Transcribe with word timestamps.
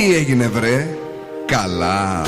Τι 0.00 0.14
έγινε 0.14 0.48
βρε; 0.48 0.88
Καλά 1.46 2.22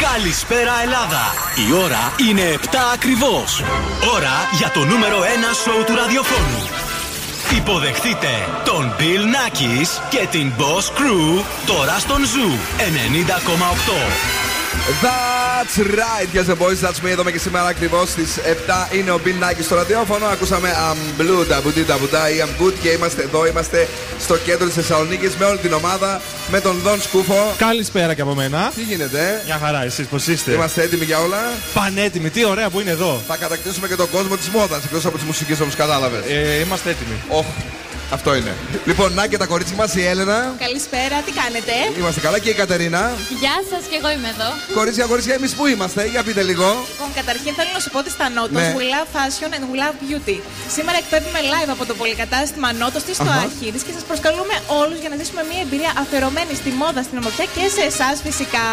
Καλησπέρα 0.00 0.72
Ελλάδα! 0.82 1.34
Η 1.68 1.72
ώρα 1.84 2.12
είναι 2.28 2.58
7 2.62 2.66
ακριβώς. 2.94 3.62
Ώρα 4.14 4.48
για 4.58 4.70
το 4.74 4.84
νούμερο 4.84 5.18
1 5.20 5.24
σοου 5.62 5.84
του 5.86 5.94
ραδιοφώνου. 5.94 6.68
Υποδεχτείτε 7.56 8.28
τον 8.64 8.94
Bill 8.98 9.24
Nackis 9.34 9.88
και 10.10 10.26
την 10.30 10.52
Boss 10.58 10.98
Crew 10.98 11.44
τώρα 11.66 11.98
στον 11.98 12.20
Zoo 12.22 12.52
90,8. 15.00 15.41
That's 15.62 15.78
right, 15.78 16.28
yes 16.34 16.46
the 16.48 16.56
boys, 16.56 16.80
that's 16.80 17.00
me. 17.04 17.10
Εδώ 17.10 17.30
και 17.30 17.38
σήμερα 17.38 17.66
ακριβώς 17.66 18.08
στις 18.08 18.38
7 18.90 18.94
είναι 18.94 19.10
ο 19.10 19.20
Bill 19.24 19.44
Nike 19.44 19.62
στο 19.62 19.74
ραδιόφωνο. 19.74 20.26
Ακούσαμε 20.26 20.68
I'm 20.68 21.20
Blue, 21.20 21.46
τα 21.48 21.60
μπουτί, 21.60 21.84
τα 21.84 21.98
μπουτά 21.98 22.30
ή 22.30 22.34
I'm 22.40 22.62
Good 22.62 22.72
και 22.82 22.88
είμαστε 22.88 23.22
εδώ, 23.22 23.46
είμαστε 23.46 23.88
στο 24.20 24.36
κέντρο 24.36 24.66
της 24.66 24.74
Θεσσαλονίκης 24.74 25.34
με 25.36 25.44
όλη 25.44 25.58
την 25.58 25.72
ομάδα, 25.72 26.20
με 26.50 26.60
τον 26.60 26.78
Δον 26.78 27.00
Σκούφο. 27.02 27.54
Καλησπέρα 27.58 28.14
και 28.14 28.20
από 28.20 28.34
μένα. 28.34 28.72
Τι 28.74 28.82
γίνεται, 28.82 29.42
Μια 29.44 29.58
χαρά, 29.62 29.84
εσείς 29.84 30.06
πώς 30.06 30.26
είστε; 30.26 30.52
Είμαστε 30.52 30.82
έτοιμοι 30.82 31.04
για 31.04 31.18
όλα; 31.18 31.38
Πανέτοιμοι, 31.74 32.30
τι 32.30 32.44
ωραία 32.44 32.70
που 32.70 32.80
είναι 32.80 32.90
εδώ. 32.90 33.20
Θα 33.26 33.36
κατακτήσουμε 33.36 33.88
και 33.88 33.96
τον 33.96 34.10
κόσμο 34.10 34.36
της 34.36 34.48
μόδας 34.48 34.84
εκτός 34.84 35.04
από 35.06 35.16
τις 35.16 35.26
μουσικές 35.26 35.60
όπως 35.60 35.74
κατάλαβες. 35.74 36.20
Ε, 36.28 36.60
είμαστε 36.64 36.90
έτοιμοι. 36.90 37.16
Oh, 37.28 37.44
αυτό 38.16 38.30
είναι. 38.38 38.52
Λοιπόν, 38.84 39.08
να 39.18 39.26
και 39.30 39.38
τα 39.42 39.46
κορίτσια 39.52 39.76
μας, 39.76 39.90
η 39.94 40.02
Έλενα. 40.12 40.38
Καλησπέρα, 40.64 41.16
τι 41.26 41.32
κάνετε; 41.40 41.74
Είμαστε 41.98 42.20
καλά 42.26 42.38
και 42.38 42.50
η 42.54 42.56
Κατερίνα. 42.62 43.02
Γεια 43.42 43.56
σας 43.70 43.82
και 43.90 43.96
εγώ 44.00 44.08
είμαι 44.14 44.28
εδώ. 44.34 44.48
Κορίτσια, 44.78 45.04
κορίτσια, 45.12 45.34
εμείς 45.38 45.52
που 45.56 45.64
είμαστε, 45.72 46.00
για 46.14 46.22
πείτε 46.26 46.42
λίγο. 46.50 46.68
Λοιπόν, 46.92 47.10
καταρχήν 47.20 47.52
θέλω 47.58 47.70
να 47.78 47.80
σου 47.84 47.90
πω 47.94 47.98
ότι 48.04 48.10
στα 48.16 48.26
Νότος 48.36 48.62
Ναι. 48.62 48.74
We 48.78 48.84
Love 48.94 49.10
Fashion 49.16 49.50
and 49.56 49.64
We 49.70 49.76
Love 49.82 49.96
Beauty. 50.02 50.38
Σήμερα 50.76 50.96
εκπέμπουμε 51.02 51.40
live 51.52 51.70
από 51.76 51.84
το 51.90 51.94
πολυκατάστημα 52.00 52.68
Νότος 52.80 53.02
στη 53.04 53.12
στο 53.18 53.30
Αχα. 53.32 53.40
Αρχίδη 53.46 53.78
και 53.86 53.92
σας 53.96 54.04
προσκαλούμε 54.10 54.54
όλους 54.80 54.98
για 55.02 55.10
να 55.12 55.16
ζήσουμε 55.20 55.42
μια 55.50 55.60
εμπειρία 55.66 55.92
αφιερωμένη 56.02 56.54
στη 56.60 56.70
μόδα, 56.80 57.00
στην 57.06 57.16
ομορφιά 57.20 57.46
και 57.54 57.64
σε 57.76 57.82
εσάς 57.90 58.16
φυσικά. 58.26 58.66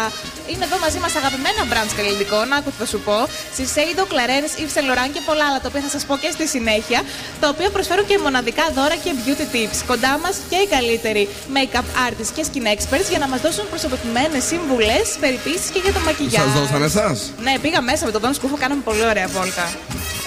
Είναι 0.50 0.64
εδώ 0.68 0.78
μαζί 0.84 0.98
μας 1.04 1.12
αγαπημένα 1.20 1.62
brands 1.70 1.92
καλλιτικών, 1.98 2.46
άκου 2.56 2.70
τι 2.72 2.78
θα 2.82 2.88
σου 2.92 3.00
πω. 3.06 3.16
Shiseido, 3.56 4.02
Clarins, 4.12 4.52
Yves 4.60 4.72
Saint 4.76 4.86
Laurent 4.88 5.10
και 5.16 5.22
πολλά 5.28 5.44
άλλα 5.48 5.58
τα 5.64 5.68
οποία 5.70 5.82
θα 5.86 5.90
σας 5.96 6.02
πω 6.08 6.14
και 6.22 6.30
στη 6.36 6.44
συνέχεια. 6.54 7.00
Τα 7.42 7.46
οποία 7.52 7.68
προσφέρουν 7.76 8.06
και 8.10 8.16
μοναδικά 8.26 8.64
δώρα 8.76 8.96
και 9.04 9.10
beauty 9.22 9.28
tips. 9.34 9.78
Κοντά 9.86 10.18
μας 10.22 10.36
και 10.48 10.56
οι 10.56 10.66
καλύτεροι 10.66 11.28
make-up 11.56 11.88
artists 12.08 12.32
και 12.34 12.44
skin 12.48 12.66
experts 12.74 13.08
για 13.08 13.18
να 13.18 13.28
μας 13.28 13.40
δώσουν 13.40 13.68
προσωποποιημένες 13.68 14.44
συμβουλέ, 14.44 15.00
περιποίησει 15.20 15.70
και 15.72 15.80
για 15.84 15.92
το 15.92 16.00
μακιγιάζ. 16.00 16.44
Σας 16.44 16.60
δώσανε 16.60 16.84
εσάς; 16.84 17.32
Ναι, 17.42 17.58
πήγα 17.62 17.80
μέσα 17.80 18.04
με 18.04 18.10
τον 18.10 18.20
Δόν 18.20 18.34
Σκούφο, 18.34 18.56
κάναμε 18.56 18.82
πολύ 18.84 19.04
ωραία 19.04 19.26
βόλτα. 19.26 19.72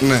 Ναι. 0.00 0.20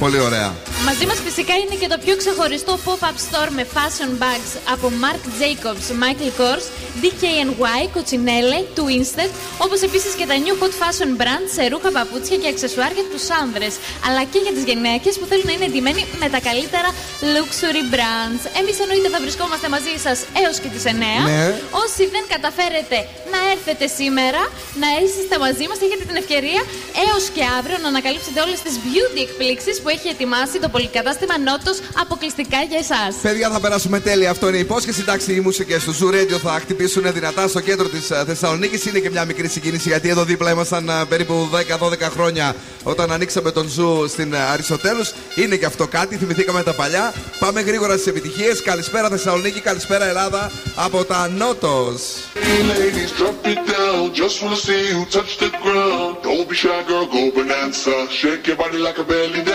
Πολύ 0.00 0.18
ωραία. 0.20 0.54
Μαζί 0.88 1.06
μας 1.06 1.18
φυσικά 1.26 1.54
είναι 1.62 1.76
και 1.80 1.88
το 1.92 1.98
πιο 2.04 2.14
ξεχωριστό 2.16 2.78
pop-up 2.86 3.16
store 3.26 3.50
με 3.58 3.64
fashion 3.74 4.10
bags 4.22 4.52
από 4.74 4.86
Marc 5.02 5.24
Jacobs, 5.40 5.86
Michael 6.02 6.32
Kors, 6.40 6.66
DKNY, 7.02 7.80
Coccinelle, 7.96 8.60
Twinsted, 8.76 9.30
όπως 9.64 9.80
επίσης 9.88 10.12
και 10.18 10.26
τα 10.30 10.36
new 10.44 10.56
hot 10.60 10.74
fashion 10.82 11.10
brands 11.20 11.50
σε 11.56 11.62
ρούχα, 11.72 11.90
παπούτσια 11.96 12.36
και 12.42 12.48
αξεσουάρ 12.52 12.92
για 12.98 13.06
τους 13.12 13.24
άνδρες, 13.42 13.74
αλλά 14.06 14.22
και 14.32 14.38
για 14.44 14.52
τις 14.56 14.64
γυναίκες 14.70 15.12
που 15.18 15.26
θέλουν 15.30 15.46
να 15.50 15.52
είναι 15.56 15.66
εντυμένοι 15.70 16.02
με 16.22 16.28
τα 16.34 16.40
καλύτερα 16.48 16.88
luxury 17.34 17.82
brands. 17.94 18.42
Εμείς 18.60 18.76
εννοείται 18.82 19.08
θα 19.14 19.20
βρισκόμαστε 19.24 19.66
μαζί 19.74 19.94
σας 20.04 20.18
έως 20.42 20.56
και 20.62 20.68
τις 20.74 20.84
9. 20.84 20.90
Ναι. 21.30 21.44
Όσοι 21.84 22.02
δεν 22.14 22.24
καταφέρετε 22.34 22.98
να 23.32 23.40
έρθετε 23.54 23.84
σήμερα, 23.98 24.42
να 24.82 24.88
είστε 25.00 25.36
μαζί 25.46 25.64
μας, 25.70 25.78
έχετε 25.86 26.04
την 26.10 26.16
ευκαιρία 26.22 26.62
έως 27.06 27.24
και 27.34 27.42
αύριο 27.58 27.78
να 27.84 27.88
ανακαλύψετε 27.94 28.38
όλες 28.46 28.58
τις 28.66 28.74
beauty 28.84 29.20
εκπλήξεις 29.26 29.71
που 29.80 29.88
έχει 29.88 30.08
ετοιμάσει 30.08 30.58
το 30.60 30.68
πολυκατάστημα 30.68 31.38
Νότος 31.38 31.78
αποκλειστικά 32.02 32.58
για 32.68 32.78
εσάς. 32.78 33.14
Παιδιά, 33.22 33.50
θα 33.50 33.60
περάσουμε 33.60 34.00
τέλεια. 34.00 34.30
Αυτό 34.30 34.48
είναι 34.48 34.56
η 34.56 34.60
υπόσχεση. 34.60 35.00
Εντάξει, 35.00 35.34
οι 35.34 35.40
μουσικές 35.40 35.84
του 35.84 35.94
Zoo 35.98 36.14
Radio 36.14 36.38
θα 36.42 36.50
χτυπήσουν 36.60 37.12
δυνατά 37.12 37.48
στο 37.48 37.60
κέντρο 37.60 37.88
της 37.88 38.06
Θεσσαλονίκης. 38.26 38.86
Είναι 38.86 38.98
και 38.98 39.10
μια 39.10 39.24
μικρή 39.24 39.48
συγκίνηση 39.48 39.88
γιατί 39.88 40.08
εδώ 40.08 40.24
δίπλα 40.24 40.50
ήμασταν 40.50 40.90
α, 40.90 41.06
περίπου 41.06 41.48
10-12 41.78 41.98
χρόνια 42.00 42.54
όταν 42.82 43.12
ανοίξαμε 43.12 43.50
τον 43.50 43.66
Zoo 43.76 44.08
στην 44.08 44.34
α, 44.34 44.50
Αριστοτέλους. 44.52 45.12
Είναι 45.34 45.56
και 45.56 45.66
αυτό 45.66 45.86
κάτι. 45.86 46.16
Θυμηθήκαμε 46.16 46.62
τα 46.62 46.74
παλιά. 46.74 47.12
Πάμε 47.38 47.60
γρήγορα 47.60 47.92
στις 47.92 48.06
επιτυχίες. 48.06 48.62
Καλησπέρα 48.62 49.08
Θεσσαλονίκη, 49.08 49.60
καλησπέρα 49.60 50.06
Ελλάδα 50.08 50.50
από 50.74 51.04
τα 51.04 51.28
Νότος. 51.28 52.00
Hey 52.34 52.62
ladies, 52.72 53.10
drop 53.20 53.46
it 53.52 53.60
down. 53.76 54.00
Just 54.22 54.36
wanna 54.42 54.60
see 54.66 54.82
you 54.92 55.00
touch 55.16 55.32
the 55.44 55.50
ground. 55.64 56.10
Don't 56.26 56.46
be 56.48 56.54
shy, 56.62 56.80
girl, 56.88 57.06
go 57.16 57.22
bonanza. 57.36 57.96
Shake 58.20 58.46
your 58.48 58.58
body 58.62 58.78
like 58.86 58.98
a 59.04 59.06
belly 59.12 59.42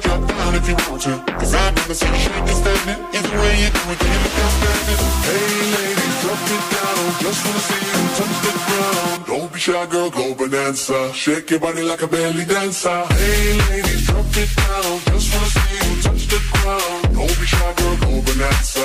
Gotta 0.00 0.08
drop 0.08 0.28
down 0.28 0.54
if 0.54 0.68
you 0.68 0.76
want 0.88 1.02
to. 1.02 1.32
Cause 1.38 1.54
I've 1.54 1.74
never 1.74 1.94
seen 1.94 2.14
shake 2.14 2.36
and 2.36 2.48
standing. 2.48 3.04
Either 3.14 3.38
way 3.40 3.54
you 3.62 3.70
do 3.70 3.82
it, 3.92 4.00
you 4.02 4.18
look 4.24 4.36
outstanding? 4.44 5.00
Hey 5.26 5.48
ladies, 5.74 6.16
drop 6.22 6.42
it 6.54 6.64
down. 6.74 7.02
Just 7.24 7.40
wanna 7.44 7.62
see 7.68 7.82
you 7.86 8.00
touch 8.16 8.36
the 8.44 8.52
ground. 8.66 9.26
Don't 9.26 9.52
be 9.52 9.58
shy, 9.58 9.86
girl, 9.86 10.10
go 10.10 10.34
bonanza. 10.34 11.12
Shake 11.12 11.50
your 11.50 11.60
body 11.60 11.82
like 11.82 12.02
a 12.02 12.06
belly 12.06 12.44
dancer. 12.44 13.04
Hey 13.10 13.58
ladies, 13.70 14.06
drop 14.06 14.36
it 14.36 14.50
down. 14.56 15.00
Just 15.12 15.26
wanna 15.32 15.50
see 15.56 15.74
you 15.76 16.02
touch 16.02 16.26
the 16.32 16.40
ground. 16.52 17.02
Don't 17.14 17.36
be 17.40 17.46
shy, 17.46 17.72
girl, 17.76 17.96
go 17.96 18.10
bonanza. 18.26 18.75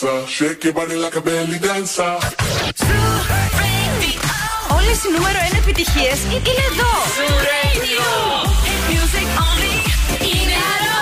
Go 0.00 0.06
bonanza. 0.06 0.26
Shake 0.26 0.64
your 0.64 0.72
body 0.72 0.96
like 0.96 1.16
a 1.16 1.20
belly 1.20 1.58
dancer. 1.58 2.18
Όλες 4.76 5.04
οι 5.04 5.10
νούμερο 5.16 5.38
1 5.52 5.56
επιτυχίες 5.56 6.18
είναι 6.24 6.64
εδώ. 6.70 6.92
Music 8.88 9.28
only 9.46 9.74
είναι 10.20 10.56
αρρώστια. 10.72 10.93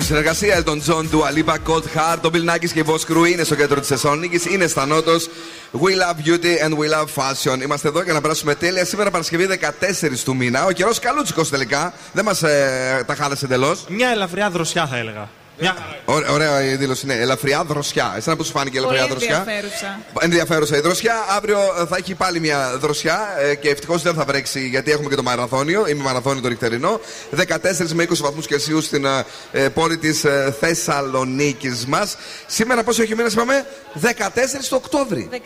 Υπέροχη 0.00 0.32
συνεργασία 0.34 0.62
Elton 0.64 0.92
John, 0.92 1.04
Dua 1.14 1.38
Lipa, 1.38 1.54
Cold 1.68 1.82
Heart. 1.82 2.18
Το 2.20 2.30
Bill 2.32 2.50
Nackis 2.50 2.70
και 2.72 2.78
η 2.78 2.84
Voss 2.86 3.12
Crew 3.12 3.30
είναι 3.30 3.44
στο 3.44 3.54
κέντρο 3.54 3.80
της 3.80 3.88
Θεσσαλονίκης. 3.88 4.44
Είναι 4.46 4.66
στα 4.66 4.86
νότος. 4.86 5.28
We 5.72 5.78
love 5.78 6.28
beauty 6.28 6.66
and 6.66 6.72
we 6.72 6.90
love 6.90 7.06
fashion. 7.14 7.62
Είμαστε 7.62 7.88
εδώ 7.88 8.02
για 8.02 8.12
να 8.12 8.20
περάσουμε 8.20 8.54
τέλεια. 8.54 8.84
Σήμερα 8.84 9.10
Παρασκευή 9.10 9.46
14 9.46 10.24
του 10.24 10.36
μήνα. 10.36 10.64
Ο 10.64 10.70
καιρός 10.72 10.98
καλούτσικος 10.98 11.48
τελικά. 11.48 11.92
Δεν 12.12 12.24
μας 12.24 12.42
ε, 12.42 13.04
τα 13.06 13.14
χάλασε 13.14 13.44
εντελώς. 13.44 13.84
Μια 13.88 14.08
ελαφριά 14.08 14.50
δροσιά 14.50 14.86
θα 14.86 14.96
έλεγα. 14.96 15.28
Μια... 16.30 16.38
Ωραία, 16.38 16.50
ωραία 16.56 16.72
η 16.72 16.76
δήλωση. 16.76 17.06
Ναι, 17.06 17.14
ελαφριά 17.14 17.64
δροσιά. 17.64 18.14
Εσένα 18.16 18.36
πώς 18.36 18.46
σου 18.46 18.52
φάνηκε 18.52 18.76
η 18.76 18.78
ελαφριά 18.78 19.06
Πολύ 19.06 19.12
δροσιά; 19.12 19.36
ενδιαφέρουσα. 19.36 20.00
Ενδιαφέρουσα 20.20 20.76
η 20.76 20.80
δροσιά. 20.80 21.14
Αύριο 21.36 21.58
ε, 21.58 21.86
θα 21.86 21.96
έχει 21.96 22.14
πάλι 22.14 22.40
μια 22.40 22.76
δροσιά 22.78 23.36
ε, 23.38 23.54
και 23.54 23.68
ευτυχώς 23.68 24.02
δεν 24.02 24.14
θα 24.14 24.24
βρέξει 24.24 24.68
γιατί 24.68 24.90
έχουμε 24.90 25.08
και 25.08 25.14
το 25.14 25.22
μαραθώνιο. 25.22 25.86
Είμαι 25.88 26.02
μαραθώνιο 26.02 26.42
το 26.42 26.48
νυχτερινό. 26.48 27.00
14 27.36 27.46
με 27.92 28.06
20 28.10 28.16
βαθμούς 28.16 28.46
Κελσίου 28.46 28.80
στην 28.80 29.04
ε, 29.04 29.24
ε, 29.52 29.68
πόλη 29.68 29.98
της 29.98 30.24
ε, 30.24 30.56
Θεσσαλονίκης 30.60 31.86
μας. 31.86 32.16
Σήμερα 32.46 32.82
πόσο 32.82 33.02
έχει 33.02 33.12
ο 33.12 33.16
μήνας 33.16 33.32
είπαμε, 33.32 33.66
14 34.02 34.08
το 34.68 34.76
Οκτώβρη. 34.76 35.28
14 35.32 35.36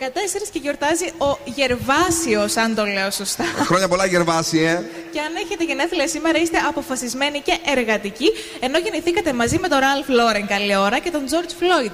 και 0.51 0.59
γιορτάζει 0.61 1.05
ο 1.17 1.39
Γερβάσιος, 1.45 2.57
αν 2.57 2.75
το 2.75 2.85
λέω 2.85 3.11
σωστά. 3.11 3.43
Χρόνια 3.65 3.87
πολλά, 3.87 4.05
Γερβάση, 4.05 4.59
ε. 4.59 4.83
Και 5.15 5.21
αν 5.21 5.35
έχετε 5.35 5.63
γενέθλια 5.63 6.07
σήμερα, 6.07 6.37
είστε 6.39 6.57
αποφασισμένοι 6.57 7.39
και 7.39 7.57
εργατικοί, 7.65 8.31
ενώ 8.59 8.77
γεννηθήκατε 8.77 9.33
μαζί 9.33 9.57
με 9.59 9.67
τον 9.67 9.79
Ραλφ 9.79 10.07
Λόρεν 10.07 10.47
καλή 10.47 10.75
ώρα 10.75 10.99
και 10.99 11.11
τον 11.11 11.25
George 11.29 11.53
Floyd, 11.61 11.91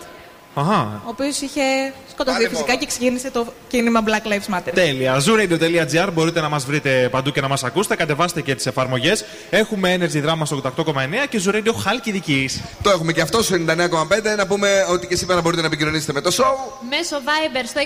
Αχα. 0.53 1.01
ο 1.05 1.09
οποίος 1.09 1.41
είχε 1.41 1.61
σκοτωθεί 2.11 2.35
Πάλι 2.37 2.47
φυσικά 2.49 2.65
μόνο. 2.67 2.79
και 2.79 2.85
ξεκίνησε 2.85 3.31
το 3.31 3.45
κίνημα 3.67 4.03
Black 4.07 4.27
Lives 4.31 4.55
Matter. 4.57 4.71
Τέλεια. 4.73 5.21
Zooradio.gr 5.25 6.09
μπορείτε 6.13 6.41
να 6.41 6.49
μας 6.49 6.65
βρείτε 6.65 7.07
παντού 7.11 7.31
και 7.31 7.41
να 7.41 7.47
μας 7.47 7.63
ακούσετε. 7.63 7.95
Κατεβάστε 7.95 8.41
και 8.41 8.55
τις 8.55 8.65
εφαρμογές. 8.65 9.25
Έχουμε 9.49 9.97
Energy 9.99 10.25
Drama 10.29 10.41
στο 10.43 10.61
88,9 10.77 10.93
και 11.29 11.41
Zooradio 11.45 11.73
Χάλκιδική. 11.83 12.49
Το 12.81 12.89
έχουμε 12.89 13.11
και 13.13 13.21
αυτό 13.21 13.43
στο 13.43 13.55
99,5. 13.55 14.35
Να 14.37 14.47
πούμε 14.47 14.85
ότι 14.89 15.07
και 15.07 15.15
σήμερα 15.15 15.41
μπορείτε 15.41 15.61
να 15.61 15.67
επικοινωνήσετε 15.67 16.13
με 16.13 16.21
το 16.21 16.29
show. 16.37 16.53
Μέσω 16.89 17.15
Viber 17.25 17.63
στο 17.67 17.81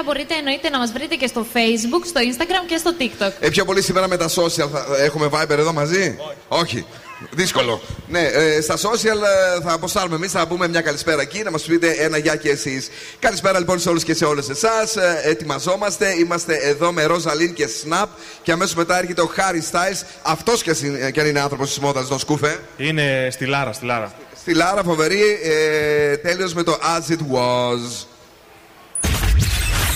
694-6699-510 0.00 0.02
μπορείτε 0.04 0.34
εννοείται 0.34 0.68
να 0.68 0.78
μας 0.78 0.92
βρείτε 0.92 1.14
και 1.14 1.26
στο 1.26 1.46
Facebook, 1.52 2.02
στο 2.06 2.20
Instagram 2.20 2.66
και 2.66 2.76
στο 2.76 2.90
TikTok. 2.98 3.32
Ε, 3.40 3.48
πιο 3.48 3.64
πολύ 3.64 3.82
σήμερα 3.82 4.08
με 4.08 4.16
τα 4.16 4.28
social 4.28 4.68
θα 4.72 4.86
έχουμε 5.04 5.28
Viber 5.32 5.48
εδώ 5.58 5.72
μαζί; 5.72 6.16
Όχι. 6.48 6.84
Δύσκολο. 7.30 7.80
Ναι, 8.08 8.20
ε, 8.20 8.60
στα 8.60 8.76
social 8.76 9.16
ε, 9.58 9.62
θα 9.62 9.72
αποστάρουμε 9.72 10.14
εμείς, 10.16 10.30
θα 10.32 10.46
πούμε 10.46 10.68
μια 10.68 10.80
καλησπέρα 10.80 11.22
εκεί, 11.22 11.42
να 11.42 11.50
μας 11.50 11.62
πείτε 11.62 11.90
ένα 11.90 12.18
γεια 12.18 12.36
και 12.36 12.48
εσείς. 12.50 12.88
Καλησπέρα 13.18 13.58
λοιπόν 13.58 13.78
σε 13.80 13.88
όλους 13.88 14.04
και 14.04 14.14
σε 14.14 14.24
όλες 14.24 14.48
εσάς. 14.48 14.96
Ε, 14.96 15.20
ετοιμαζόμαστε. 15.24 16.14
Είμαστε 16.18 16.54
εδώ 16.54 16.92
με 16.92 17.04
Ροζαλίν 17.04 17.54
και 17.54 17.68
Snap. 17.82 18.06
Και 18.42 18.52
αμέσως 18.52 18.74
μετά 18.74 18.98
έρχεται 18.98 19.20
ο 19.20 19.30
Harry 19.36 19.70
Styles. 19.76 20.02
Αυτός 20.22 20.62
κι, 20.62 20.70
ας 20.70 20.82
είναι- 20.82 21.10
κι 21.10 21.20
αν 21.20 21.26
είναι 21.26 21.40
άνθρωπος 21.40 21.68
της 21.68 21.78
μόδας, 21.78 22.06
τον 22.08 22.18
Σκούφε. 22.18 22.58
Είναι 22.76 23.28
στιλάρα, 23.30 23.72
στιλάρα. 23.72 24.12
Στιλάρα, 24.40 24.82
φοβερή. 24.82 25.38
Ε, 25.42 26.16
Τέλειος 26.16 26.54
με 26.54 26.62
το 26.62 26.78
As 26.82 27.10
It 27.12 27.16
Was. 27.16 28.06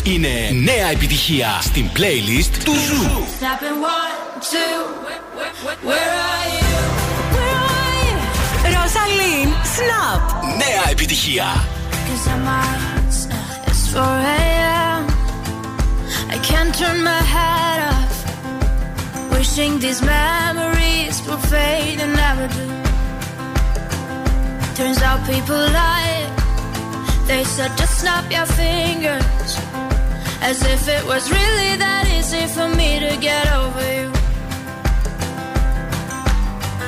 Είναι 0.02 0.28
νέα 0.52 0.90
επιτυχία 0.92 1.58
στην 1.62 1.90
playlist 1.96 2.56
του 2.64 2.72
Zoo. 2.72 3.02
Snapping 3.40 3.78
one, 3.84 4.40
two, 4.50 5.88
where 5.88 6.12
are 6.30 6.60
you? 6.60 6.65
Where 9.05 9.05
are 9.05 9.07
you? 9.07 9.21
Ροζαλίν, 9.21 9.49
Snap. 9.75 10.21
Νέα 10.57 10.83
επιτυχία. 10.91 11.47
Cause 12.07 12.27
I'm 12.33 12.47
out, 12.47 13.13
snap. 13.21 13.67
It's 13.69 13.83
4 13.93 14.01
a.m. 14.37 15.01
I 16.35 16.37
can't 16.49 16.73
turn 16.81 16.97
my 17.11 17.23
head 17.35 17.79
off. 17.93 18.15
Wishing 19.33 19.73
these 19.83 20.01
memories 20.17 21.15
will 21.27 21.43
fade 21.53 21.99
and 22.03 22.13
never 22.23 22.45
do. 22.57 22.67
Turns 24.77 24.99
out 25.07 25.19
people 25.31 25.61
lie. 25.79 26.19
They 27.29 27.43
said 27.55 27.71
just 27.81 27.93
snap 28.01 28.25
your 28.37 28.47
fingers. 28.61 29.51
As 30.49 30.57
if 30.73 30.81
it 30.97 31.03
was 31.11 31.23
really 31.37 31.71
that 31.83 32.05
easy 32.17 32.45
for 32.55 32.67
me 32.79 32.89
to 33.05 33.11
get 33.29 33.45
over 33.61 33.85
you. 33.97 34.09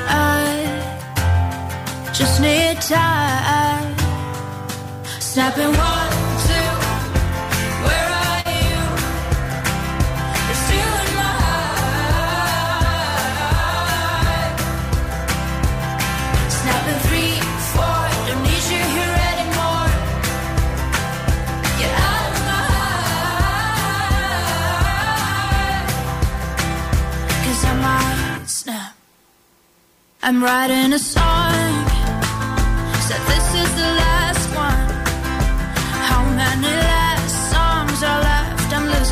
I 0.08 0.47
just 2.19 2.41
need 2.41 2.81
time. 2.81 3.97
Snapping 5.21 5.73
one, 5.91 6.11
two. 6.47 6.71
Where 7.87 8.09
are 8.27 8.43
you? 8.59 8.79
You're 10.47 10.63
still 10.67 10.95
in 11.05 11.11
my 11.21 11.33
heart. 11.45 11.79
Snapping 16.59 17.01
three, 17.07 17.35
four. 17.73 18.01
Don't 18.27 18.43
need 18.49 18.65
you 18.73 18.83
here 18.97 19.17
anymore. 19.31 19.89
Get 21.79 21.93
out 22.11 22.31
of 22.31 22.41
my 22.51 22.63
heart. 24.51 25.87
Cause 27.45 27.63
I 27.65 27.73
might 27.87 28.47
snap. 28.49 28.93
I'm 30.21 30.39
writing 30.43 30.93
a 30.93 30.99
song. 30.99 31.38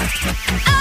Oh! 0.00 0.77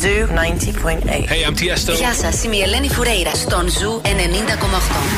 Zoo 0.00 0.26
90.8. 0.26 1.28
Hey, 1.28 1.44
I'm 1.44 1.54
Tiesto. 1.54 1.94
Γεια 1.96 2.14
σας, 2.14 2.44
είμαι 2.44 2.56
η 2.56 2.60
Ελένη 2.60 2.88
Φουρέιρα 2.88 3.34
στον 3.34 3.68
Ζου 3.68 4.00
90,8. 4.04 5.17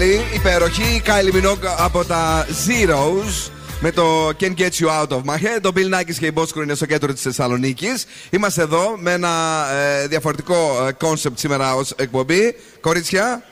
Καλή, 0.00 0.20
υπέροχη. 0.34 0.82
Η 0.82 1.02
Kylie 1.06 1.34
Minogue 1.34 1.74
από 1.78 2.04
τα 2.04 2.46
zeros 2.46 3.50
με 3.80 3.90
το 3.90 4.28
Can 4.28 4.54
Get 4.58 4.70
You 4.70 4.88
Out 4.88 5.08
of 5.08 5.20
My 5.24 5.36
Head. 5.36 5.64
Ο 5.64 5.70
Bill 5.74 5.94
Nakis 5.94 6.14
και 6.18 6.26
η 6.26 6.32
Boss 6.34 6.48
Crew 6.48 6.62
είναι 6.62 6.74
στο 6.74 6.86
κέντρο 6.86 7.12
της 7.12 7.22
Θεσσαλονίκης. 7.22 8.06
Είμαστε 8.30 8.62
εδώ 8.62 8.96
με 8.98 9.12
ένα 9.12 9.64
ε, 9.72 10.06
διαφορετικό 10.06 10.88
concept 10.98 11.38
σήμερα 11.38 11.74
ως 11.74 11.92
εκπομπή. 11.96 12.54
Κορίτσια, 12.80 13.42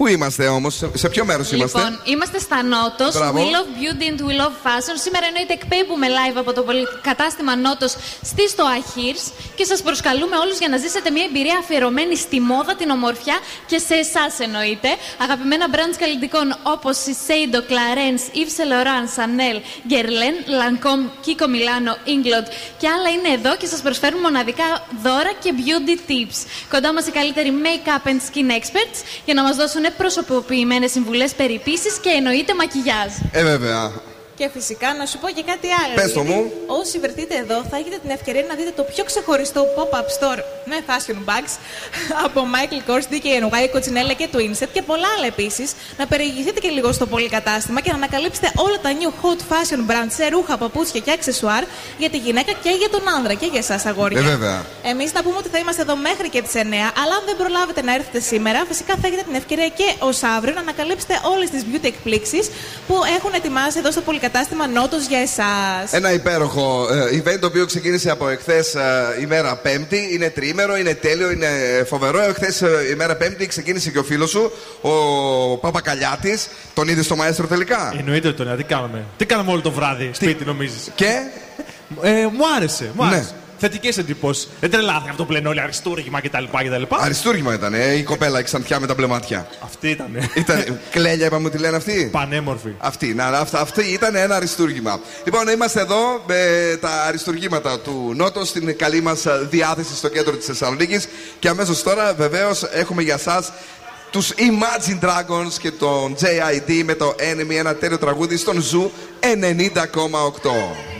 πού 0.00 0.06
είμαστε 0.06 0.46
όμως, 0.46 0.82
σε 0.94 1.08
ποιο 1.08 1.24
μέρος 1.24 1.52
είμαστε. 1.52 1.78
Λοιπόν, 1.78 2.00
είμαστε; 2.04 2.38
στα 2.38 2.62
Νότος. 2.62 3.14
Μπράβο. 3.14 3.38
We 3.38 3.46
love 3.56 3.68
beauty 3.80 4.06
and 4.10 4.18
we 4.28 4.34
love 4.42 4.54
fashion. 4.66 4.96
Σήμερα 5.04 5.24
εννοείται 5.30 5.52
εκπέμπουμε 5.60 6.06
live 6.18 6.36
από 6.44 6.52
το 6.52 6.62
πολυ- 6.62 6.88
κατάστημα 7.02 7.56
Νότος 7.56 7.92
στη 8.30 8.48
Στοά 8.48 8.76
Χιρς 8.92 9.24
και 9.56 9.64
σας 9.64 9.82
προσκαλούμε 9.82 10.36
όλους 10.36 10.58
για 10.58 10.68
να 10.68 10.76
ζήσετε 10.76 11.10
μια 11.10 11.24
εμπειρία 11.28 11.56
αφιερωμένη 11.62 12.16
στη 12.16 12.40
μόδα, 12.40 12.74
την 12.80 12.90
ομορφιά 12.90 13.38
και 13.70 13.78
σε 13.78 13.94
εσάς 13.94 14.32
εννοείται. 14.46 14.88
Αγαπημένα 15.24 15.66
brands 15.74 15.96
καλλιτικών 15.98 16.46
όπως 16.74 16.96
η 17.06 17.14
Seido, 17.26 17.60
Clarence, 17.72 18.22
Yves 18.38 18.54
Saint 18.56 18.70
Laurent, 18.72 19.06
Chanel, 19.16 19.56
Guerlain, 19.90 20.36
Lancome, 20.60 21.04
Kiko 21.24 21.46
Milano, 21.54 21.92
Inglot 22.14 22.46
και 22.80 22.88
άλλα 22.94 23.08
είναι 23.16 23.30
εδώ 23.38 23.56
και 23.56 23.66
σας 23.66 23.80
προσφέρουν 23.86 24.20
μοναδικά 24.20 24.68
δώρα 25.02 25.32
και 25.42 25.50
beauty 25.60 25.96
tips. 26.10 26.38
Κοντά 26.70 26.92
μας 26.92 27.06
οι 27.06 27.10
καλύτεροι 27.10 27.50
make-up 27.66 28.04
and 28.10 28.20
skin 28.28 28.48
experts 28.58 28.98
για 29.24 29.34
να 29.34 29.42
μας 29.42 29.56
δώσουν 29.56 29.84
προσωποποιημένες 29.96 30.90
συμβουλές 30.90 31.34
περιποίηση 31.34 31.88
και 32.00 32.10
εννοείται 32.10 32.54
μακιγιάζ. 32.54 33.12
Ε, 33.32 33.42
βέβαια. 33.44 33.92
Και 34.40 34.48
φυσικά 34.58 34.88
να 35.00 35.04
σου 35.10 35.18
πω 35.22 35.28
και 35.36 35.44
κάτι 35.52 35.68
άλλο. 35.80 35.94
Πες 36.00 36.12
το 36.12 36.22
γιατί 36.22 36.32
μου. 36.32 36.40
Όσοι 36.80 36.94
βρεθείτε 37.04 37.34
εδώ, 37.44 37.58
θα 37.70 37.76
έχετε 37.80 37.98
την 38.04 38.10
ευκαιρία 38.18 38.44
να 38.50 38.54
δείτε 38.58 38.72
το 38.80 38.84
πιο 38.92 39.02
ξεχωριστό 39.10 39.60
pop-up 39.76 40.08
store 40.16 40.40
με 40.70 40.76
fashion 40.88 41.18
bags 41.28 41.52
από 42.26 42.40
Michael 42.54 42.82
Kors, 42.88 43.06
DKNY, 43.12 43.64
Cochinella 43.74 44.14
και 44.20 44.28
Twinset 44.34 44.70
και 44.72 44.82
πολλά 44.90 45.08
άλλα 45.16 45.26
επίσης. 45.34 45.68
Να 45.98 46.06
περιηγηθείτε 46.06 46.60
και 46.60 46.68
λίγο 46.68 46.92
στο 46.92 47.06
πολυκατάστημα 47.06 47.80
και 47.80 47.90
να 47.90 47.96
ανακαλύψετε 47.96 48.52
όλα 48.64 48.78
τα 48.84 48.90
new 48.98 49.12
hot 49.20 49.40
fashion 49.50 49.80
brands 49.90 50.12
σε 50.18 50.28
ρούχα, 50.28 50.56
παπούτσια 50.56 51.00
και 51.00 51.12
αξεσουάρ 51.12 51.62
για 51.98 52.10
τη 52.10 52.18
γυναίκα 52.18 52.52
και 52.64 52.70
για 52.80 52.90
τον 52.94 53.02
άνδρα 53.16 53.34
και 53.34 53.46
για 53.46 53.58
εσάς, 53.64 53.86
αγόρια. 53.86 54.20
Ε, 54.20 54.22
βέβαια. 54.22 54.64
Εμείς 54.82 55.12
να 55.12 55.22
πούμε 55.22 55.36
ότι 55.36 55.48
θα 55.48 55.58
είμαστε 55.58 55.82
εδώ 55.82 55.96
μέχρι 55.96 56.28
και 56.28 56.42
τις 56.42 56.52
9, 56.54 56.58
αλλά 57.00 57.14
αν 57.18 57.22
δεν 57.28 57.36
προλάβετε 57.36 57.82
να 57.82 57.94
έρθετε 57.94 58.20
σήμερα, 58.20 58.64
φυσικά 58.68 58.92
θα 59.00 59.06
έχετε 59.08 59.22
την 59.22 59.34
ευκαιρία 59.34 59.68
και 59.68 59.86
ως 59.98 60.22
αύριο 60.22 60.54
να 60.54 60.60
ανακαλύψετε 60.60 61.20
όλες 61.32 61.50
τις 61.50 61.62
beauty 61.68 61.84
εκπλήξεις 61.94 62.50
που 62.86 62.94
έχουν 63.16 63.32
ετοιμάσει 63.34 63.78
εδώ 63.78 63.90
στο 63.90 64.00
πολυκατάστημα 64.00 64.28
Νότος 64.72 65.06
για 65.06 65.18
εσάς. 65.18 65.92
Ένα 65.92 66.12
υπέροχο 66.12 66.86
ε, 66.92 67.22
event 67.22 67.38
το 67.40 67.46
οποίο 67.46 67.66
ξεκίνησε 67.66 68.10
από 68.10 68.28
εχθές 68.28 68.76
ημέρα 69.22 69.56
Πέμπτη. 69.56 70.08
Είναι 70.12 70.30
τριήμερο, 70.30 70.76
είναι 70.76 70.94
τέλειο, 70.94 71.30
είναι 71.30 71.48
φοβερό. 71.86 72.20
Εχθές 72.20 72.62
ημέρα 72.92 73.16
Πέμπτη 73.16 73.46
ξεκίνησε 73.46 73.90
και 73.90 73.98
ο 73.98 74.02
φίλος 74.02 74.30
σου, 74.30 74.52
ο 74.80 75.56
Παπακαλιάτης. 75.56 76.48
Τον 76.74 76.88
είδες 76.88 77.04
στο 77.04 77.16
μαέστρο 77.16 77.46
τελικά; 77.46 77.94
Εννοείται 77.98 78.32
τον, 78.32 78.56
τι 78.56 78.64
κάναμε. 78.64 79.04
Τι 79.16 79.24
κάναμε 79.24 79.50
όλο 79.50 79.60
το 79.60 79.70
βράδυ, 79.70 80.10
σπίτι 80.12 80.44
νομίζεις; 80.44 80.90
Και; 80.94 81.20
Ε, 82.02 82.10
μου 82.10 82.54
άρεσε, 82.56 82.90
μου 82.94 83.04
Ναι. 83.04 83.24
Άρεσε. 83.60 83.76
Θετικές 83.78 83.98
εντυπώσεις. 83.98 84.48
Δεν 84.60 84.70
τρελάθηκα 84.70 85.10
αυτό 85.10 85.24
που 85.24 85.32
λένε 85.32 85.48
όλοι 85.48 85.60
αριστούργημα 85.60 86.20
κτλ. 86.20 86.44
κτλ. 86.44 86.82
Αριστούργημα 86.88 87.54
ήταν, 87.54 87.74
ε, 87.74 87.94
η 87.94 88.02
κοπέλα 88.02 88.40
η 88.40 88.42
ξανθιά 88.42 88.80
με 88.80 88.86
τα 88.86 88.94
μπλε 88.94 89.06
μάτια. 89.06 89.46
Αυτή 89.64 89.88
ήταν. 89.88 90.30
Ήταν 90.34 90.80
κλέλια, 90.90 91.26
είπαμε 91.26 91.46
ότι 91.46 91.58
λένε 91.58 91.76
αυτοί. 91.76 92.08
Πανέμορφη. 92.12 92.74
Αυτή, 92.78 93.14
να, 93.14 93.26
αυτά, 93.26 93.60
αυτή 93.60 93.92
ήταν 93.92 94.14
ένα 94.14 94.36
αριστούργημα. 94.36 95.00
Λοιπόν, 95.24 95.48
είμαστε 95.48 95.80
εδώ 95.80 96.24
με 96.26 96.76
τα 96.80 97.02
αριστούργήματα 97.02 97.80
του 97.80 98.12
Νότο 98.16 98.44
στην 98.44 98.78
καλή 98.78 99.00
μας 99.00 99.26
διάθεση 99.50 99.96
στο 99.96 100.08
κέντρο 100.08 100.36
της 100.36 100.46
Θεσσαλονίκης. 100.46 101.08
Και 101.38 101.48
αμέσως 101.48 101.82
τώρα, 101.82 102.14
βεβαίως, 102.14 102.62
έχουμε 102.62 103.02
για 103.02 103.14
εσά 103.14 103.44
τους 104.10 104.32
Imagine 104.36 105.04
Dragons 105.04 105.52
και 105.60 105.70
τον 105.70 106.16
JID 106.20 106.82
με 106.84 106.94
το 106.94 107.14
Enemy, 107.18 107.54
ένα 107.58 107.74
τέλειο 107.74 107.98
τραγούδι 107.98 108.36
στον 108.36 108.60
Ζου 108.60 108.90
90,8. 109.20 110.99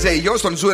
DJ 0.00 0.26
Yo 0.26 0.34
στον 0.36 0.56
Zoo 0.56 0.70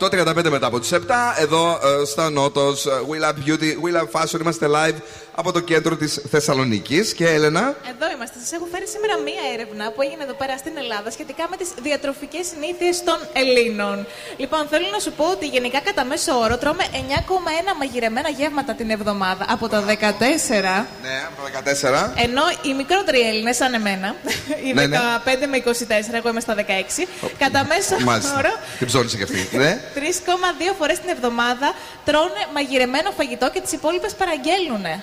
90,8, 0.00 0.08
35 0.08 0.50
μετά 0.50 0.66
από 0.66 0.80
τις 0.80 0.92
7. 0.92 0.98
Εδώ 1.38 1.70
ε, 1.70 2.04
στα 2.04 2.30
Νότος, 2.30 2.86
We 2.86 3.24
Love 3.24 3.48
Beauty, 3.48 3.70
We 3.84 3.90
Love 3.96 4.20
Fashion. 4.20 4.40
Είμαστε 4.40 4.66
live 4.70 4.96
από 5.34 5.52
το 5.52 5.60
κέντρο 5.60 5.96
της 5.96 6.20
Θεσσαλονίκης. 6.30 7.14
Και 7.14 7.26
Έλενα; 7.28 7.60
Εδώ 7.92 8.06
είμαστε. 8.14 8.38
Σας 8.38 8.52
έχω 8.52 8.66
φέρει 8.72 8.88
σήμερα 8.88 9.14
μία 9.18 9.42
έρευνα 9.54 9.84
που 9.92 10.02
έγινε 10.02 10.22
εδώ 10.22 10.32
πέρα 10.34 10.56
στην 10.56 10.72
Ελλάδα 10.76 11.10
σχετικά 11.10 11.44
με 11.50 11.56
τις 11.56 11.68
διατροφικές 11.82 12.46
συνήθειες 12.46 13.04
των 13.04 13.18
Ελλήνων. 13.32 14.06
Λοιπόν, 14.36 14.66
θέλω 14.70 14.86
να 14.92 14.98
σου 14.98 15.12
πω 15.18 15.24
ότι 15.30 15.46
γενικά 15.46 15.80
κατά 15.80 16.04
μέσο 16.04 16.32
όρο 16.44 16.56
τρώμε 16.58 16.84
9,1 16.92 16.98
μαγειρεμένα 17.78 18.28
γεύματα 18.28 18.72
την 18.74 18.90
εβδομάδα 18.90 19.44
από 19.48 19.68
τα 19.68 19.78
14. 19.86 19.88
Ναι, 19.88 19.96
από 19.98 20.04
τα 20.04 20.14
14. 20.14 21.15
Ενώ 22.16 22.42
οι 22.62 22.72
μικρότεροι 22.74 23.20
Έλληνες, 23.20 23.56
σαν 23.56 23.74
εμένα, 23.74 24.14
οι 24.64 24.70
15 24.70 24.74
Ναι, 24.74 24.86
ναι. 24.86 25.46
με 25.46 25.62
24, 25.66 25.70
εγώ 26.12 26.28
είμαι 26.28 26.40
στα 26.40 26.54
16, 26.54 26.60
κατά 27.38 27.64
μέσο 27.64 28.04
Μάλιστα. 28.04 28.34
όρο 28.38 28.52
Την 28.78 28.86
ψώνισε 28.86 29.16
κι 29.16 29.22
αυτή. 29.22 29.48
ναι. 29.56 29.80
3,2 29.94 30.00
φορές 30.78 30.98
την 31.00 31.08
εβδομάδα 31.08 31.74
τρώνε 32.04 32.42
μαγειρεμένο 32.54 33.10
φαγητό 33.16 33.50
και 33.50 33.60
τις 33.60 33.72
υπόλοιπες 33.72 34.14
παραγγέλνουνε. 34.14 35.02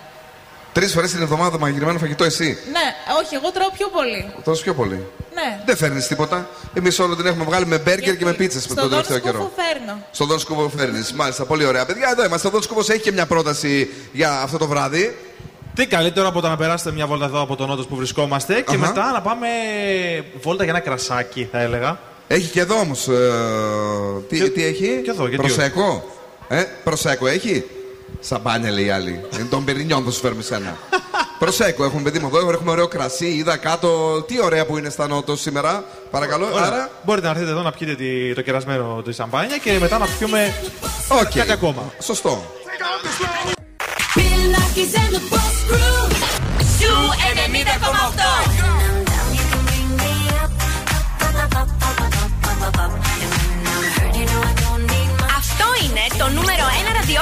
Τρεις 0.73 0.91
φορές 0.93 1.11
την 1.11 1.21
εβδομάδα 1.21 1.57
μαγειρεμένο 1.59 1.99
φαγητό 1.99 2.23
εσύ; 2.23 2.57
Ναι, 2.71 2.85
όχι, 3.23 3.35
εγώ 3.35 3.51
τρώω 3.51 3.69
πιο 3.77 3.87
πολύ. 3.87 4.33
Τόσο 4.43 4.63
πιο 4.63 4.73
πολύ. 4.73 5.07
Ναι. 5.33 5.59
Δεν 5.65 5.77
φέρνεις 5.77 6.07
τίποτα. 6.07 6.49
Εμείς 6.73 6.99
όλο 6.99 7.15
την 7.15 7.25
έχουμε 7.25 7.43
βγάλει 7.45 7.65
με 7.65 7.77
μπέργκερ 7.77 8.17
και 8.17 8.25
με 8.25 8.33
πίτσες 8.33 8.67
με 8.67 8.73
Στον 8.73 8.75
τον 8.75 8.89
Δον 8.89 8.91
τελευταίο 9.03 9.17
Σκούφο 9.17 9.51
καιρό. 9.55 9.67
φέρνω. 9.73 10.03
Στον 10.11 10.27
Δον 10.27 10.39
Σκούβο 10.39 10.69
φέρνεις. 10.77 11.13
Μάλιστα, 11.13 11.45
πολύ 11.45 11.65
ωραία. 11.65 11.85
Παιδιά, 11.85 12.09
εδώ 12.11 12.25
είμαστε. 12.25 12.47
Ο 12.47 12.49
Δον 12.49 12.61
Σκούβο 12.61 12.79
έχει 12.79 12.99
και 12.99 13.11
μια 13.11 13.25
πρόταση 13.25 13.89
για 14.11 14.31
αυτό 14.41 14.57
το 14.57 14.67
βράδυ. 14.67 15.17
Τι 15.75 15.85
καλύτερο 15.87 16.27
από 16.27 16.41
το 16.41 16.47
να 16.47 16.57
περάσετε 16.57 16.91
μια 16.91 17.07
βόλτα 17.07 17.25
εδώ 17.25 17.41
από 17.41 17.55
τον 17.55 17.67
Νότο 17.67 17.83
που 17.83 17.95
βρισκόμαστε 17.95 18.53
και 18.53 18.63
Αχα. 18.75 18.77
μετά 18.77 19.11
να 19.11 19.21
πάμε 19.21 19.47
βόλτα 20.41 20.63
για 20.63 20.73
ένα 20.73 20.81
κρασάκι, 20.81 21.47
θα 21.51 21.59
έλεγα. 21.59 21.99
Έχει 22.27 22.51
και 22.51 22.59
εδώ 22.59 22.75
όμως. 22.79 23.07
τι, 24.29 24.49
τι 24.49 24.63
έχει, 24.65 25.01
και 25.03 25.09
εδώ, 25.09 25.27
γιατί 25.27 25.35
Προσέκο. 25.45 26.03
Ε, 26.47 26.63
προσέκο 26.83 27.27
έχει; 27.27 27.63
Σαμπάνια 28.19 28.71
λέει 28.71 28.85
η 28.85 28.89
άλλη. 28.89 29.21
Είναι 29.33 29.47
Dom 29.49 29.63
Pérignon 29.65 30.03
θα 30.03 30.11
σου 30.11 30.19
φέρουμε 30.19 30.41
σένα. 30.43 30.77
προσέκο 31.39 31.83
έχουμε 31.83 32.01
παιδί 32.01 32.19
μου 32.19 32.29
εδώ. 32.35 32.49
Έχουμε 32.49 32.71
ωραίο 32.71 32.87
κρασί. 32.87 33.25
Είδα 33.27 33.57
κάτω. 33.57 34.21
Τι 34.27 34.41
ωραία 34.43 34.65
που 34.65 34.77
είναι 34.77 34.89
στα 34.89 35.07
Νότος 35.07 35.41
σήμερα. 35.41 35.83
Παρακαλώ. 36.11 36.45
Ωραία. 36.45 36.65
Άρα. 36.65 36.89
Μπορείτε 37.03 37.25
να 37.27 37.31
έρθετε 37.33 37.51
εδώ 37.51 37.61
να 37.61 37.71
πιείτε 37.71 37.95
τη- 37.95 38.33
το 38.33 38.41
κερασμένο 38.41 39.01
τη 39.05 39.11
σαμπάνια 39.13 39.57
και 39.57 39.77
μετά 39.79 39.97
να 39.97 40.05
πιούμε 40.05 40.53
Οκ. 41.21 41.33
κάτι 41.35 41.51
ακόμα. 41.51 41.93
Σωστό. 41.99 42.43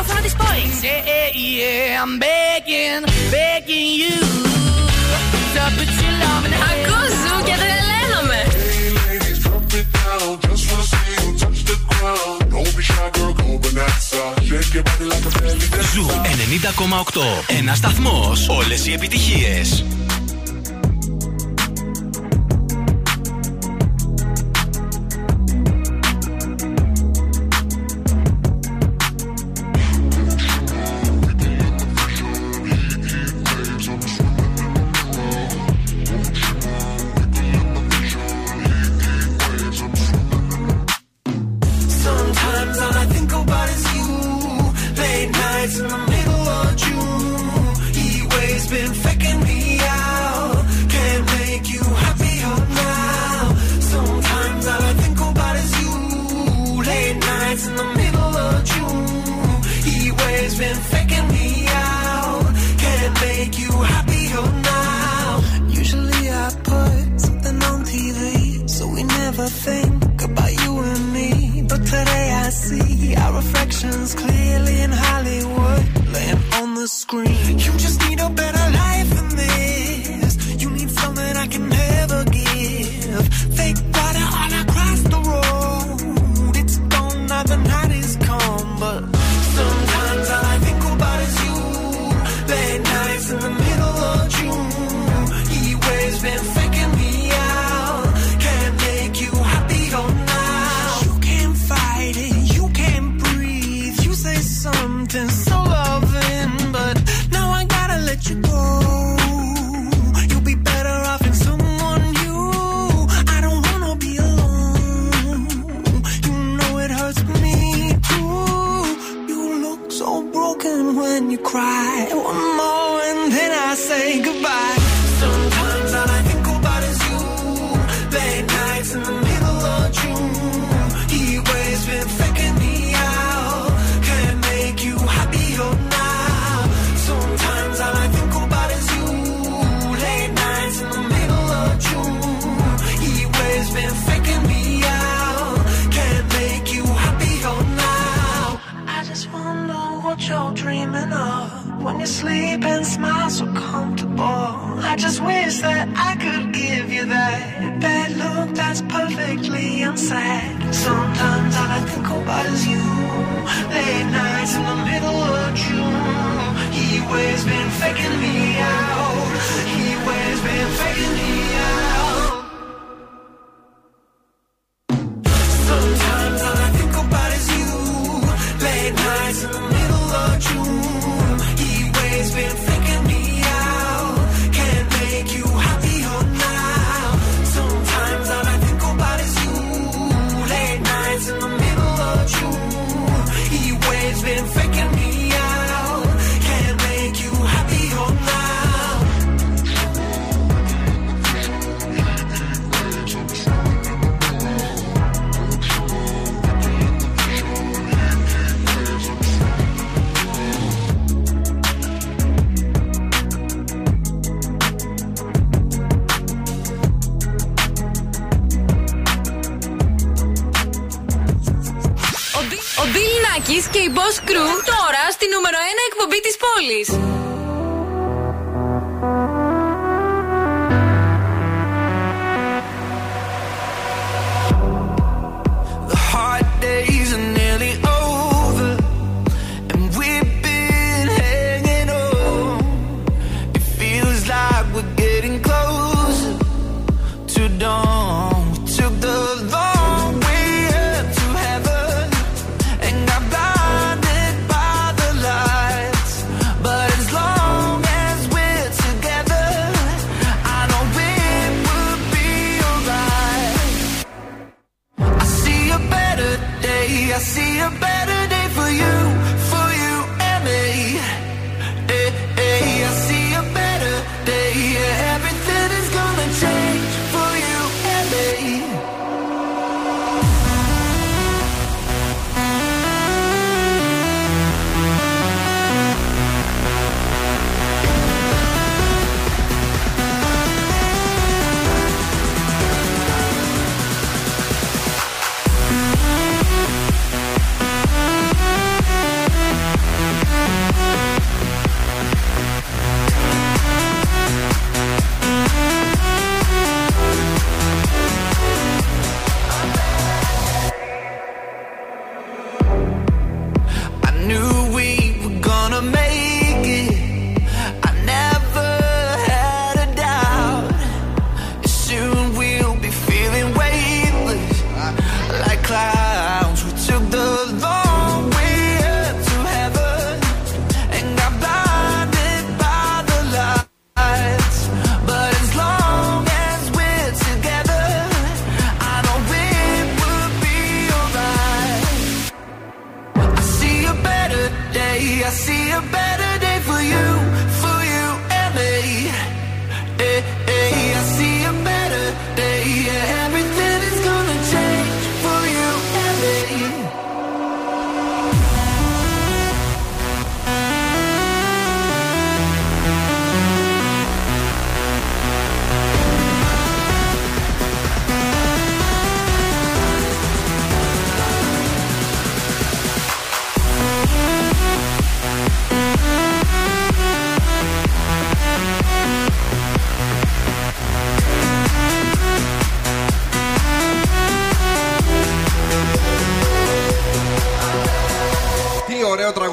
Ραδιόφωνο 0.02 0.22
της 0.22 0.36
πόλης. 0.42 0.76
Yeah, 0.84 1.30
yeah, 1.58 2.04
I'm 2.04 2.14
begging, 2.26 3.02
begging 3.36 3.90
you 4.02 4.18
to 5.54 5.64
put 5.78 5.90
your 6.02 6.16
love 6.22 6.44
in 6.46 6.52
the 6.54 6.60
Ακούς 6.70 7.14
Ζου 7.22 7.36
και 7.48 7.56
τρελαίνομαι. 7.62 8.42
Drop 9.44 9.74
it 9.80 9.88
down, 9.98 10.30
just 10.46 10.64
wanna 10.70 10.86
see 10.92 11.08
you 11.14 11.28
touch 11.42 11.60
the 11.70 11.78
ground. 11.90 12.40
Don't 12.54 12.74
be 12.78 12.84
shy, 12.90 13.08
girl, 13.16 13.34
go 13.40 13.48
bonanza. 13.64 14.24
Shake 14.48 14.72
your 14.76 14.84
body 14.88 15.06
like 15.12 15.26
a 15.30 15.32
belly 15.38 15.68
dancer. 15.74 15.94
Ζου 15.94 16.06
90,8. 17.08 17.56
Ένα 17.60 17.74
σταθμό. 17.76 18.32
Όλε 18.48 18.76
οι 18.86 18.94
επιτυχίε. 18.94 19.56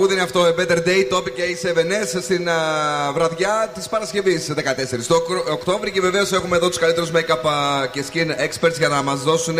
Τραγούδι 0.09 0.15
είναι 0.15 0.23
αυτό, 0.23 0.41
A 0.45 0.61
Better 0.61 0.89
Day, 0.89 1.15
Topic 1.17 1.39
A7S 1.49 2.23
στην 2.23 2.49
α, 2.49 2.55
βραδιά 3.15 3.71
της 3.75 3.89
Παρασκευής 3.89 4.53
14 4.55 5.07
το 5.07 5.15
Οκτώ- 5.15 5.49
Οκτώβρη. 5.53 5.91
Και 5.91 6.01
βεβαίως 6.01 6.33
έχουμε 6.33 6.57
εδώ 6.57 6.69
τους 6.69 6.79
καλύτερους 6.79 7.11
make-up 7.15 7.49
α, 7.51 7.87
και 7.87 8.05
skin 8.13 8.29
experts 8.31 8.79
για 8.79 8.89
να 8.89 9.03
μας 9.03 9.23
δώσουν 9.23 9.57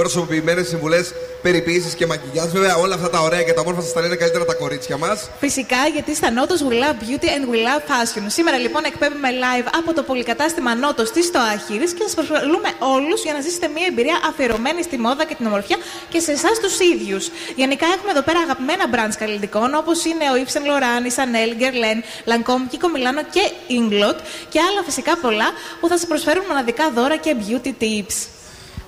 προσωποποιημένε 0.00 0.62
συμβουλές, 0.62 1.06
περιποίηση 1.42 1.96
και 1.96 2.06
μακιγιάζ. 2.06 2.48
Βέβαια, 2.56 2.74
όλα 2.76 2.94
αυτά 2.94 3.10
τα 3.10 3.20
ωραία 3.20 3.42
και 3.42 3.52
τα 3.52 3.60
όμορφα 3.60 3.80
σας 3.80 3.92
τα 3.92 4.00
λένε 4.00 4.16
καλύτερα 4.22 4.44
τα 4.44 4.54
κορίτσια 4.54 4.96
μας. 4.96 5.18
Φυσικά 5.40 5.80
γιατί 5.94 6.14
στα 6.14 6.30
Νότος 6.30 6.60
We 6.68 6.74
Love 6.82 6.98
Beauty 7.04 7.28
and 7.36 7.44
We 7.52 7.58
Love 7.66 7.84
Fashion. 7.90 8.24
Σήμερα 8.26 8.56
λοιπόν 8.64 8.82
εκπέμπουμε 8.84 9.28
live 9.44 9.68
από 9.78 9.90
το 9.96 10.02
πολυκατάστημα 10.02 10.74
Νότος 10.74 11.10
της 11.10 11.24
στο 11.26 11.38
Αχύρης 11.54 11.92
και 11.92 12.02
σας 12.06 12.14
προσφέρουμε 12.14 12.70
όλους 12.94 13.22
για 13.22 13.32
να 13.32 13.40
ζήσετε 13.40 13.66
μια 13.74 13.86
εμπειρία 13.90 14.16
αφιερωμένη 14.28 14.82
στη 14.82 14.96
μόδα 14.98 15.24
και 15.28 15.34
την 15.34 15.46
ομορφιά 15.46 15.76
και 16.08 16.20
σε 16.26 16.32
εσάς 16.32 16.56
τους 16.62 16.76
ίδιους. 16.92 17.24
Γενικά 17.56 17.86
έχουμε 17.96 18.10
εδώ 18.14 18.22
πέρα 18.28 18.38
αγαπημένα 18.46 18.84
brands 18.94 19.16
καλλιτικών 19.18 19.68
όπως 19.82 19.98
είναι 20.04 20.24
ο 20.32 20.34
Yves 20.40 20.52
Saint 20.54 20.66
Laurent, 20.70 21.04
η 21.10 21.12
Chanel, 21.16 21.50
Guerlain, 21.60 21.98
Lancome, 22.30 22.64
Kiko 22.70 22.88
Milano 22.94 23.22
και 23.34 23.44
Inglot 23.78 24.18
και 24.52 24.58
άλλα 24.68 24.80
φυσικά 24.88 25.12
πολλά 25.24 25.48
που 25.80 25.88
θα 25.88 25.96
σας 25.98 26.06
προσφέρουν 26.06 26.44
μοναδικά 26.48 26.84
δώρα 26.96 27.16
και 27.16 27.32
beauty 27.44 27.72
tips. 27.82 28.37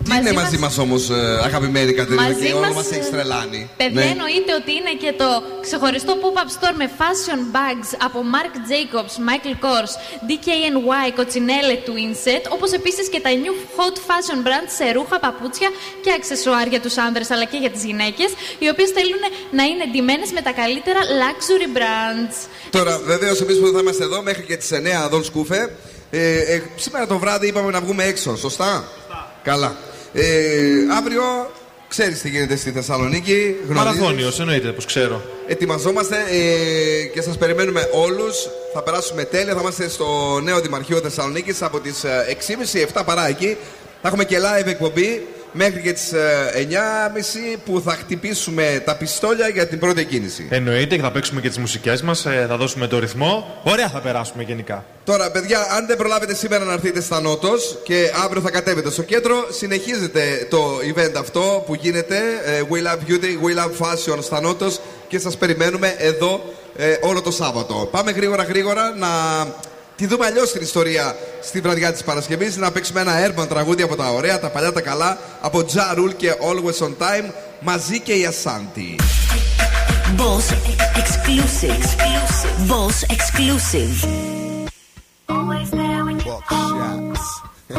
Τι 0.04 0.16
είναι 0.16 0.32
μαζί 0.32 0.58
μας 0.58 0.78
όμως, 0.78 1.10
αγαπημένη 1.44 1.92
Κατερίνα, 1.92 2.22
Μαζί 2.22 2.46
και 2.46 2.52
όλο 2.52 2.66
μας, 2.66 2.74
μας 2.74 2.90
έχει 2.90 3.10
τρελάνει. 3.10 3.70
Παιδιά, 3.76 4.04
Ναι. 4.04 4.10
εννοείται 4.14 4.52
ότι 4.60 4.70
είναι 4.78 4.92
και 5.02 5.12
το 5.22 5.28
ξεχωριστό 5.66 6.12
pop-up 6.22 6.48
store 6.56 6.74
με 6.82 6.86
fashion 7.00 7.40
bags 7.56 7.88
από 8.06 8.18
Marc 8.34 8.54
Jacobs, 8.70 9.14
Michael 9.28 9.56
Kors, 9.64 9.92
DKNY, 10.28 11.06
Coccinelle, 11.18 11.76
Twinset, 11.88 12.44
όπως 12.48 12.70
επίσης 12.72 13.08
και 13.08 13.20
τα 13.20 13.30
new 13.42 13.54
hot 13.76 13.96
fashion 14.08 14.38
brands 14.46 14.72
σε 14.78 14.92
ρούχα, 14.92 15.18
παπούτσια 15.20 15.68
και 16.02 16.10
αξεσουάρ 16.18 16.66
για 16.66 16.80
τους 16.80 16.96
άνδρες 16.96 17.30
αλλά 17.30 17.44
και 17.44 17.56
για 17.56 17.70
τις 17.70 17.84
γυναίκες, 17.84 18.30
οι 18.58 18.68
οποίες 18.68 18.90
θέλουν 18.90 19.22
να 19.58 19.62
είναι 19.70 19.84
ντυμένες 19.90 20.30
με 20.32 20.40
τα 20.40 20.52
καλύτερα 20.52 21.00
luxury 21.22 21.68
brands. 21.78 22.36
Τώρα, 22.70 22.98
βεβαίως, 23.04 23.40
εμείς 23.40 23.58
που 23.58 23.66
θα 23.74 23.78
είμαστε 23.80 24.04
εδώ 24.04 24.22
μέχρι 24.22 24.42
και 24.42 24.56
τις 24.56 24.70
9 24.72 25.08
Δον 25.10 25.24
Σκούφε. 25.24 25.60
Ε, 26.12 26.38
ε, 26.54 26.62
σήμερα 26.76 27.06
το 27.06 27.18
βράδυ 27.18 27.46
είπαμε 27.46 27.70
να 27.70 27.80
βγούμε 27.80 28.04
έξω, 28.04 28.36
σωστά; 28.36 28.84
Καλά. 29.42 29.76
Ε, 30.12 30.24
αύριο 30.96 31.22
ξέρεις 31.88 32.20
τι 32.20 32.28
γίνεται 32.28 32.56
στη 32.56 32.70
Θεσσαλονίκη. 32.70 33.56
γνωρίζεις. 33.68 34.00
Μαραθώνιος, 34.00 34.40
εννοείται, 34.40 34.68
πως 34.68 34.84
ξέρω. 34.84 35.22
Ετοιμαζόμαστε 35.46 36.16
ε, 36.30 37.04
και 37.06 37.22
σας 37.22 37.38
περιμένουμε 37.38 37.88
όλους. 37.92 38.48
Θα 38.74 38.82
περάσουμε 38.82 39.24
τέλεια. 39.24 39.54
Θα 39.54 39.60
είμαστε 39.60 39.88
στο 39.88 40.40
νέο 40.42 40.60
Δημαρχείο 40.60 40.98
Θεσσαλονίκης 40.98 41.62
από 41.62 41.80
τις 41.80 42.04
6.30 42.94 43.00
7 43.00 43.02
παρά 43.04 43.28
εκεί. 43.28 43.56
Θα 44.02 44.08
έχουμε 44.08 44.24
και 44.24 44.36
live 44.38 44.66
εκπομπή 44.66 45.26
μέχρι 45.52 45.80
και 45.80 45.92
τις 45.92 46.12
9.30 46.14 47.58
που 47.64 47.80
θα 47.84 47.92
χτυπήσουμε 47.92 48.82
τα 48.84 48.96
πιστόλια 48.96 49.48
για 49.48 49.66
την 49.66 49.78
πρώτη 49.78 50.04
κίνηση. 50.04 50.46
Εννοείται 50.50 50.96
και 50.96 51.02
θα 51.02 51.10
παίξουμε 51.10 51.40
και 51.40 51.48
τις 51.48 51.58
μουσικές 51.58 52.02
μας, 52.02 52.26
θα 52.48 52.56
δώσουμε 52.56 52.86
το 52.86 52.98
ρυθμό. 52.98 53.60
Ωραία 53.62 53.88
θα 53.88 54.00
περάσουμε 54.00 54.42
γενικά. 54.42 54.84
Τώρα, 55.04 55.30
παιδιά, 55.30 55.58
αν 55.76 55.86
δεν 55.86 55.96
προλάβετε 55.96 56.34
σήμερα 56.34 56.64
να 56.64 56.72
έρθετε 56.72 57.00
στα 57.00 57.20
Νότος 57.20 57.78
και 57.82 58.10
αύριο 58.24 58.40
θα 58.42 58.50
κατέβετε 58.50 58.90
στο 58.90 59.02
κέντρο, 59.02 59.46
συνεχίζετε 59.50 60.46
το 60.50 60.78
event 60.94 61.12
αυτό 61.18 61.62
που 61.66 61.74
γίνεται. 61.74 62.16
ε, 62.44 62.62
We 62.70 62.76
Love 62.76 62.98
Beauty, 63.10 63.24
We 63.44 63.58
Love 63.64 63.86
Fashion 63.86 64.18
στα 64.22 64.40
Νότος 64.40 64.80
και 65.08 65.18
σας 65.18 65.36
περιμένουμε 65.36 65.94
εδώ 65.98 66.40
ε, 66.76 66.96
όλο 67.00 67.22
το 67.22 67.30
Σάββατο. 67.30 67.88
Πάμε 67.90 68.10
γρήγορα 68.10 68.42
γρήγορα 68.42 68.94
να 68.96 69.08
τη 70.00 70.06
δούμε 70.06 70.26
αλλιώς 70.26 70.52
την 70.52 70.62
ιστορία 70.62 71.16
στη 71.42 71.60
βραδιά 71.60 71.92
της 71.92 72.04
Παρασκευής. 72.04 72.56
Να 72.56 72.70
παίξουμε 72.70 73.00
ένα 73.00 73.12
urban 73.26 73.48
τραγούδι 73.48 73.82
από 73.82 73.96
τα 73.96 74.12
ωραία, 74.12 74.40
τα 74.40 74.48
παλιά, 74.48 74.72
τα 74.72 74.80
καλά 74.80 75.18
από 75.40 75.58
Ja 75.58 75.98
Rule 75.98 76.14
και 76.16 76.34
Always 76.40 76.86
on 76.86 76.92
Time 76.98 77.30
μαζί 77.60 78.00
και 78.00 78.12
η 78.12 78.28
Asante. 78.30 79.02
Boss 80.16 80.46
exclusive. 81.02 81.84
Boss 82.70 82.96
exclusive. 83.16 83.96
Always 85.34 85.68
there 85.78 86.02
when 86.06 86.18
you 86.26 86.36
call. 86.50 86.70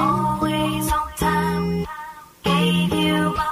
Always 0.05 0.85
on 0.99 1.07
time. 1.25 1.67
Gave 2.47 2.93
you 3.03 3.17
my 3.39 3.51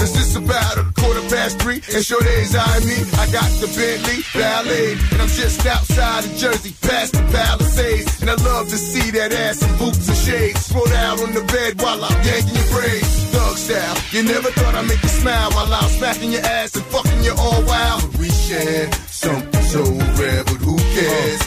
Cause 0.00 0.16
it's 0.16 0.34
about 0.34 0.78
a 0.78 0.84
quarter 0.96 1.20
past 1.28 1.60
three, 1.60 1.84
and 1.92 2.00
sure 2.02 2.22
days 2.22 2.56
eyeing 2.56 2.86
me. 2.88 2.96
I 3.20 3.28
got 3.28 3.44
the 3.60 3.68
Bentley 3.76 4.24
Ballet, 4.32 4.96
and 5.12 5.20
I'm 5.20 5.28
just 5.28 5.60
outside 5.66 6.24
of 6.24 6.32
Jersey, 6.40 6.72
past 6.80 7.12
the 7.12 7.20
Palisades. 7.28 8.22
And 8.22 8.30
I 8.30 8.36
love 8.40 8.70
to 8.70 8.78
see 8.78 9.10
that 9.10 9.30
ass 9.34 9.60
in 9.60 9.68
boots 9.76 10.08
and 10.08 10.16
shades. 10.16 10.72
Throw 10.72 10.88
out 11.04 11.20
on 11.20 11.34
the 11.34 11.44
bed 11.52 11.82
while 11.82 12.02
I'm 12.02 12.16
yanking 12.24 12.56
your 12.56 12.68
braids. 12.72 13.12
Thug 13.28 13.56
style, 13.60 13.96
you 14.12 14.22
never 14.24 14.48
thought 14.56 14.74
I'd 14.74 14.88
make 14.88 15.02
you 15.02 15.12
smile 15.20 15.50
while 15.52 15.68
I'm 15.68 15.90
smacking 15.90 16.32
your 16.32 16.46
ass 16.48 16.74
and 16.76 16.86
fucking 16.86 17.22
you 17.22 17.34
all 17.36 17.60
wild. 17.68 18.00
But 18.00 18.20
we 18.24 18.30
share 18.30 18.90
something 19.12 19.64
so 19.68 19.84
rare, 20.16 20.44
but 20.48 20.64
who 20.64 20.80
cares? 20.96 21.40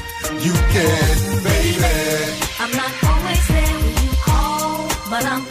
You 0.45 0.53
can, 0.53 1.13
baby. 1.41 1.89
I'm 2.61 2.69
not 2.77 2.93
always 3.01 3.47
there 3.49 3.77
when 3.81 3.97
you 3.97 4.13
call, 4.21 4.85
but 5.09 5.25
I'm 5.25 5.41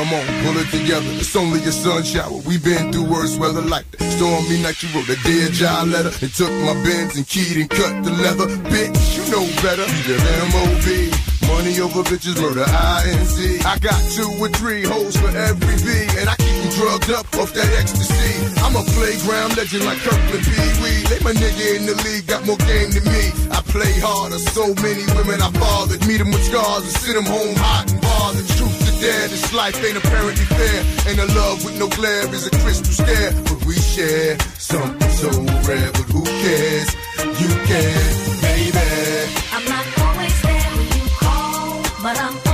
come 0.00 0.16
on, 0.16 0.24
pull 0.44 0.56
it 0.56 0.68
together. 0.72 1.12
It's 1.20 1.36
only 1.36 1.60
a 1.60 1.72
sun 1.72 2.02
shower. 2.04 2.40
We've 2.48 2.64
been 2.64 2.92
through 2.92 3.04
worse 3.04 3.36
weather 3.36 3.60
like 3.60 3.84
that. 3.92 4.08
Stormy 4.16 4.56
night, 4.62 4.80
you 4.82 4.88
wrote 4.96 5.08
a 5.12 5.18
dear 5.28 5.48
job 5.52 5.88
letter 5.88 6.08
and 6.08 6.32
took 6.32 6.52
my 6.64 6.72
bins 6.80 7.16
and 7.16 7.28
keyed 7.28 7.56
and 7.60 7.68
cut 7.68 7.92
the 8.04 8.12
leather. 8.24 8.48
Bitch, 8.72 8.96
you 9.16 9.24
know 9.28 9.44
better. 9.60 9.84
The 10.08 10.16
M.O.B. 10.48 11.12
Money 11.52 11.76
over 11.84 12.00
bitches, 12.08 12.40
murder 12.40 12.64
INC. 12.64 13.64
I 13.66 13.76
got 13.78 14.00
two 14.16 14.30
or 14.40 14.48
three 14.48 14.84
hoes 14.84 15.16
for 15.16 15.28
every 15.28 15.76
V, 15.84 15.88
and 16.16 16.30
I 16.30 16.36
keep 16.36 16.48
them 16.48 16.70
drugged 16.80 17.10
up 17.10 17.26
off 17.36 17.52
that 17.52 17.68
ecstasy. 17.76 18.40
I'm 18.64 18.76
a 18.76 18.84
playground 18.96 19.56
legend 19.56 19.84
like 19.84 19.98
Kirkland 20.00 20.44
Pee 20.48 20.72
Wee. 20.80 21.04
They 21.12 21.20
my 21.20 21.36
nigga 21.36 21.76
in 21.76 21.84
the 21.84 21.96
league, 22.08 22.24
got 22.26 22.46
more 22.46 22.60
game 22.64 22.88
than 22.96 23.04
me. 23.04 23.34
I 23.52 23.60
play 23.68 23.92
harder, 24.00 24.38
so 24.38 24.72
many 24.80 25.04
women 25.12 25.42
I 25.42 25.50
fathered. 25.52 26.00
Meet 26.06 26.24
them 26.24 26.30
with 26.30 26.44
scars 26.44 26.88
and 26.88 26.94
send 27.04 27.16
them 27.20 27.28
home 27.28 27.56
hot 27.56 27.90
and 27.92 28.00
bothered. 28.00 28.48
Truth 28.56 28.79
to 29.00 29.06
this 29.06 29.52
life 29.54 29.82
ain't 29.84 29.96
apparently 29.96 30.44
fair. 30.44 30.84
And 31.08 31.20
a 31.20 31.26
love 31.34 31.64
with 31.64 31.78
no 31.78 31.88
glare 31.88 32.32
is 32.34 32.46
a 32.46 32.50
crystal 32.50 32.92
stare. 32.92 33.32
But 33.44 33.64
we 33.64 33.74
share 33.76 34.38
something 34.58 35.10
so 35.10 35.30
rare, 35.68 35.90
but 35.92 36.06
who 36.12 36.24
cares? 36.24 36.94
You 37.40 37.50
can, 37.70 38.40
baby. 38.42 38.88
I'm 39.52 39.64
not 39.68 39.86
always 40.04 40.42
there 40.42 40.70
when 40.76 40.88
you 40.96 41.08
call, 41.18 41.82
but 42.02 42.16
I'm 42.20 42.49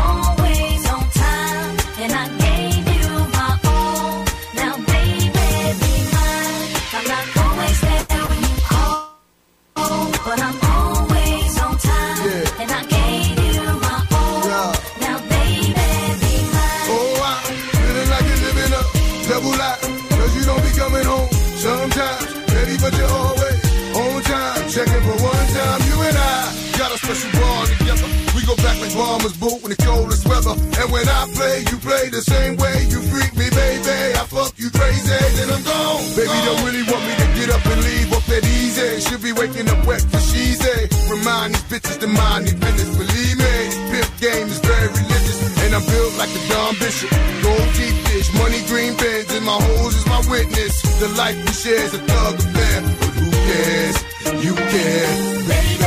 like 29.26 29.40
boot 29.40 29.58
in 29.66 29.70
the 29.74 29.80
coldest 29.82 30.26
weather. 30.28 30.54
And 30.54 30.88
when 30.94 31.06
I 31.08 31.26
play, 31.34 31.66
you 31.66 31.76
play 31.82 32.08
the 32.08 32.22
same 32.22 32.54
way. 32.56 32.86
You 32.86 33.02
freak 33.10 33.34
me, 33.34 33.50
baby. 33.50 34.14
I 34.14 34.22
fuck 34.30 34.54
you 34.54 34.70
crazy, 34.70 35.10
then 35.10 35.50
I'm 35.50 35.62
gone. 35.66 36.02
Baby, 36.14 36.36
don't 36.46 36.62
really 36.62 36.86
want 36.86 37.02
me 37.02 37.14
to 37.18 37.28
get 37.34 37.48
up 37.50 37.64
and 37.66 37.80
leave 37.82 38.12
up 38.14 38.22
that 38.30 38.44
easy. 38.46 39.02
Should 39.02 39.22
be 39.22 39.32
waking 39.32 39.66
up 39.68 39.82
wet 39.86 40.02
for 40.02 40.22
she's 40.22 40.62
a. 40.62 40.86
Remind 41.10 41.54
these 41.54 41.66
bitches 41.66 41.98
to 42.00 42.06
mind 42.06 42.46
their 42.46 42.58
business. 42.60 42.94
Believe 42.94 43.36
me, 43.42 43.54
pimp 43.90 44.10
game 44.22 44.46
is 44.46 44.60
very 44.62 44.88
religious. 44.94 45.38
And 45.66 45.74
I'm 45.74 45.84
built 45.90 46.14
like 46.18 46.30
a 46.30 46.42
Don 46.46 46.74
Bishop. 46.78 47.10
Gold 47.42 47.68
deep 47.74 47.96
dish, 48.06 48.30
money 48.38 48.62
green 48.70 48.94
bins, 48.94 49.30
and 49.34 49.44
my 49.44 49.58
hoes 49.58 49.94
is 49.96 50.06
my 50.06 50.22
witness. 50.30 50.74
The 51.02 51.10
life 51.18 51.34
we 51.34 51.50
share 51.50 51.82
is 51.82 51.94
a 51.94 52.02
thug 52.06 52.34
affair. 52.38 52.78
But 53.00 53.12
who 53.18 53.28
cares? 53.30 53.96
You 54.44 54.54
care, 54.54 55.10
baby. 55.50 55.85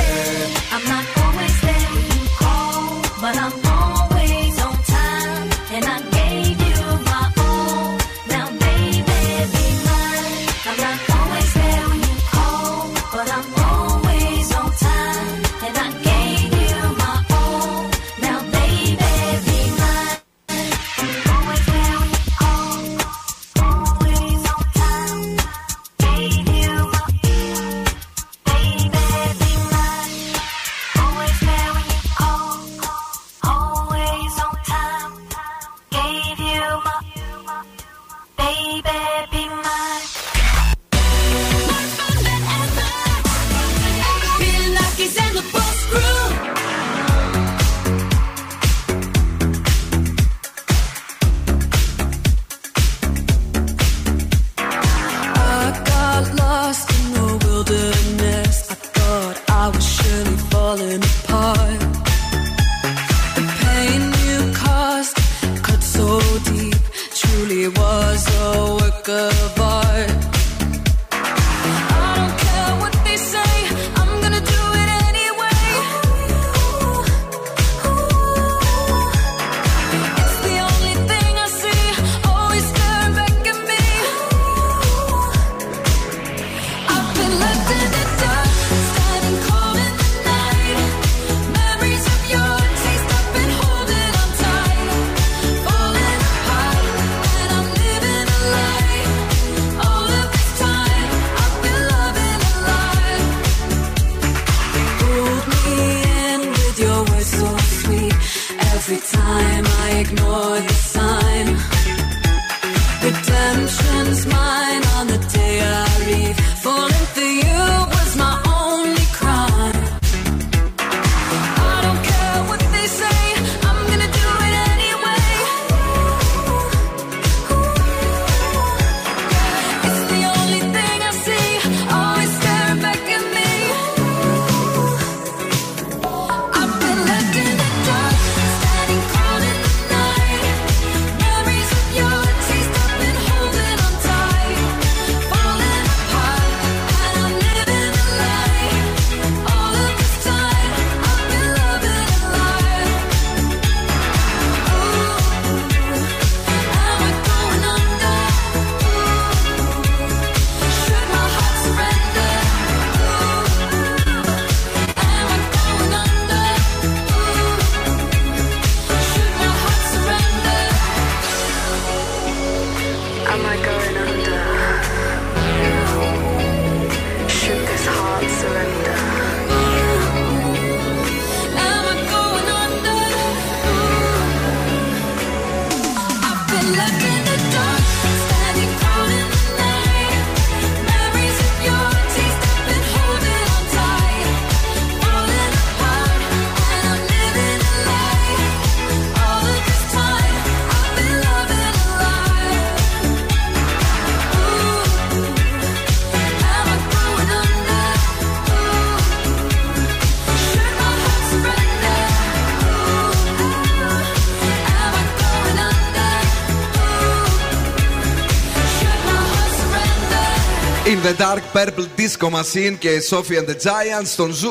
In 221.09 221.14
the 221.14 221.21
Dark 221.21 221.43
Purple 221.53 221.85
Disco 221.99 222.29
Machine 222.29 222.75
και 222.79 222.89
Sophie 223.09 223.37
and 223.39 223.49
the 223.49 223.55
Giants 223.63 224.05
στον 224.05 224.31
Zoo 224.33 224.49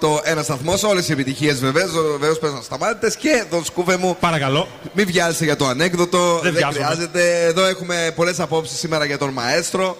90,8 0.00 0.20
ένας 0.22 0.42
σταθμός. 0.42 0.82
Όλες 0.82 1.08
οι 1.08 1.12
επιτυχίες 1.12 1.58
βεβαίως. 1.60 1.90
Βεβαίως 2.10 2.38
παίζουν 2.38 2.62
ασταμάτητες 2.62 3.16
και 3.16 3.44
εδώ 3.46 3.64
Σκούφε 3.64 3.96
μου. 3.96 4.16
Παρακαλώ. 4.20 4.68
Μην 4.92 5.06
βιάζεσαι 5.06 5.44
για 5.44 5.56
το 5.56 5.66
ανέκδοτο. 5.66 6.38
Δεν 6.42 6.52
βιάζομαι. 6.52 6.84
χρειάζεται. 6.84 7.44
Εδώ 7.44 7.66
έχουμε 7.66 8.12
πολλές 8.16 8.40
απόψεις 8.40 8.78
σήμερα 8.78 9.04
για 9.04 9.18
τον 9.18 9.30
μαέστρο. 9.30 9.96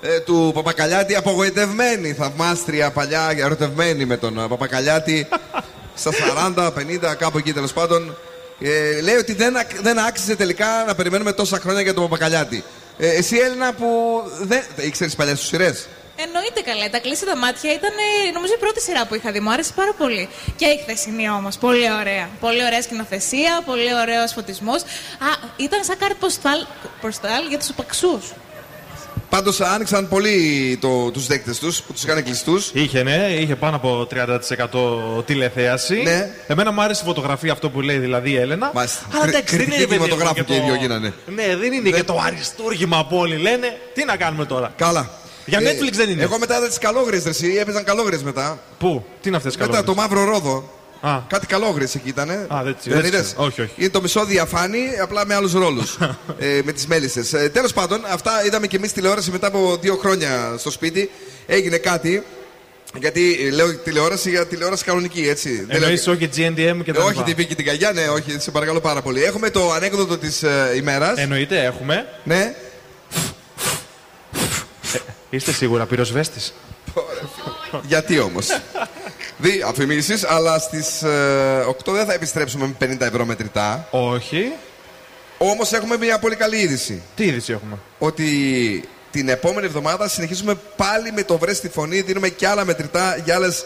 ε, 0.00 0.20
του 0.20 0.50
Παπακαλιάτη, 0.54 1.14
απογοητευμένη 1.16 2.12
θαυμάστρια 2.12 2.90
παλιά, 2.90 3.32
ερωτευμένη 3.36 4.04
με 4.04 4.16
τον 4.16 4.38
ε, 4.38 4.46
Παπακαλιάτη 4.48 5.26
στα 6.00 6.10
40, 6.56 6.66
50, 6.66 6.70
κάπου 7.18 7.38
εκεί 7.38 7.52
τέλος 7.52 7.72
πάντων. 7.72 8.16
Ε, 8.60 9.00
λέει 9.00 9.14
ότι 9.14 9.34
δεν, 9.34 9.56
ακ- 9.56 9.80
δεν 9.82 9.98
άξιζε 9.98 10.36
τελικά 10.36 10.66
να 10.86 10.94
περιμένουμε 10.94 11.32
τόσα 11.32 11.58
χρόνια 11.58 11.80
για 11.82 11.94
τον 11.94 12.02
Παπακαλιάτη. 12.02 12.64
Ε, 12.98 13.08
εσύ 13.08 13.36
Έλληνα 13.36 13.72
που 13.72 14.22
δεν. 14.40 14.62
ήξερες 14.76 15.14
παλιές 15.14 15.40
του 15.40 15.46
σειρές; 15.46 15.86
Εννοείται 16.16 16.60
καλά. 16.60 16.90
Τα 16.90 16.98
κλείσει 16.98 17.24
τα 17.24 17.36
μάτια 17.36 17.72
ήταν 17.72 17.90
ε, 17.90 18.30
νομίζω 18.30 18.52
η 18.52 18.58
πρώτη 18.58 18.80
σειρά 18.80 19.06
που 19.06 19.14
είχα 19.14 19.32
δει. 19.32 19.40
Μου 19.40 19.52
άρεσε 19.52 19.72
πάρα 19.74 19.92
πολύ. 19.92 20.28
Και 20.56 20.66
η 20.66 20.78
χθεσινή 20.82 21.30
όμως. 21.30 21.56
Πολύ 21.58 21.92
ωραία. 21.92 22.28
Πολύ 22.40 22.64
ωραία 22.64 22.82
σκηνοθεσία, 22.82 23.62
πολύ 23.66 23.94
ωραίος 23.94 24.32
φωτισμός. 24.32 24.82
Α, 24.82 25.28
ήταν 25.56 25.84
σαν 25.84 25.98
κάρτ 25.98 26.14
ποστάλ, 26.14 26.66
ποστάλ 27.00 27.46
για 27.48 27.58
τους 27.58 27.68
οπαξού. 27.68 28.20
Πάντως 29.34 29.60
άνοιξαν 29.60 30.08
πολύ 30.08 30.78
το, 30.80 31.10
τους 31.10 31.26
δέκτες 31.26 31.58
τους 31.58 31.82
που 31.82 31.92
τους 31.92 32.02
είχαν 32.04 32.22
κλειστούς. 32.24 32.70
Είχε, 32.72 33.02
ναι, 33.02 33.26
είχε 33.40 33.56
πάνω 33.56 33.76
από 33.76 34.06
30% 35.20 35.24
τηλεθέαση. 35.24 36.02
Ναι. 36.02 36.30
Εμένα 36.46 36.72
μου 36.72 36.82
άρεσε 36.82 37.00
η 37.04 37.06
φωτογραφία 37.06 37.52
αυτό 37.52 37.70
που 37.70 37.80
λέει 37.80 37.98
δηλαδή 37.98 38.30
η 38.30 38.36
Έλενα. 38.36 38.70
Μάλιστα. 38.74 39.00
Αλλά 39.12 39.20
Κρι- 39.22 39.34
εντάξει, 39.34 39.56
δεν 39.56 39.64
κριτική 39.66 39.82
είναι 39.82 39.86
παιδί 39.88 40.00
μου, 40.00 40.06
κινηματογράφου 40.06 40.44
και 40.44 40.54
οι 40.54 40.58
το- 40.58 40.64
δύο 40.64 40.74
γίνανε. 40.74 41.12
Ναι, 41.34 41.56
δεν 41.56 41.72
είναι 41.72 41.90
και 41.90 42.02
το 42.04 42.22
αριστούργημα 42.26 43.06
που 43.06 43.16
όλοι 43.16 43.36
λένε. 43.36 43.76
Τι 43.94 44.04
να 44.04 44.16
κάνουμε 44.16 44.44
τώρα; 44.44 44.72
Καλά. 44.76 45.10
Για 45.46 45.58
Ε, 45.58 45.62
Netflix 45.62 45.92
δεν 45.92 46.10
είναι. 46.10 46.22
Εγώ 46.22 46.38
μετά 46.38 46.56
είδα 46.56 46.68
τις 46.68 46.78
καλόγριες, 46.78 47.26
εσύ 47.26 47.56
έπαιζαν 47.60 47.84
καλόγριες 47.84 48.22
μετά. 48.22 48.58
Πού, 48.78 49.04
τι 49.20 49.28
είναι 49.28 49.36
αυτές 49.36 49.56
τις 49.56 49.66
Μετά 49.66 49.84
το 49.84 49.94
μαύρο 49.94 50.24
ρόδο. 50.24 50.70
Α. 51.06 51.20
Κάτι 51.28 51.46
καλόγριε 51.46 51.86
εκεί 51.94 52.08
ήταν. 52.08 52.30
Α, 52.30 52.62
δεν 52.64 52.74
τις- 52.74 52.84
δεν 52.84 52.92
δεν 52.92 53.02
τις 53.02 53.08
είδες; 53.10 53.26
ξέρω. 53.26 53.44
Όχι, 53.44 53.60
όχι. 53.60 53.72
Είναι 53.76 53.88
το 53.88 54.00
μισό 54.00 54.24
διαφάνει, 54.24 54.78
απλά 55.02 55.26
με 55.26 55.34
άλλους 55.34 55.52
ρόλους. 55.52 55.98
ε, 56.38 56.60
με 56.64 56.72
τις 56.72 56.86
μέλισσες. 56.86 57.32
Ε, 57.32 57.48
Τέλος 57.52 57.72
πάντων, 57.72 58.04
αυτά 58.08 58.44
είδαμε 58.46 58.66
και 58.66 58.76
εμείς 58.76 58.92
τηλεόραση 58.92 59.30
μετά 59.30 59.46
από 59.46 59.76
δύο 59.80 59.96
χρόνια 59.96 60.54
στο 60.58 60.70
σπίτι. 60.70 61.10
Έγινε 61.46 61.76
κάτι. 61.76 62.22
Γιατί 62.98 63.36
ε, 63.46 63.50
λέω 63.50 63.74
τηλεόραση 63.76 64.30
για 64.30 64.46
τηλεόραση 64.46 64.84
κανονική, 64.84 65.28
έτσι. 65.28 65.50
Δεν 65.56 65.66
λέω- 65.66 65.76
Εννοείς 65.76 66.06
όχι 66.06 66.28
GNDM 66.36 66.80
και 66.84 66.92
τα 66.92 67.02
όχι 67.02 67.12
λοιπά. 67.12 67.22
την 67.24 67.36
πήκη 67.36 67.54
την 67.54 67.64
καγιά, 67.64 67.92
ναι, 67.92 68.08
όχι, 68.08 68.36
σε 68.40 68.50
παρακαλώ 68.50 68.80
πάρα 68.80 69.02
πολύ. 69.02 69.22
Έχουμε 69.24 69.50
το 69.50 69.72
ανέκδοτο 69.72 70.18
της 70.18 70.42
ε, 70.42 70.72
ημέρας. 70.76 71.18
Εννοείται, 71.18 71.64
έχουμε. 71.64 72.06
Ναι. 72.24 72.54
Είστε 75.30 75.52
σίγουρα 75.52 75.86
πυροσβέστης. 75.86 76.54
Γιατί 77.86 78.18
όμως; 78.18 78.46
Δι 79.38 79.64
αφημίσεις, 79.66 80.24
αλλά 80.24 80.58
στις 80.58 81.02
8 81.68 81.92
δεν 81.92 82.06
θα 82.06 82.12
επιστρέψουμε 82.12 82.66
με 82.78 82.86
50 82.86 83.00
ευρώ 83.00 83.24
μετρητά. 83.24 83.88
Όχι. 83.90 84.52
Όμως 85.38 85.72
έχουμε 85.72 85.96
μια 85.96 86.18
πολύ 86.18 86.36
καλή 86.36 86.56
είδηση. 86.56 87.02
Τι 87.14 87.24
είδηση 87.24 87.52
έχουμε; 87.52 87.78
Ότι 87.98 88.24
την 89.10 89.28
επόμενη 89.28 89.66
εβδομάδα 89.66 90.08
συνεχίζουμε 90.08 90.54
πάλι 90.76 91.12
με 91.12 91.22
το 91.22 91.38
βρες 91.38 91.56
στη 91.56 91.68
φωνή. 91.68 92.00
Δίνουμε 92.00 92.28
και 92.28 92.46
άλλα 92.46 92.64
μετρητά 92.64 93.16
για 93.24 93.34
άλλες 93.34 93.64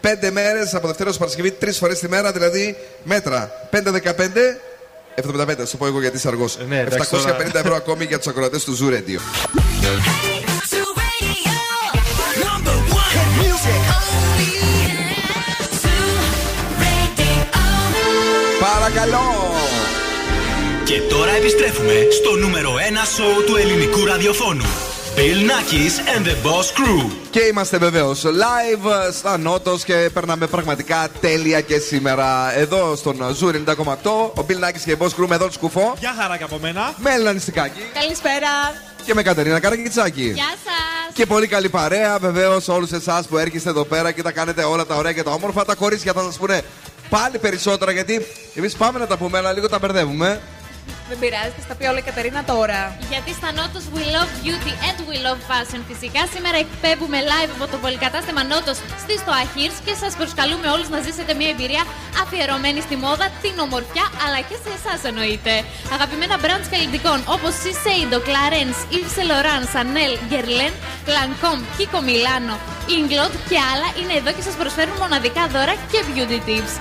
5 0.00 0.30
μέρες 0.30 0.74
από 0.74 0.86
Δευτέρα 0.86 1.10
ως 1.10 1.18
Παρασκευή, 1.18 1.50
3 1.60 1.78
φορές 1.78 1.98
τη 1.98 2.08
μέρα, 2.08 2.32
δηλαδή 2.32 2.76
μέτρα 3.04 3.50
5-15. 3.70 4.60
75, 5.14 5.54
θα 5.58 5.66
σου 5.66 5.76
πω 5.76 5.86
εγώ 5.86 6.00
γιατί 6.00 6.16
είσαι 6.16 6.28
αργός. 6.28 6.58
ναι, 6.68 6.78
εντάξει, 6.78 7.08
750 7.12 7.26
τώρα. 7.26 7.58
ευρώ 7.58 7.74
ακόμη 7.74 8.04
για 8.04 8.18
τους 8.18 8.26
ακροατές 8.26 8.64
του 8.64 8.78
Zoo 8.78 8.92
Radio. 8.92 9.20
Παρακαλώ! 18.94 19.52
Και 20.84 21.00
τώρα 21.00 21.30
επιστρέφουμε 21.30 21.92
στο 22.10 22.36
νούμερο 22.36 22.70
1 22.74 22.76
σοου 23.16 23.44
του 23.46 23.56
ελληνικού 23.56 24.04
ραδιοφώνου. 24.04 24.64
Bill 25.16 25.40
Nackis 25.50 26.16
and 26.16 26.26
the 26.26 26.46
Boss 26.46 26.66
Crew. 26.78 27.10
Και 27.30 27.40
είμαστε 27.40 27.78
βεβαίως 27.78 28.22
live 28.24 28.90
ε, 29.08 29.12
στα 29.12 29.38
Νότος 29.38 29.84
και 29.84 30.10
περνάμε 30.12 30.46
πραγματικά 30.46 31.08
τέλεια 31.20 31.60
και 31.60 31.78
σήμερα 31.78 32.58
εδώ 32.58 32.96
στον 32.96 33.16
Zoo 33.40 33.72
90,8. 33.74 33.84
Ο 34.34 34.46
Bill 34.48 34.64
Nackis 34.68 34.80
και 34.84 34.90
η 34.90 34.96
Boss 35.00 35.06
Crew 35.06 35.26
με 35.28 35.34
εδώ 35.34 35.46
το 35.46 35.52
σκουφό. 35.52 35.94
Γεια 35.98 36.14
χαρά 36.20 36.36
και 36.36 36.44
από 36.44 36.58
μένα. 36.60 36.94
Με 36.96 37.10
Έλληνα 37.10 37.32
Νηστικάκη 37.32 37.80
Καλησπέρα. 38.00 38.48
και 39.04 39.14
με 39.14 39.22
Κατερίνα 39.22 39.60
Καρακιτσάκη. 39.60 40.22
Γεια 40.34 40.44
σας! 40.64 41.14
Και 41.14 41.26
πολύ 41.26 41.46
καλή 41.46 41.68
παρέα, 41.68 42.18
βεβαίως, 42.18 42.68
όλους 42.68 42.92
εσάς 42.92 43.26
που 43.26 43.38
έρχεστε 43.38 43.70
εδώ 43.70 43.84
πέρα 43.84 44.12
και 44.12 44.22
τα 44.22 44.32
κάνετε 44.32 44.62
όλα 44.62 44.86
τα 44.86 44.94
ωραία 44.94 45.12
και 45.12 45.22
τα 45.22 45.30
όμορφα. 45.30 45.64
Τα 45.64 45.74
κορίτσια 45.74 46.12
θα 46.12 46.22
σας 46.22 46.36
πούνε 46.36 46.62
πάλι 47.10 47.38
περισσότερα 47.38 47.92
γιατί 47.92 48.26
εμείς 48.54 48.74
πάμε 48.74 48.98
να 48.98 49.06
τα 49.06 49.16
πούμε, 49.16 49.38
αλλά 49.38 49.52
λίγο 49.52 49.68
τα 49.68 49.78
μπερδεύουμε. 49.78 50.40
Δεν 51.10 51.18
πειράζει, 51.22 51.52
θα 51.58 51.62
στα 51.66 51.74
πει 51.78 51.84
όλα 51.90 52.00
η 52.04 52.06
Κατερίνα 52.10 52.42
τώρα. 52.52 52.80
Γιατί 53.12 53.30
στα 53.38 53.48
Νότος 53.58 53.84
We 53.94 54.02
Love 54.14 54.32
Beauty 54.44 54.72
and 54.86 54.98
We 55.08 55.16
Love 55.26 55.42
Fashion 55.50 55.82
φυσικά 55.90 56.22
σήμερα 56.34 56.58
εκπέμπουμε 56.64 57.18
live 57.30 57.52
από 57.56 57.66
το 57.72 57.76
πολυκατάστημα 57.84 58.42
Νότος 58.52 58.78
στη 59.02 59.14
Στοαχύρς 59.22 59.76
και 59.86 59.94
σας 60.02 60.12
προσκαλούμε 60.20 60.66
όλους 60.74 60.88
να 60.94 60.98
ζήσετε 61.06 61.32
μια 61.38 61.50
εμπειρία 61.54 61.82
αφιερωμένη 62.22 62.80
στη 62.86 62.96
μόδα, 63.04 63.26
την 63.44 63.54
ομορφιά 63.66 64.06
αλλά 64.24 64.40
και 64.48 64.56
σε 64.64 64.70
εσάς 64.78 65.00
εννοείται. 65.10 65.54
Αγαπημένα 65.96 66.36
brands 66.44 66.68
καλλιτικών 66.74 67.18
όπως 67.36 67.52
Shiseido, 67.62 68.18
Clarins, 68.28 68.78
Yves 68.96 69.12
Saint 69.16 69.28
Laurent, 69.30 69.64
Chanel, 69.72 70.12
Guerlain, 70.30 70.74
Lancome, 71.14 71.62
Kiko 71.76 72.00
Milano, 72.08 72.56
Inglot 72.96 73.34
και 73.50 73.58
άλλα 73.70 73.88
είναι 74.00 74.14
εδώ 74.20 74.30
και 74.36 74.42
σας 74.48 74.54
προσφέρουν 74.60 74.96
μοναδικά 75.04 75.42
δώρα 75.54 75.74
και 75.90 75.98
beauty 76.08 76.40
tips. 76.48 76.74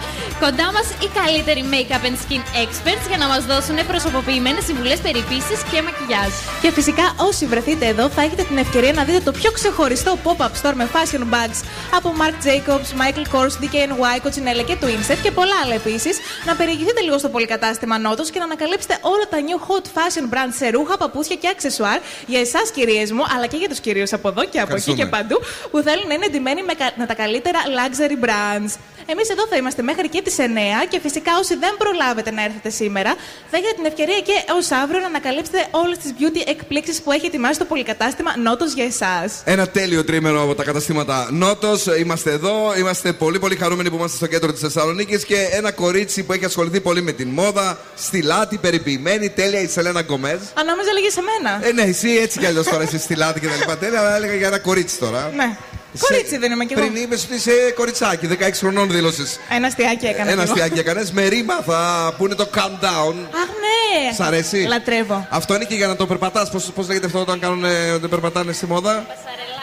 Κοντά 0.44 0.68
μας 0.76 0.88
οι 1.04 1.08
καλύτεροι 1.20 1.62
make-up 1.74 2.04
and 2.10 2.18
skin 2.24 2.44
experts 2.64 3.06
για 3.08 3.18
να 3.18 3.28
μας 3.28 3.46
δώσουν 3.52 3.78
προσωποποιημένες 4.24 4.64
συμβουλές 4.66 5.00
περιποίησης 5.00 5.60
και 5.72 5.82
μακιγιάζ. 5.88 6.32
Και 6.62 6.72
φυσικά 6.72 7.06
όσοι 7.28 7.46
βρεθείτε 7.46 7.86
εδώ 7.86 8.10
θα 8.10 8.22
έχετε 8.22 8.44
την 8.44 8.58
ευκαιρία 8.58 8.94
να 8.94 9.04
δείτε 9.04 9.20
το 9.20 9.32
πιο 9.32 9.52
ξεχωριστό 9.52 10.18
pop-up 10.24 10.52
store 10.62 10.74
με 10.74 10.88
fashion 10.94 11.24
bags 11.34 11.60
από 11.98 12.14
Marc 12.22 12.38
Jacobs, 12.48 12.90
Michael 13.02 13.26
Kors, 13.34 13.54
DKNY, 13.62 14.16
Coccinelle 14.26 14.64
και 14.66 14.78
Twinset 14.82 15.18
και 15.24 15.32
πολλά 15.32 15.54
άλλα 15.64 15.74
επίσης. 15.74 16.18
Να 16.46 16.56
περιηγηθείτε 16.56 17.02
λίγο 17.02 17.18
στο 17.18 17.30
πολυκατάστημα 17.30 17.98
Νότος 18.00 18.30
και 18.30 18.40
να 18.40 18.46
ανακαλύψετε 18.46 18.98
όλα 19.02 19.26
τα 19.30 19.38
new 19.48 19.60
hot 19.68 19.86
fashion 19.98 20.34
brands 20.34 20.54
σε 20.58 20.70
ρούχα, 20.70 20.98
παπούτσια 20.98 21.36
και 21.36 21.48
αξεσουάρ 21.48 22.00
για 22.26 22.40
εσάς 22.40 22.72
κυρίες 22.72 23.12
μου, 23.12 23.24
αλλά 23.36 23.46
και 23.48 23.58
για 23.58 23.70
τους 23.70 23.80
κυρίους 23.80 24.14
από 24.14 24.28
εδώ 24.28 24.42
και 24.46 24.60
από 24.60 24.76
εκεί 24.76 24.90
Ευχαριστούμε. 24.90 24.98
και 25.04 25.06
παντού 25.06 25.38
που 25.72 25.80
θέλουν 25.88 26.08
να 26.08 26.14
είναι 26.14 26.26
εντυμένοι 26.26 26.64
με, 26.64 26.74
κα- 26.74 26.94
με 26.96 27.06
τα 27.06 27.14
καλύτερα 27.14 27.60
luxury 27.78 28.26
brands. 28.26 28.74
Εμείς 29.12 29.30
εδώ 29.30 29.48
θα 29.48 29.56
είμαστε 29.56 29.82
μέχρι 29.82 30.10
και 30.10 30.22
τις 30.22 30.36
9 30.38 30.42
και 30.90 31.00
φυσικά 31.00 31.32
όσοι 31.40 31.56
δεν 31.56 31.74
προλάβετε 31.78 32.32
να 32.32 32.44
έρθετε 32.44 32.70
σήμερα, 32.70 33.16
θα 33.52 33.58
έχετε 33.58 33.74
την 33.76 33.86
ευκαιρία 33.86 34.20
και 34.20 34.34
ως 34.58 34.72
αύριο 34.72 35.00
να 35.00 35.06
ανακαλύψετε 35.06 35.68
όλες 35.72 35.98
τις 35.98 36.14
beauty 36.18 36.42
εκπλήξεις 36.48 37.02
που 37.02 37.12
έχει 37.12 37.26
ετοιμάσει 37.26 37.60
το 37.60 37.66
πολυκατάστημα 37.66 38.38
Νότος 38.38 38.74
για 38.74 38.86
εσάς. 38.86 39.42
Ένα 39.44 39.68
τέλειο 39.68 40.04
τρίμερο 40.04 40.42
από 40.42 40.56
τα 40.56 40.64
καταστήματα 40.64 41.28
Νότος. 41.32 41.86
Είμαστε 41.86 42.32
εδώ. 42.32 42.78
Είμαστε 42.78 43.14
πολύ 43.14 43.40
πολύ 43.40 43.56
χαρούμενοι 43.56 43.90
που 43.90 43.96
είμαστε 43.96 44.18
στο 44.18 44.28
κέντρο 44.28 44.52
της 44.52 44.62
Θεσσαλονίκης 44.62 45.26
και 45.26 45.48
ένα 45.52 45.72
κορίτσι 45.72 46.24
που 46.24 46.34
έχει 46.34 46.46
ασχοληθεί 46.46 46.82
πολύ 46.82 47.02
με 47.02 47.12
την 47.12 47.30
μόδα. 47.30 47.78
Στυλάτη, 47.96 48.58
περιποιημένη, 48.58 49.30
τέλεια 49.30 49.62
η 49.62 49.68
Σελένα 49.68 50.02
Γκομέζ. 50.02 50.40
Αν 50.54 50.66
νόμιζα 50.66 50.94
λέγε 50.94 51.10
σε 51.10 51.22
μένα. 51.22 51.68
Ε, 51.68 51.72
ναι, 51.72 51.82
εσύ 51.82 52.10
έτσι 52.10 52.40
κι 52.40 52.46
αλλιώς 52.46 52.68
τώρα 52.68 52.84
είσαι 52.84 52.98
στυλάτη 52.98 53.40
και 53.40 53.48
τα 53.48 53.56
λοιπά. 53.56 53.78
Τέλεια, 53.78 54.00
αλλά 54.00 54.16
έλεγα 54.16 54.36
για 54.36 54.48
ένα 54.48 54.60
κορίτσι 54.60 54.98
τώρα. 54.98 55.32
Ναι. 55.36 55.58
Κορίτσι 56.00 56.38
δεν 56.38 56.52
είμαι 56.52 56.66
κι 56.66 56.74
εγώ. 56.74 56.82
Πριν 56.88 57.04
είπες 57.04 57.24
ότι 57.24 57.36
είσαι 57.36 57.52
κοριτσάκι, 57.76 58.28
16 58.28 58.36
χρονών 58.54 58.92
δήλωσες. 58.92 59.40
Ένα 59.50 59.68
αστιάκι 59.68 60.06
έκανα. 60.06 60.32
Ένα 60.32 60.44
κι 60.44 60.50
εγώ. 60.50 60.52
αστιάκι 60.52 60.80
έκανες. 60.80 61.12
Με 61.12 61.28
ρήμα 61.28 61.54
θα 61.66 62.14
πούνε 62.18 62.36
το 62.36 62.50
countdown. 62.56 63.14
Αχ, 63.42 63.50
ναι. 63.64 64.14
Σ' 64.16 64.20
αρέσει; 64.20 64.66
Λατρεύω. 64.68 65.28
Αυτό 65.30 65.56
είναι 65.56 65.66
και 65.66 65.76
για 65.76 65.88
να 65.88 65.96
το 65.96 66.06
περπατάς. 66.08 66.50
Πώ 66.50 66.84
λέγεται 66.88 67.06
αυτό 67.06 67.20
όταν 67.20 67.40
κάνουν, 67.40 67.66
ε, 67.66 67.92
όταν 67.92 68.10
περπατάνε 68.10 68.52
στη 68.52 68.66
μόδα; 68.66 69.06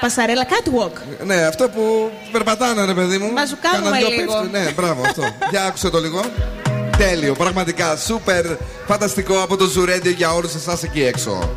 Πασαρέλα 0.00 0.46
catwalk. 0.48 1.24
Ναι, 1.24 1.34
αυτό 1.34 1.68
που 1.68 2.10
περπατάνε, 2.32 2.84
ρε 2.84 2.94
παιδί 2.94 3.18
μου. 3.18 3.32
Μας 3.32 3.48
σου 3.48 3.56
κάνουμε 3.60 3.90
Κάνα 3.90 3.96
δυο 4.06 4.08
λίγο. 4.08 4.32
πέφτουν. 4.32 4.50
Ναι, 4.50 4.70
μπράβο 4.76 5.02
αυτό. 5.02 5.22
Για 5.50 5.64
άκουσε 5.64 5.90
το 5.90 5.98
λίγο. 6.00 6.20
Τέλειο, 6.98 7.34
πραγματικά 7.34 7.96
σούπερ 7.96 8.44
φανταστικό 8.86 9.40
από 9.42 9.56
το 9.56 9.64
Ζουρέντιο 9.64 10.10
για 10.10 10.32
όλους 10.32 10.54
εσάς 10.54 10.82
εκεί 10.82 11.02
έξω. 11.04 11.56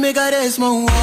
me 0.00 0.12
got 0.12 0.32
a 0.32 0.97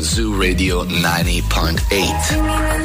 on 0.00 0.02
Zoo 0.02 0.38
Radio 0.38 0.84
90.8. 0.84 2.76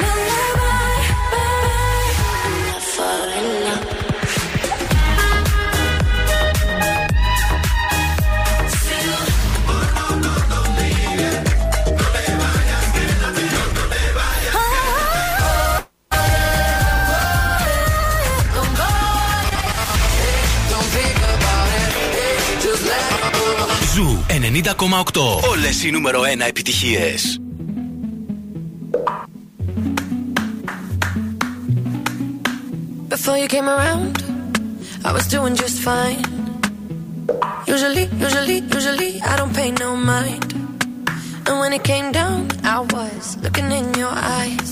Ζου 23.94 24.24
90,8. 24.28 25.45
Όλες 25.76 25.84
οι 25.84 25.90
νούμερο 25.90 26.20
1 26.20 26.40
επιτυχίες. 26.48 27.40
Before 33.08 33.36
you 33.42 33.48
came 33.56 33.68
around, 33.76 34.14
I 35.08 35.10
was 35.16 35.24
doing 35.34 35.54
just 35.62 35.78
fine. 35.88 36.22
Usually, 37.74 38.04
usually, 38.26 38.58
usually, 38.76 39.12
I 39.30 39.32
don't 39.38 39.54
pay 39.60 39.70
no 39.84 39.90
mind. 40.12 40.48
And 41.46 41.54
when 41.60 41.72
it 41.78 41.84
came 41.92 42.08
down, 42.20 42.38
I 42.76 42.78
was 42.94 43.22
looking 43.44 43.68
in 43.78 43.86
your 44.02 44.14
eyes. 44.38 44.70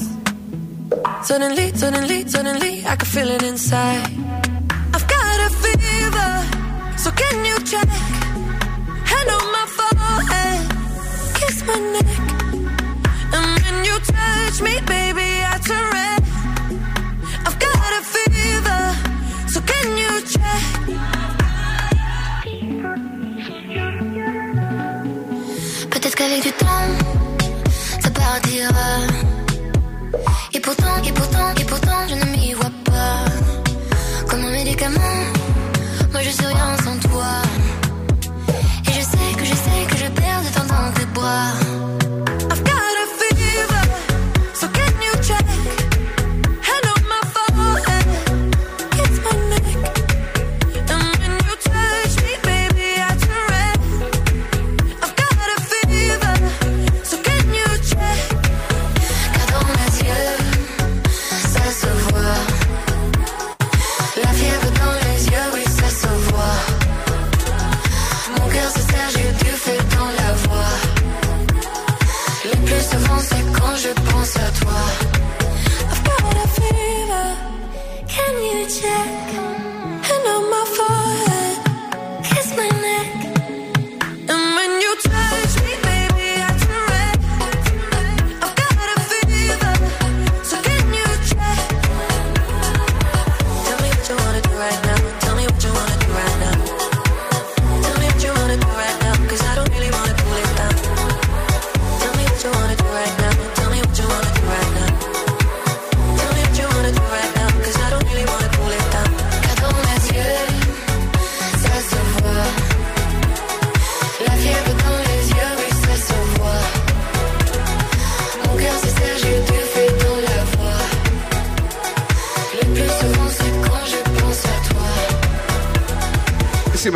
Suddenly, 1.29 1.67
suddenly, 1.83 2.19
suddenly, 2.35 2.75
I 2.91 2.95
could 2.99 3.11
feel 3.17 3.31
it 3.37 3.43
inside. 3.53 4.11
I've 4.95 5.07
got 5.17 5.37
a 5.49 5.51
fever, 5.63 6.33
so 7.03 7.09
can 7.21 7.37
you 7.51 7.57
check? 7.73 8.04
Partira. 28.56 29.25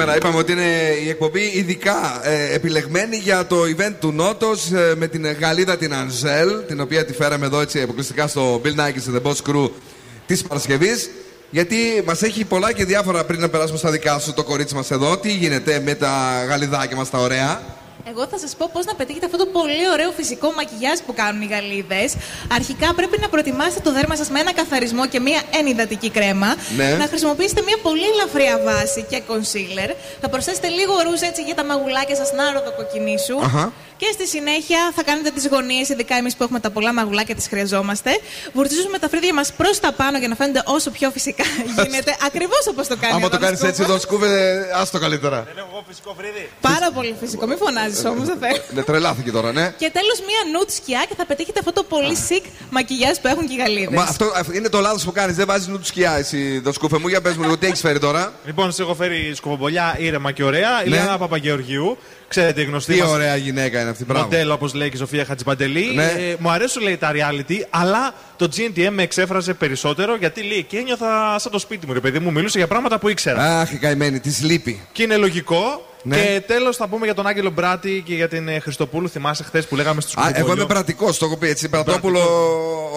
Σήμερα 0.10 0.28
είπαμε 0.28 0.43
ότι 0.43 0.51
είναι 0.51 1.05
η 1.05 1.10
εκπομπή 1.10 1.41
ειδικά 1.41 2.22
ε, 2.24 2.53
επιλεγμένη 2.53 3.18
για 3.18 3.47
το 3.47 3.57
event 3.62 3.93
του 3.99 4.12
Νότος 4.12 4.72
ε, 4.72 4.93
με 4.97 5.07
την 5.07 5.32
Γαλλίδα 5.32 5.78
την 5.78 5.93
Ανζέλ, 5.93 6.66
την 6.68 6.82
οποία 6.82 7.05
τη 7.05 7.14
φέραμε 7.14 7.45
εδώ 7.45 7.62
έτσι 7.62 7.82
αποκλειστικά 7.82 8.28
στο 8.28 8.62
Bill 8.64 8.76
Nike 8.76 8.80
and 8.80 9.22
the 9.22 9.32
Boss 9.32 9.51
Crew 9.51 9.70
της 10.26 10.43
Παρασκευής. 10.43 11.10
Γιατί 11.49 11.76
μας 12.05 12.22
έχει 12.22 12.45
πολλά 12.45 12.74
και 12.74 12.86
διάφορα 12.86 13.26
πριν 13.26 13.39
να 13.39 13.49
περάσουμε 13.49 13.78
στα 13.78 13.91
δικά 13.91 14.20
σου 14.20 14.34
το 14.34 14.43
κορίτσι 14.43 14.76
μας 14.76 14.91
εδώ. 14.91 15.18
Τι 15.18 15.32
γίνεται 15.32 15.82
με 15.86 15.95
τα 15.95 16.43
γαλιδάκια 16.47 16.97
μας 16.97 17.10
τα 17.10 17.18
ωραία; 17.18 17.62
Εγώ 18.08 18.28
θα 18.28 18.38
σας 18.38 18.56
πω 18.56 18.70
πώς 18.74 18.86
να 18.86 18.95
πετύχετε 18.95 19.26
αυτό 19.26 19.38
το 19.38 19.45
πολύ 19.45 19.89
ωραίο 19.93 20.12
φυσικό 20.12 20.52
μακιγιάζ 20.56 21.00
που 21.06 21.14
κάνουν 21.14 21.41
οι 21.41 21.45
Γαλλίδες. 21.45 22.16
Αρχικά 22.52 22.93
πρέπει 22.93 23.18
να 23.20 23.30
προετοιμάσετε 23.30 23.80
το 23.84 23.91
δέρμα 23.91 24.16
σας 24.16 24.30
με 24.30 24.39
ένα 24.39 24.54
καθαρισμό 24.54 25.08
και 25.08 25.20
μία 25.20 25.41
ενυδατική 25.60 26.10
κρέμα. 26.10 26.56
Ναι. 26.78 26.95
Να 26.95 27.06
χρησιμοποιήσετε 27.08 27.62
μία 27.62 27.78
πολύ 27.82 28.04
ελαφριά 28.14 28.60
βάση 28.64 29.06
και 29.10 29.20
κονσίλερ. 29.28 29.89
Θα 30.22 30.30
προσθέσετε 30.30 30.68
λίγο 30.68 30.93
ρούζ 31.10 31.22
έτσι 31.22 31.41
για 31.43 31.56
τα 31.56 31.64
μαγουλάκια 31.66 32.16
σας 32.16 32.32
να 32.32 32.52
ροδοκοκκινήσουν. 32.52 33.43
Αχα. 33.43 33.72
Και 33.97 34.10
στη 34.14 34.28
συνέχεια 34.28 34.91
θα 34.95 35.04
κάνετε 35.04 35.30
τις 35.30 35.47
γωνίες, 35.47 35.89
ειδικά 35.89 36.16
εμείς 36.16 36.36
που 36.36 36.43
έχουμε 36.43 36.60
τα 36.60 36.70
πολλά 36.70 36.93
μαγουλάκια, 36.93 37.36
τις 37.36 37.47
χρειαζόμαστε. 37.47 38.12
Βουρτίζουμε 38.54 38.97
τα 39.00 39.10
φρύδια 39.10 39.34
μας 39.34 39.52
προς 39.54 39.80
τα 39.80 39.91
πάνω 39.91 40.18
για 40.18 40.28
να 40.28 40.36
φαίνεται 40.36 40.62
όσο 40.66 40.89
πιο 40.91 41.10
φυσικά 41.12 41.43
γίνεται. 41.78 42.16
Ακριβώς 42.26 42.68
όπως 42.68 42.88
το 42.88 42.95
κάνει. 43.02 43.14
Άμα 43.14 43.26
ο 43.26 43.30
το 43.30 43.38
κάνεις 43.38 43.60
Δον 43.60 43.70
έτσι 43.70 43.82
Σκούφο. 43.82 43.95
εδώ, 43.97 44.02
σκούβε, 44.06 44.32
άστο 44.74 45.00
καλύτερα. 45.00 45.38
Πάρα 46.62 46.91
πολύ 46.91 47.16
φυσικό. 47.22 47.47
Μην 47.47 47.58
φωνάζεις 47.58 47.99
όμως, 48.06 48.28
δεν 48.28 48.38
θέλω. 48.39 48.62
Ναι, 48.74 48.82
τρελάθηκε 48.84 49.32
τώρα, 49.32 49.52
ναι. 49.52 49.74
Και 49.78 49.89
τέλος 49.93 50.20
μία 50.20 50.58
νουτ 50.60 50.70
σκιά 50.70 51.06
και 51.10 51.16
θα 51.18 51.26
πετύχετε 51.26 51.60
αυτό 51.60 51.74
το 51.74 51.84
πολύ 51.84 52.18
sick 52.30 52.45
μακιγιάζ 52.70 53.18
που 53.18 53.28
έχουν 53.28 53.47
και 53.47 53.54
οι 53.54 53.58
Γαλλίδες. 53.58 53.95
Μα 53.95 54.02
αυτό 54.02 54.32
αυτό 54.36 54.54
είναι 54.54 54.70
το 54.70 54.80
λάθος 54.80 55.04
που 55.04 55.12
κάνεις. 55.12 55.36
Δεν 55.36 55.45
βάζεις 55.45 55.68
νου 55.68 55.78
του 55.80 55.86
σκιά, 55.86 56.18
εσύ, 56.18 56.62
το 56.62 56.72
σκούφε 56.74 56.97
μου. 56.97 57.08
Για 57.08 57.22
πες 57.22 57.36
μου 57.36 57.43
λίγο, 57.43 57.58
τι 57.58 57.66
έχεις 57.68 57.80
φέρει 57.80 58.00
τώρα. 58.00 58.34
Λοιπόν, 58.45 58.72
σε 58.72 58.82
έχω 58.82 58.95
φέρει 58.95 59.32
σκουφομπολιά 59.36 59.95
ήρεμα 60.00 60.32
και 60.32 60.43
ωραία. 60.43 60.84
Η 60.86 60.89
Ναι. 60.89 60.95
Λιάννα 60.95 61.18
Παπαγεωργιού. 61.18 61.97
Ξέρετε, 62.28 62.62
η 62.62 62.64
γνωστή 62.64 62.93
Τι 62.93 63.00
μας 63.00 63.10
ωραία 63.10 63.36
γυναίκα 63.36 63.82
είναι 63.82 63.89
αυτή, 63.89 64.06
μπράβο. 64.06 64.24
Μοντέλο, 64.24 64.54
όπως 64.54 64.74
λέει 64.74 64.89
και 64.89 64.95
η 64.95 65.00
Σοφία 65.00 65.26
Χατζιπαντελή. 65.26 65.91
Ναι. 65.95 66.04
Ε, 66.04 66.36
μου 66.39 66.50
αρέσουν 66.52 66.82
λέει 66.84 66.97
τα 66.97 67.12
reality, 67.14 67.56
αλλά 67.70 68.14
το 68.38 68.50
GNTM 68.56 68.88
με 68.91 69.04
εξέφραζε 69.04 69.54
περισσότερο 69.54 70.16
γιατί 70.16 70.41
λέει 70.43 70.64
και 70.64 70.78
ένιωθα 70.78 71.39
σαν 71.39 71.52
το 71.52 71.60
σπίτι 71.60 71.88
μου, 71.88 71.93
ρε 71.93 72.00
παιδί 72.00 72.20
μου. 72.20 72.32
Μιλούσε 72.32 72.58
για 72.58 72.68
πράγματα 72.68 73.00
που 73.00 73.10
ήξερα. 73.10 73.60
Αχ, 73.60 73.72
η 73.72 73.78
καημένη, 73.78 74.20
τη 74.20 74.30
λείπει. 74.45 74.82
Και 74.91 75.04
είναι 75.04 75.16
λογικό. 75.18 75.88
Ναι. 76.04 76.16
Και 76.18 76.41
τέλος 76.47 76.76
θα 76.76 76.88
πούμε 76.88 77.06
για 77.06 77.14
τον 77.16 77.28
Άγγελο 77.28 77.50
Μπράτη 77.50 78.04
και 78.06 78.14
για 78.16 78.28
την 78.28 78.47
ε, 78.47 78.60
Χριστοπούλου. 78.60 79.10
Θυμάσαι 79.10 79.43
χθες 79.43 79.66
που 79.68 79.76
λέγαμε 79.76 80.02
στο 80.02 80.10
Α, 80.10 80.14
σκουφομπολιό. 80.24 80.45
εγώ 80.45 80.54
είμαι 80.54 80.66
πρατικός, 80.74 81.18
το 81.18 81.26
έχω 81.26 81.38
πει 81.38 81.47
έτσι. 81.47 81.70
Πρατόπουλο 81.70 82.20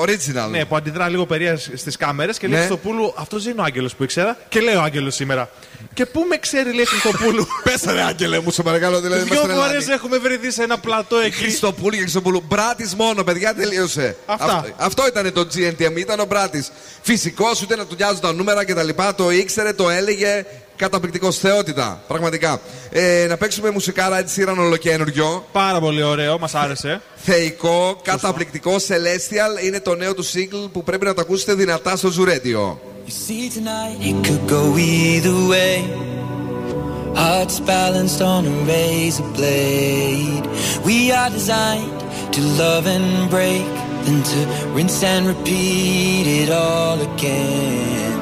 original. 0.02 0.50
Ναι, 0.50 0.64
που 0.64 0.76
αντιδρά 0.76 1.08
λίγο 1.08 1.26
περίεργα 1.26 1.76
στις 1.76 1.96
κάμερες 1.96 2.38
και 2.38 2.46
λέει 2.46 2.58
Ναι. 2.60 2.66
Χριστοπούλου, 2.66 3.14
αυτός 3.16 3.42
δεν 3.42 3.52
είναι 3.52 3.60
ο 3.60 3.64
Άγγελος 3.64 3.94
που 3.94 4.02
ήξερα. 4.02 4.36
Και 4.48 4.60
λέει 4.60 4.74
ο 4.74 4.82
Άγγελος 4.82 5.14
σήμερα. 5.14 5.50
Και 5.94 6.06
πού 6.06 6.24
με 6.28 6.36
ξέρει, 6.36 6.72
λέει 6.74 6.84
Χριστοπούλου; 6.84 7.46
Πες 7.64 7.82
ρε, 7.92 8.02
Άγγελε 8.02 8.40
μου, 8.40 8.50
σε 8.50 8.62
παρακαλώ, 8.62 9.00
δηλαδή. 9.00 9.22
Δύο 9.22 9.34
μας 9.34 9.44
τρελάνει. 9.44 9.68
φορές 9.68 9.88
έχουμε 9.88 10.18
βρεθεί 10.18 10.50
σε 10.50 10.62
ένα 10.62 10.78
πλατό 10.78 11.16
εκεί. 11.16 11.34
Χριστοπούλου 11.36 11.90
και 11.90 12.00
Χριστοπούλου. 12.00 12.42
Μπράτης 12.48 12.94
μόνο, 12.94 13.24
παιδιά, 13.24 13.54
τελείωσε. 13.54 14.16
Αυτά. 14.26 14.44
Αυτό, 14.44 14.72
αυτό 14.76 15.06
ήταν 15.06 15.32
το 15.32 15.46
GNTM, 15.54 15.96
ήταν 15.96 16.20
ο 16.20 16.24
Μπράτης. 16.24 16.72
Φυσικός, 17.02 17.62
ούτε 17.62 17.76
να 17.76 17.86
του 17.86 17.94
νοιάζουν 17.94 18.20
τα 18.20 18.32
νούμερα 18.32 18.64
κτλ. 18.64 18.88
Το 19.16 19.30
ήξερε, 19.30 19.72
το 19.72 19.90
έλεγε 19.90 20.44
Καταπληκτικός, 20.76 21.38
θεότητα, 21.38 22.02
πραγματικά. 22.08 22.60
Ε, 22.90 23.26
να 23.28 23.36
παίξουμε 23.36 23.70
μουσικάρα 23.70 24.18
έτσι 24.18 24.42
ήταν 24.42 24.58
ολοκένουργιο. 24.58 25.44
Πάρα 25.52 25.80
πολύ 25.80 26.02
ωραίο, 26.02 26.38
μας 26.38 26.54
άρεσε. 26.54 27.00
Θεϊκό, 27.16 28.00
καταπληκτικό, 28.02 28.76
Celestial 28.76 29.64
είναι 29.64 29.80
το 29.80 29.94
νέο 29.94 30.14
του 30.14 30.24
single 30.24 30.70
που 30.72 30.82
πρέπει 30.82 31.04
να 31.04 31.14
το 31.14 31.20
ακούσετε 31.20 31.54
δυνατά 31.54 31.96
στο 31.96 32.08
Zoo 32.18 32.28
Radio. 32.28 32.76
You 33.06 33.10
see 33.10 33.50
tonight 33.50 33.98
it 34.00 34.16
could 34.26 34.46
go 34.46 34.76
either 34.78 35.36
way 35.52 35.78
Hearts 37.14 37.58
balanced 37.60 38.22
on 38.22 38.46
a 38.46 38.54
razor 38.70 39.28
blade 39.36 40.44
We 40.84 41.10
are 41.10 41.30
designed 41.38 42.00
to 42.34 42.40
love 42.62 42.86
and 42.86 43.28
break 43.28 43.66
Then 44.04 44.22
to 44.30 44.40
rinse 44.76 45.02
and 45.02 45.26
repeat 45.26 46.26
it 46.42 46.50
all 46.50 47.00
again 47.00 48.21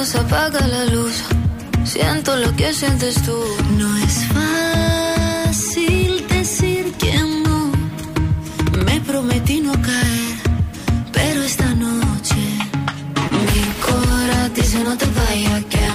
cuando 0.00 0.12
se 0.12 0.18
apaga 0.18 0.66
la 0.66 0.84
luz, 0.86 1.12
siento 1.84 2.34
lo 2.36 2.56
que 2.56 2.72
sientes 2.72 3.22
tú. 3.22 3.38
No 3.76 3.98
es 3.98 4.24
fácil 5.48 6.26
decir 6.26 6.90
que 6.94 7.12
no. 7.44 7.70
Me 8.86 8.98
prometí 9.02 9.60
no 9.60 9.72
caer, 9.72 10.36
pero 11.12 11.42
esta 11.42 11.74
noche 11.74 12.42
mi 13.44 13.62
corazón 13.84 14.54
dice 14.54 14.78
no 14.84 14.96
te 14.96 15.06
vayas 15.06 15.64
que 15.66 15.89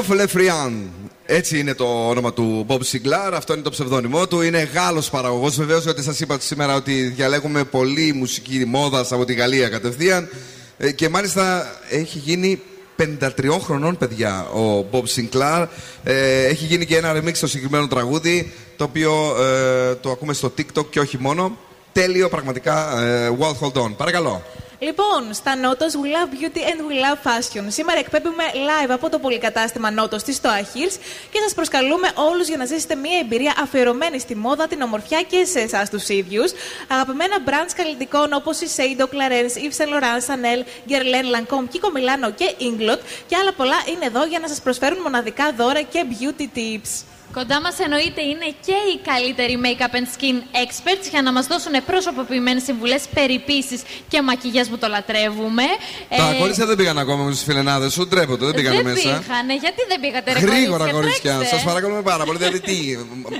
Κριστόφ 0.00 0.18
Λεφριάν. 0.20 0.90
Έτσι 1.26 1.58
είναι 1.58 1.74
το 1.74 2.08
όνομα 2.08 2.32
του 2.32 2.66
Bob 2.68 2.78
Sinclair, 2.78 3.32
αυτό 3.32 3.52
είναι 3.52 3.62
το 3.62 3.70
ψευδόνυμό 3.70 4.26
του. 4.26 4.40
Είναι 4.40 4.68
Γάλλος 4.74 5.10
παραγωγός. 5.10 5.56
Βεβαίως, 5.56 5.86
ότι 5.86 6.02
σας 6.02 6.20
είπα 6.20 6.36
σήμερα 6.40 6.74
ότι 6.74 7.02
διαλέγουμε 7.02 7.64
πολύ 7.64 8.12
μουσική 8.12 8.64
μόδας 8.66 9.12
από 9.12 9.24
τη 9.24 9.34
Γαλλία 9.34 9.68
κατευθείαν. 9.68 10.28
Ε, 10.76 10.92
και 10.92 11.08
μάλιστα 11.08 11.72
έχει 11.88 12.18
γίνει 12.18 12.60
53 12.96 13.58
χρονών, 13.60 13.96
παιδιά, 13.96 14.46
ο 14.46 14.86
Bob 14.90 15.02
Sinclair. 15.02 15.66
Ε, 16.04 16.44
έχει 16.44 16.64
γίνει 16.64 16.86
και 16.86 16.96
ένα 16.96 17.12
remix 17.16 17.34
στο 17.34 17.46
συγκεκριμένο 17.46 17.88
τραγούδι, 17.88 18.52
το 18.76 18.84
οποίο 18.84 19.36
ε, 19.44 19.94
το 19.94 20.10
ακούμε 20.10 20.32
στο 20.32 20.52
TikTok 20.58 20.86
και 20.90 21.00
όχι 21.00 21.18
μόνο. 21.18 21.56
Τέλειο, 21.92 22.28
πραγματικά. 22.28 23.02
Ε, 23.02 23.36
Wild 23.40 23.66
Hold 23.66 23.82
On. 23.82 23.96
Παρακαλώ. 23.96 24.42
Λοιπόν, 24.90 25.34
στα 25.34 25.56
Νότο 25.56 25.86
We 25.86 26.06
Love 26.14 26.32
Beauty 26.34 26.58
and 26.58 26.80
We 26.88 26.94
Love 27.04 27.28
Fashion. 27.28 27.64
Σήμερα 27.68 27.98
εκπέμπουμε 27.98 28.44
live 28.54 28.90
από 28.90 29.08
το 29.10 29.18
πολυκατάστημα 29.18 29.90
Νότο 29.90 30.16
της 30.16 30.40
Stoa 30.42 30.88
και 31.30 31.38
σας 31.42 31.54
προσκαλούμε 31.54 32.10
όλους 32.14 32.48
για 32.48 32.56
να 32.56 32.64
ζήσετε 32.64 32.94
μια 32.94 33.18
εμπειρία 33.18 33.54
αφιερωμένη 33.62 34.18
στη 34.18 34.36
μόδα, 34.36 34.66
την 34.66 34.80
ομορφιά 34.82 35.22
και 35.22 35.44
σε 35.44 35.60
εσάς 35.60 35.90
τους 35.90 36.08
ίδιους. 36.08 36.52
Αγαπημένα 36.88 37.36
brands 37.46 37.72
καλλιτικών 37.76 38.32
όπως 38.32 38.60
η 38.60 38.66
Seido, 38.76 39.02
Clarence, 39.02 39.54
Yves 39.62 39.76
Saint 39.82 39.90
Laurent, 39.92 40.20
Chanel, 40.28 40.60
Guerlain, 40.90 41.26
Lancome, 41.34 41.68
Kiko 41.72 41.88
Milano 41.96 42.32
και 42.34 42.54
Inglot 42.58 43.00
και 43.26 43.36
άλλα 43.36 43.52
πολλά 43.52 43.76
είναι 43.88 44.06
εδώ 44.06 44.24
για 44.24 44.38
να 44.38 44.48
σας 44.48 44.60
προσφέρουν 44.60 45.00
μοναδικά 45.02 45.52
δώρα 45.56 45.82
και 45.82 46.04
beauty 46.10 46.58
tips. 46.58 47.04
Κοντά 47.34 47.60
μας 47.60 47.78
εννοείται 47.78 48.22
είναι 48.22 48.48
και 48.66 48.72
οι 48.92 48.96
καλύτεροι 49.10 49.58
make-up 49.64 49.94
and 49.98 50.06
skin 50.16 50.36
experts 50.64 51.06
για 51.10 51.22
να 51.22 51.32
μας 51.32 51.46
δώσουν 51.46 51.72
προσωποποιημένε 51.86 52.60
συμβουλές, 52.60 53.02
περιποίηση 53.14 53.80
και 54.08 54.22
μακιγιάζ 54.22 54.66
που 54.68 54.78
το 54.78 54.88
λατρεύουμε. 54.88 55.62
Τα 56.08 56.30
Ε, 56.34 56.38
κορίτσια 56.38 56.66
δεν 56.66 56.76
πήγαν 56.76 56.98
ακόμα 56.98 57.22
με 57.24 57.30
τους 57.30 57.42
φιλενάδες 57.42 57.92
σου, 57.92 58.06
ντρέπονται, 58.08 58.44
δεν 58.44 58.54
πήγαν 58.54 58.74
δεν 58.74 58.84
μέσα. 58.84 59.00
πήγανε, 59.02 59.54
γιατί 59.64 59.80
δεν 59.88 60.00
πήγατε 60.00 60.32
ρε 60.32 60.38
Γρήγορα, 60.38 60.60
κορίτσια, 60.78 60.92
κορίτσια. 60.92 61.32
τρέξτε. 61.36 61.56
Σας 61.56 61.64
παρακαλούμε 61.64 62.02
πάρα 62.02 62.24
πολύ. 62.24 62.38
Δηλαδή, 62.38 62.60
τι, 62.60 62.76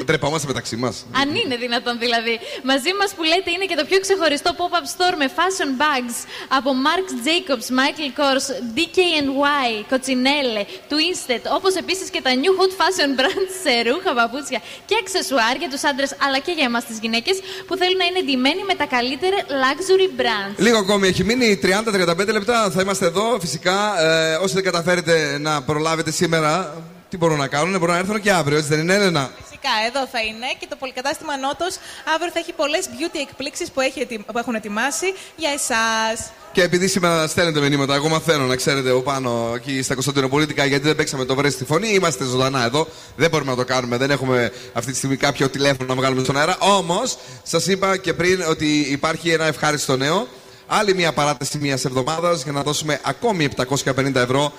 ντρεπόμαστε 0.04 0.46
μεταξύ 0.46 0.76
μας. 0.76 1.06
Αν 1.20 1.28
είναι 1.34 1.56
δυνατόν 1.56 1.98
δηλαδή. 1.98 2.34
Μαζί 2.62 2.90
μας 3.00 3.10
που 3.16 3.22
λέτε 3.22 3.50
είναι 3.54 3.64
και 3.70 3.74
το 3.80 3.84
πιο 3.90 3.98
ξεχωριστό 4.00 4.50
pop-up 4.60 4.86
store 4.94 5.14
με 5.22 5.26
fashion 5.38 5.70
bags 5.82 6.16
από 6.58 6.70
Marc 6.86 7.06
Jacobs, 7.26 7.66
Michael 7.78 8.10
Kors, 8.20 8.46
DKNY, 8.76 9.68
Coccinelle, 9.92 10.58
Twisted, 10.90 11.42
όπως 11.56 11.74
επίσης 11.74 12.10
και 12.10 12.20
τα 12.26 12.30
new 12.42 12.52
hot 12.60 12.72
fashion 12.80 13.10
brands 13.20 13.52
σε 13.64 13.74
ρούχα, 13.88 14.10
παπούτσια 14.20 14.60
και 14.88 14.94
αξεσουάρ 15.02 15.54
για 15.62 15.70
τους 15.72 15.82
άντρες 15.90 16.10
αλλά 16.24 16.38
και 16.38 16.52
για 16.58 16.64
εμάς 16.70 16.84
τις 16.84 16.98
γυναίκες 17.04 17.36
που 17.66 17.74
θέλουν 17.80 17.98
να 18.02 18.06
είναι 18.08 18.18
εντυμένοι 18.24 18.62
με 18.70 18.74
τα 18.80 18.86
καλύτερα 18.96 19.36
luxury 19.62 20.08
brands. 20.20 20.56
Λίγο 20.66 20.78
ακόμη 20.78 21.04
έχει 21.08 21.24
μείνει 21.24 21.58
30-35 21.62 22.32
λεπτά. 22.32 22.70
Θα 22.74 22.80
είμαστε 22.82 23.06
εδώ. 23.06 23.26
Φυσικά, 23.40 23.78
ε, 24.04 24.34
όσοι 24.34 24.54
δεν 24.54 24.62
καταφέρετε 24.62 25.38
να 25.40 25.62
προλάβετε 25.62 26.10
σήμερα, 26.10 26.82
τι 27.08 27.16
μπορούν 27.16 27.38
να 27.38 27.48
κάνουν, 27.48 27.78
μπορούν 27.78 27.94
να 27.94 28.00
έρθουν 28.00 28.20
και 28.20 28.32
αύριο, 28.32 28.56
έτσι 28.56 28.68
δεν 28.68 28.80
είναι, 28.80 28.94
Έλενα; 28.94 29.30
Φυσικά, 29.62 29.86
εδώ 29.86 30.06
θα 30.12 30.20
είναι 30.20 30.46
και 30.58 30.66
το 30.68 30.76
πολυκατάστημα 30.76 31.36
Νότος 31.36 31.74
αύριο 32.14 32.30
θα 32.32 32.38
έχει 32.38 32.52
πολλές 32.52 32.84
beauty 32.92 33.18
εκπλήξεις 33.28 33.70
που, 33.70 33.80
έχει 33.80 34.00
ετι- 34.00 34.20
που 34.32 34.38
έχουν 34.38 34.54
ετοιμάσει 34.54 35.06
για 35.36 35.50
εσάς. 35.50 36.30
Και 36.52 36.62
επειδή 36.62 36.88
σήμερα 36.88 37.26
στέλνετε 37.26 37.60
μηνύματα, 37.68 37.94
εγώ 37.94 38.08
μαθαίνω 38.08 38.44
να 38.46 38.56
ξέρετε 38.56 38.88
εγώ 38.88 39.00
πάνω 39.02 39.52
εκεί 39.54 39.82
στα 39.82 39.94
Κωνσταντινοπολίτικα 39.94 40.64
γιατί 40.64 40.86
δεν 40.86 40.96
παίξαμε 40.96 41.24
το 41.24 41.34
βρέσει 41.34 41.54
στη 41.54 41.64
φωνή. 41.64 41.88
Είμαστε 41.88 42.24
ζωντανά 42.24 42.64
εδώ. 42.64 42.86
Δεν 43.16 43.30
μπορούμε 43.30 43.50
να 43.50 43.56
το 43.56 43.64
κάνουμε. 43.64 43.96
Δεν 43.96 44.10
έχουμε 44.10 44.52
αυτή 44.72 44.90
τη 44.90 44.96
στιγμή 44.96 45.16
κάποιο 45.16 45.48
τηλέφωνο 45.48 45.88
να 45.88 45.94
βγάλουμε 45.94 46.22
στον 46.24 46.36
αέρα. 46.36 46.56
Όμως, 46.60 47.16
σας 47.42 47.66
είπα 47.66 47.96
και 47.96 48.14
πριν 48.14 48.42
ότι 48.48 48.66
υπάρχει 48.90 49.30
ένα 49.30 49.44
ευχάριστο 49.46 49.96
νέο. 49.96 50.26
Άλλη 50.66 50.94
μια 50.94 51.12
παράταση 51.12 51.58
μιας 51.58 51.84
εβδομάδας 51.84 52.42
για 52.42 52.52
να 52.52 52.62
δώσουμε 52.62 53.00
ακόμη 53.02 53.44
750 53.44 54.20
ευρώ. 54.20 54.52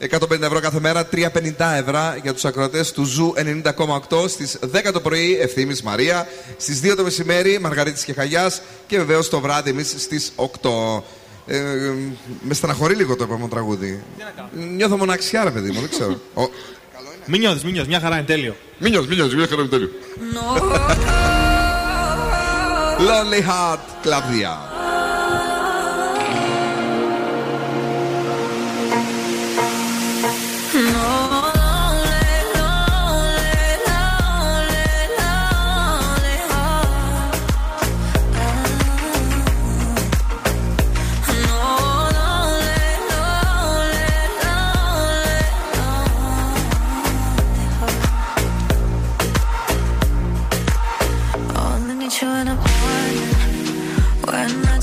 150 0.00 0.42
ευρώ 0.42 0.60
κάθε 0.60 0.80
μέρα, 0.80 1.08
350 1.12 1.74
ευρώ 1.76 2.14
για 2.22 2.32
τους 2.32 2.44
ακροατές 2.44 2.92
του 2.92 3.04
Zoo 3.04 3.34
90,8 3.36 4.28
στις 4.28 4.58
10 4.72 4.92
το 4.92 5.00
πρωί 5.00 5.38
Ευθύμης 5.40 5.82
Μαρία, 5.82 6.26
στις 6.56 6.80
2 6.80 6.96
το 6.96 7.02
μεσημέρι 7.02 7.58
Μαργαρίτης 7.60 8.04
και 8.04 8.12
Χαγιάς 8.12 8.62
και 8.86 8.96
βεβαίως 8.96 9.28
το 9.28 9.40
βράδυ 9.40 9.70
εμείς 9.70 9.94
στις 9.98 10.32
8. 10.36 11.02
Ε, 11.46 11.56
ε, 11.56 11.94
με 12.40 12.54
στεναχωρεί 12.54 12.94
λίγο 12.94 13.16
το 13.16 13.24
επόμενο 13.24 13.48
τραγούδι. 13.48 14.02
Νιώθω 14.74 14.96
μοναξιά, 14.96 15.44
ρε 15.44 15.50
παιδί 15.50 15.70
μου, 15.70 15.80
δεν 15.80 15.90
ξέρω. 15.90 16.20
Ο, 16.42 16.42
Μην 17.26 17.40
νιώθεις, 17.40 17.62
μην 17.62 17.72
νιώθεις, 17.72 17.90
μια 17.90 18.00
χαρά 18.00 18.16
είναι 18.16 18.26
τέλειο. 18.26 18.56
Μην 18.78 18.90
νιώθεις, 18.90 19.08
μην 19.08 19.18
νιώθεις, 19.18 19.36
μια 19.36 19.46
χαρά 19.46 19.60
είναι 19.60 19.70
τέλειο. 19.70 19.90
Lonely 22.98 23.42
Heart, 23.48 23.78
κλαβδιά. 24.02 24.71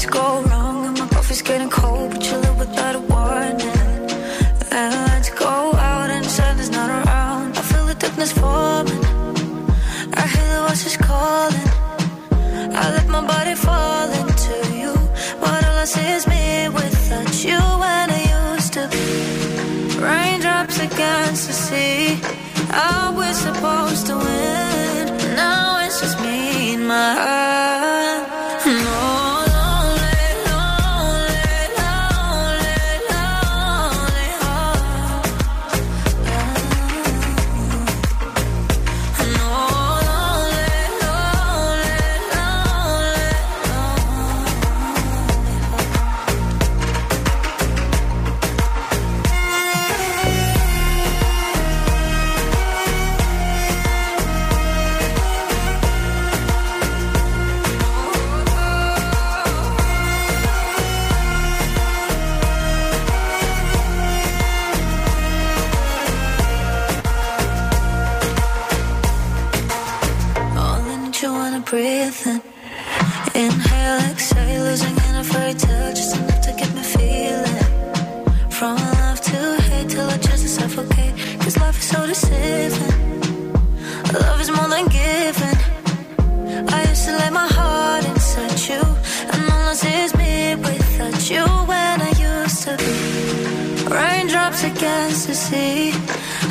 Go 0.09 0.41
wrong 0.43 0.87
and 0.87 0.97
my 0.99 1.07
coffee's 1.07 1.41
getting 1.41 1.69
cold 1.69 2.11
But 2.11 2.23
you 2.29 2.37
live 2.37 2.57
without 2.57 2.95
a 2.95 2.99
warning. 2.99 3.61
And 4.71 4.93
lights 5.07 5.29
go 5.29 5.73
out 5.73 6.09
and 6.09 6.25
the 6.25 6.29
sun 6.29 6.59
is 6.59 6.69
not 6.69 6.89
around. 6.89 7.57
I 7.57 7.61
feel 7.61 7.85
the 7.85 7.95
darkness 7.95 8.31
forming 8.31 9.03
I 10.21 10.23
hear 10.33 10.47
the 10.53 10.59
voices 10.67 10.97
calling. 10.97 11.69
I 12.81 12.83
let 12.95 13.07
my 13.07 13.21
body 13.33 13.55
fall 13.55 14.09
into 14.21 14.55
you. 14.81 14.93
But 15.41 15.63
all 15.67 15.77
I 15.83 15.85
see 15.85 16.09
is 16.17 16.25
me 16.27 16.69
without 16.69 17.33
you 17.43 17.59
when 17.83 18.05
I 18.19 18.21
used 18.55 18.73
to 18.73 18.83
be. 18.93 19.99
Raindrops 19.99 20.77
against 20.79 21.47
the 21.47 21.53
sea. 21.53 22.19
Are 22.71 23.11
we 23.17 23.27
supposed 23.33 24.07
to 24.07 24.15
win? 24.15 25.05
Now 25.35 25.85
it's 25.85 26.01
just 26.01 26.19
me 26.21 26.73
and 26.75 26.87
my 26.87 27.13
heart. 27.13 27.48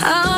Oh. 0.01 0.38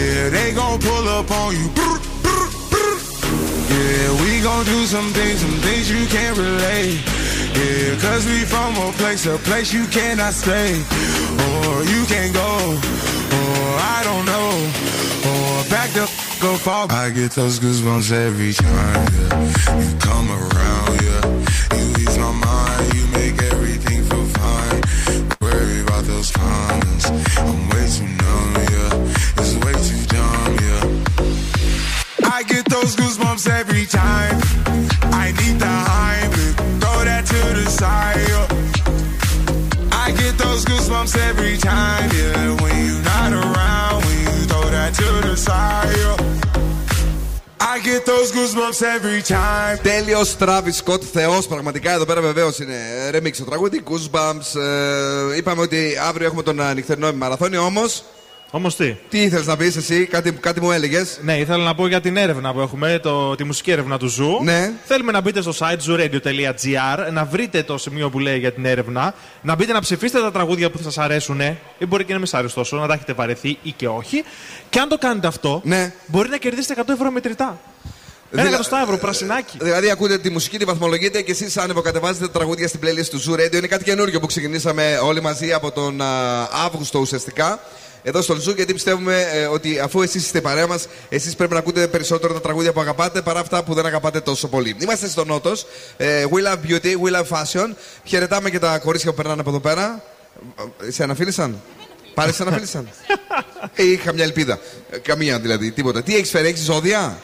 Yeah, 0.00 0.30
they 0.30 0.52
gon' 0.54 0.78
pull 0.80 1.08
up 1.08 1.30
on 1.30 1.52
you. 1.52 1.68
Yeah, 3.68 4.08
we 4.22 4.40
gon' 4.40 4.64
do 4.64 4.86
some 4.86 5.12
things, 5.12 5.40
some 5.40 5.58
things 5.60 5.90
you 5.90 6.06
can't 6.06 6.36
relate. 6.38 7.00
Yeah, 7.52 8.00
cause 8.00 8.24
we 8.24 8.44
from 8.46 8.76
a 8.76 8.92
place, 8.92 9.26
a 9.26 9.36
place 9.38 9.74
you 9.74 9.84
cannot 9.88 10.32
stay. 10.32 10.72
Or 11.44 11.84
you 11.84 12.06
can't 12.06 12.32
go, 12.32 12.50
or 13.38 13.68
I 13.96 14.00
don't 14.08 14.24
know. 14.24 14.50
Or 15.30 15.64
back 15.68 15.90
the 15.90 16.06
go 16.40 16.56
fall. 16.56 16.90
I 16.90 17.10
get 17.10 17.32
those 17.32 17.60
goosebumps 17.60 18.10
every 18.10 18.54
time, 18.54 19.06
yeah. 19.20 19.82
You 19.82 19.98
come 19.98 20.30
around, 20.30 20.92
yeah. 21.04 21.76
You 21.76 21.86
ease 22.00 22.16
my 22.16 22.29
every 48.82 49.32
time. 49.32 49.78
Τέλειος 49.82 50.36
Travis 50.38 50.84
Scott, 50.84 51.02
Θεός. 51.12 51.46
Πραγματικά 51.46 51.92
εδώ 51.92 52.04
πέρα 52.04 52.20
βεβαίως 52.20 52.58
είναι 52.58 52.76
remix 53.14 53.30
το 53.38 53.44
τραγούδι. 53.44 53.82
Goosebumps. 53.90 54.60
Ε, 54.60 55.36
είπαμε 55.36 55.62
ότι 55.62 55.92
αύριο 56.08 56.26
έχουμε 56.26 56.42
τον 56.42 56.60
ε, 56.60 56.74
νυχτερινό 56.74 57.12
μαραθώνιο 57.12 57.64
όμως. 57.64 57.82
Όμως 58.50 58.76
τι; 58.76 58.96
Τι 59.08 59.22
ήθελες 59.22 59.46
να 59.46 59.56
πεις 59.56 59.76
εσύ, 59.76 60.06
κάτι, 60.06 60.32
κάτι 60.32 60.60
μου 60.60 60.70
έλεγες. 60.70 61.18
Ναι, 61.22 61.38
ήθελα 61.38 61.64
να 61.64 61.74
πω 61.74 61.86
για 61.86 62.00
την 62.00 62.16
έρευνα 62.16 62.52
που 62.52 62.60
έχουμε, 62.60 62.98
το, 63.02 63.34
τη 63.34 63.44
μουσική 63.44 63.70
έρευνα 63.70 63.98
του 63.98 64.06
Zoo. 64.06 64.38
Ναι. 64.42 64.72
Θέλουμε 64.84 65.12
να 65.12 65.20
μπείτε 65.20 65.42
στο 65.42 65.52
site 65.58 65.78
zooradio.gr, 65.86 67.12
να 67.12 67.24
βρείτε 67.24 67.62
το 67.62 67.78
σημείο 67.78 68.10
που 68.10 68.18
λέει 68.18 68.38
για 68.38 68.52
την 68.52 68.64
έρευνα, 68.64 69.14
να 69.42 69.54
μπείτε 69.54 69.72
να 69.72 69.80
ψηφίσετε 69.80 70.20
τα 70.20 70.32
τραγούδια 70.32 70.70
που 70.70 70.78
σας 70.82 70.98
αρέσουν, 70.98 71.40
ή 71.78 71.86
μπορεί 71.86 72.04
και 72.04 72.12
να 72.12 72.18
μην 72.18 72.26
σας 72.26 72.38
αρέσει 72.38 72.54
τόσο, 72.54 72.76
να 72.76 72.86
τα 72.86 72.94
έχετε 72.94 73.12
βαρεθεί 73.12 73.58
ή 73.62 73.72
και 73.72 73.88
όχι. 73.88 74.24
Και 74.70 74.78
αν 74.78 74.88
το 74.88 74.98
κάνετε 74.98 75.26
αυτό, 75.26 75.60
ναι. 75.64 75.92
μπορεί 76.06 76.28
να 76.28 76.36
κερδίσετε 76.36 76.82
100 76.86 76.88
ευρώ 76.88 77.10
μετρητά. 77.10 77.60
Ένα 78.32 78.42
Δηλα- 78.42 78.54
εκατοστά 78.54 78.80
ευρώ, 78.82 78.96
πρασινάκι. 78.98 79.56
Δηλαδή, 79.60 79.90
ακούτε 79.90 80.18
τη 80.18 80.30
μουσική, 80.30 80.58
τη 80.58 80.64
βαθμολογείτε 80.64 81.22
και 81.22 81.30
εσείς 81.30 81.56
ανεβοκατεβάζετε 81.56 82.26
τα 82.26 82.30
τραγούδια 82.32 82.68
στην 82.68 82.80
playlist 82.82 83.06
του 83.10 83.20
Zoo 83.22 83.40
Radio. 83.40 83.54
Είναι 83.54 83.66
κάτι 83.66 83.84
καινούργιο 83.84 84.20
που 84.20 84.26
ξεκινήσαμε 84.26 84.98
όλοι 85.02 85.20
μαζί 85.22 85.52
από 85.52 85.70
τον 85.70 86.00
α, 86.00 86.42
Αύγουστο 86.66 86.98
ουσιαστικά. 86.98 87.60
Εδώ 88.02 88.22
στο 88.22 88.34
Zoo, 88.34 88.54
γιατί 88.56 88.72
πιστεύουμε 88.72 89.26
ε, 89.32 89.46
ότι 89.46 89.78
αφού 89.78 90.02
εσείς 90.02 90.24
είστε 90.24 90.40
παρέα 90.40 90.66
μας, 90.66 90.86
εσείς 91.08 91.34
πρέπει 91.36 91.52
να 91.52 91.58
ακούτε 91.58 91.86
περισσότερο 91.86 92.32
τα 92.34 92.40
τραγούδια 92.40 92.72
που 92.72 92.80
αγαπάτε 92.80 93.22
παρά 93.22 93.40
αυτά 93.40 93.62
που 93.64 93.74
δεν 93.74 93.86
αγαπάτε 93.86 94.20
τόσο 94.20 94.48
πολύ. 94.48 94.76
Είμαστε 94.78 95.08
στο 95.08 95.24
Νότος. 95.24 95.66
Ε, 95.96 96.24
we 96.30 96.46
love 96.52 96.56
beauty, 96.70 96.94
we 97.02 97.16
love 97.20 97.26
fashion. 97.38 97.66
Χαιρετάμε 98.04 98.50
και 98.50 98.58
τα 98.58 98.78
κορίτσια 98.78 99.10
που 99.10 99.16
περνάνε 99.16 99.40
από 99.40 99.50
εδώ 99.50 99.60
πέρα. 99.60 100.02
Ε, 100.86 100.90
Σε 100.90 101.02
αναφίλησαν. 101.02 101.60
Πάλι 102.14 102.32
σε 102.32 102.42
αναφίλησαν. 102.42 102.88
Ε, 103.74 103.82
είχα 103.82 104.12
μια 104.12 104.24
ελπίδα. 104.24 104.58
Ε, 104.90 104.98
Καμία 104.98 105.38
δηλαδή, 105.40 105.70
τίποτα. 105.70 106.02
Τι 106.02 106.16
έχεις 106.16 106.30
φέρει, 106.30 106.48
έχεις 106.48 106.60
ζώδια; 106.62 107.18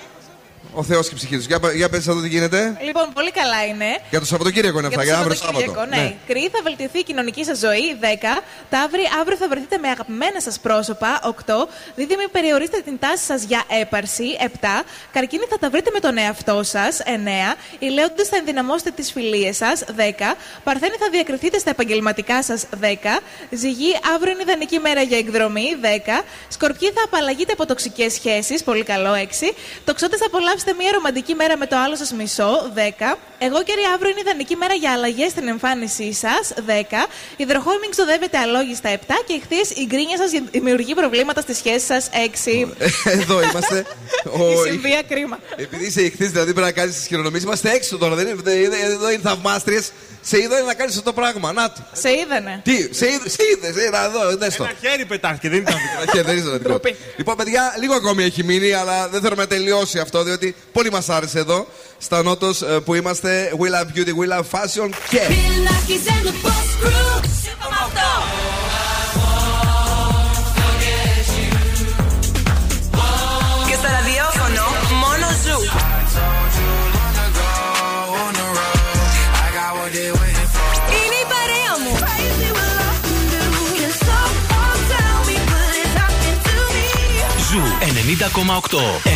Ο 0.78 0.82
Θεός 0.82 1.08
και 1.08 1.14
η 1.14 1.16
ψυχή 1.16 1.36
τους. 1.36 1.46
Για, 1.46 1.58
για 1.74 1.88
πες 1.88 2.06
εδώ 2.06 2.20
τι 2.20 2.28
γίνεται. 2.28 2.76
Λοιπόν, 2.84 3.12
πολύ 3.14 3.30
καλά 3.30 3.64
είναι. 3.70 3.88
Για 4.10 4.20
το 4.20 4.26
Σαββατοκύριακο 4.26 4.78
είναι 4.78 4.86
αυτά, 4.86 5.02
για 5.04 5.12
το 5.14 5.20
αύριο 5.20 5.34
Σαββατοκύριακο, 5.36 5.80
Σάββατο. 5.80 6.02
ναι. 6.02 6.14
Κρυή 6.26 6.48
θα 6.54 6.60
βελτιωθεί 6.62 6.98
η 6.98 7.02
κοινωνική 7.02 7.44
σας 7.44 7.58
ζωή. 7.58 7.96
10. 8.00 8.42
Ταύρι, 8.70 9.00
αύριο 9.20 9.36
θα 9.36 9.48
βρεθείτε 9.48 9.78
με 9.78 9.88
αγαπημένα 9.88 10.40
σας 10.40 10.58
πρόσωπα. 10.60 11.20
8. 11.22 11.68
Δίδυμοι, 11.94 12.28
περιορίστε 12.32 12.80
την 12.80 12.98
τάση 12.98 13.24
σας 13.24 13.42
για 13.42 13.62
έπαρση. 13.80 14.24
7. 14.40 14.84
Καρκίνη, 15.12 15.44
θα 15.50 15.58
τα 15.58 15.70
βρείτε 15.70 15.90
με 15.92 16.00
τον 16.00 16.18
εαυτό 16.18 16.62
σας. 16.62 17.00
9. 17.04 17.56
Οι 17.78 17.86
λέοντες, 17.88 18.28
θα 18.28 18.36
ενδυναμώσετε 18.36 18.90
τις 18.90 19.12
φιλίες 19.12 19.56
σας. 19.56 19.84
10. 19.96 20.36
Παρθένη, 20.64 20.96
θα 20.98 21.08
διακριθείτε 21.12 21.58
στα 21.58 21.70
επαγγελματικά 21.70 22.42
σας. 22.42 22.66
10. 22.80 23.20
Ζυγή, 23.50 23.92
αύριο 24.14 24.32
είναι 24.32 24.42
ιδανική 24.42 24.78
μέρα 24.78 25.02
για 25.02 25.18
εκδρομή. 25.18 25.68
10. 25.80 26.24
Σκορπιοί, 26.48 26.90
θα 26.94 27.02
απαλλαγείτε 27.04 27.52
από 27.52 27.66
τοξικές 27.66 28.12
σχέσεις. 28.12 28.62
Πολύ 28.62 28.82
καλό. 28.82 29.12
6. 29.14 29.52
Τοξότες, 29.84 30.18
θα 30.18 30.26
απολαύσετε 30.26 30.65
μια 30.78 30.90
ρομαντική 30.92 31.34
μέρα 31.34 31.56
με 31.56 31.66
το 31.66 31.76
άλλο 31.76 31.96
σας 31.96 32.12
μισό. 32.12 32.72
10. 32.74 33.18
Εγώ 33.38 33.62
και 33.62 33.72
αύριο 33.94 34.10
είναι 34.10 34.20
ιδανική 34.20 34.56
μέρα 34.56 34.74
για 34.74 34.92
αλλαγές 34.92 35.30
στην 35.30 35.48
εμφάνισή 35.48 36.12
σας. 36.12 36.52
10. 36.66 37.06
Υδροχόη, 37.36 37.78
μην 37.80 37.90
ξοδεύετε 37.90 38.38
αλόγιστα. 38.38 38.88
7. 38.90 38.96
Και 39.26 39.32
εχθέ 39.32 39.80
η 39.80 39.84
γκρίνια 39.86 40.16
σας 40.16 40.30
δημιουργεί 40.50 40.94
προβλήματα 40.94 41.40
στη 41.40 41.54
σχέση 41.54 41.86
σας. 41.86 42.08
6. 42.12 42.68
Εδώ 43.04 43.42
είμαστε. 43.42 43.86
Η 44.66 44.68
συμβία 44.70 45.02
κρίμα. 45.08 45.38
Επειδή 45.56 45.86
είσαι 45.86 46.02
ηχθή, 46.02 46.26
δηλαδή 46.26 46.52
πρέπει 46.52 46.66
να 46.66 46.72
κάνεις 46.72 46.94
τις 46.94 47.06
χειρονομίε. 47.06 47.40
Είμαστε 47.44 47.70
έξω 47.70 47.98
τώρα. 47.98 48.14
Δεν 48.14 48.26
είναι, 48.26 48.40
δεν 48.42 48.58
είναι- 48.62 48.76
εδώ 48.82 49.10
είναι 49.10 49.20
θαυμάστριες. 49.22 49.92
Σε 50.28 50.38
είδα 50.38 50.62
να 50.62 50.74
κάνεις 50.74 50.96
αυτό 50.96 51.10
το 51.10 51.20
πράγμα. 51.20 51.52
Να 51.52 51.72
το. 51.72 51.80
Σε 51.92 52.10
είδανε. 52.10 52.60
Τι, 52.64 52.94
σε 52.94 53.06
είδε, 53.06 53.28
σε 53.28 53.42
είδες, 53.52 53.84
ε, 53.84 53.90
να 53.90 54.08
δω, 54.08 54.36
δες 54.36 54.56
το. 54.56 54.64
Ένα 54.64 54.74
χέρι 54.80 55.04
πετάχτηκε, 55.04 55.48
δεν 55.48 55.58
ήταν 55.58 55.74
Ένα 56.02 56.12
χέρι, 56.12 56.24
δεν 56.26 56.36
ήσουν 56.36 56.58
δικό. 56.58 56.80
Λοιπόν, 57.16 57.36
παιδιά, 57.36 57.74
λίγο 57.80 57.94
ακόμη 57.94 58.22
έχει 58.24 58.44
μείνει, 58.44 58.72
αλλά 58.72 59.08
δεν 59.08 59.20
θέλουμε 59.20 59.42
να 59.42 59.48
τελειώσει 59.48 59.98
αυτό, 59.98 60.22
διότι 60.22 60.54
πολύ 60.72 60.90
μας 60.90 61.08
άρεσε 61.08 61.38
εδώ, 61.38 61.66
στα 61.98 62.22
Νότος 62.22 62.64
που 62.84 62.94
είμαστε. 62.94 63.52
We 63.58 63.64
love 63.64 63.98
beauty, 63.98 64.12
we 64.20 64.38
love 64.38 64.44
fashion 64.50 64.90
και. 65.08 65.20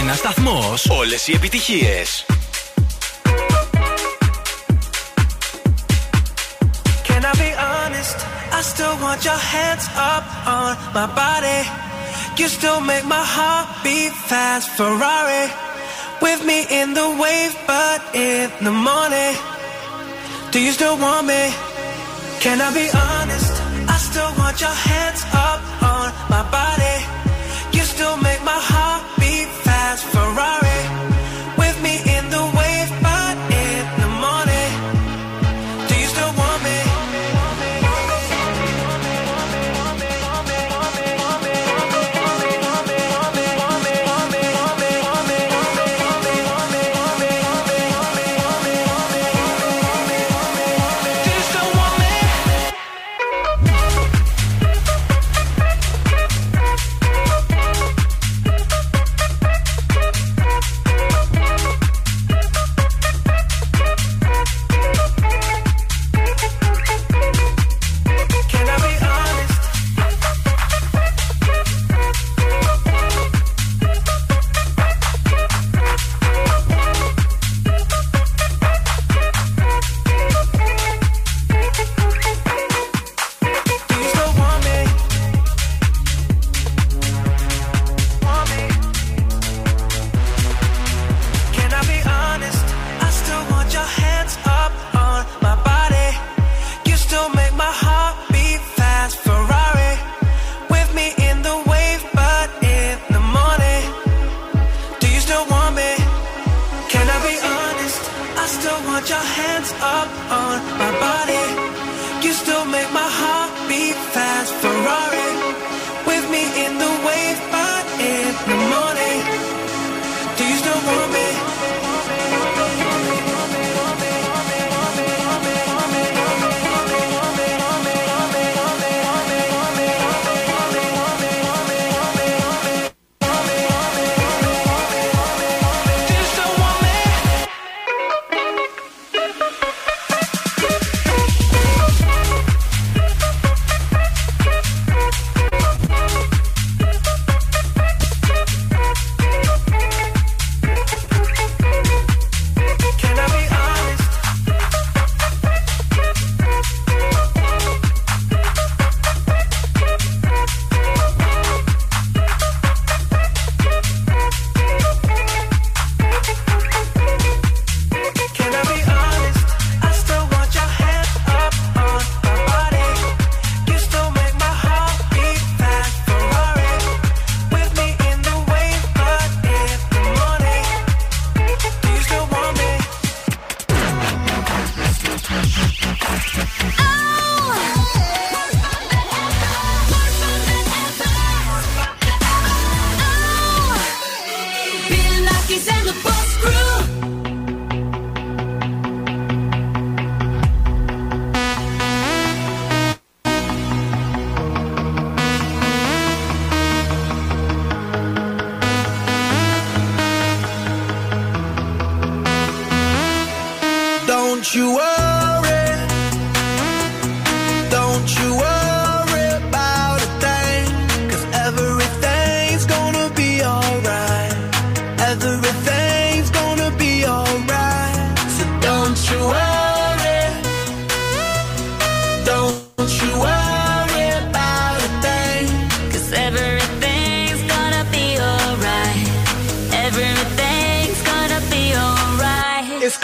Ένα 0.00 0.14
σταθμό. 0.14 0.74
Όλε 0.88 1.14
οι 1.26 1.32
επιτυχίε. 1.34 2.02
Can 7.08 7.22
I 7.24 7.32
be 7.42 7.50
honest? 7.70 8.18
I 8.58 8.60
still 8.72 8.96
want 9.04 9.20
your 9.28 9.42
hands 9.52 9.86
up 10.12 10.26
on 10.58 10.70
my 10.96 11.06
body. 11.22 11.60
You 12.38 12.48
still 12.58 12.80
make 12.90 13.06
my 13.16 13.24
heart 13.36 13.68
beat 13.84 14.12
fast. 14.30 14.66
Ferrari 14.78 15.44
with 16.24 16.40
me 16.50 16.58
in 16.80 16.88
the 16.98 17.08
wave, 17.22 17.54
but 17.72 18.00
in 18.28 18.46
the 18.66 18.74
morning. 18.88 19.34
Do 20.52 20.58
you 20.66 20.72
still 20.78 20.96
want 21.04 21.24
me? 21.32 21.42
Can 22.44 22.56
I 22.66 22.70
be 22.80 22.86
honest? 23.08 23.52
I 23.94 23.96
still 24.08 24.32
want 24.40 24.56
your 24.64 24.76
hands 24.90 25.22
up 25.48 25.60
on 25.92 26.06
my 26.34 26.42
body. 26.58 26.96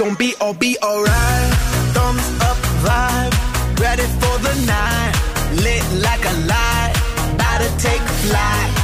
gon' 0.07 0.15
be 0.15 0.35
all 0.41 0.55
be 0.55 0.77
alright. 0.83 1.53
Thumbs 1.95 2.27
up 2.49 2.59
vibe, 2.85 3.81
ready 3.81 4.07
for 4.21 4.37
the 4.47 4.55
night. 4.67 5.15
Lit 5.65 5.85
like 6.03 6.25
a 6.25 6.35
light, 6.47 6.93
about 7.35 7.61
to 7.63 7.71
take 7.79 8.03
flight. 8.23 8.76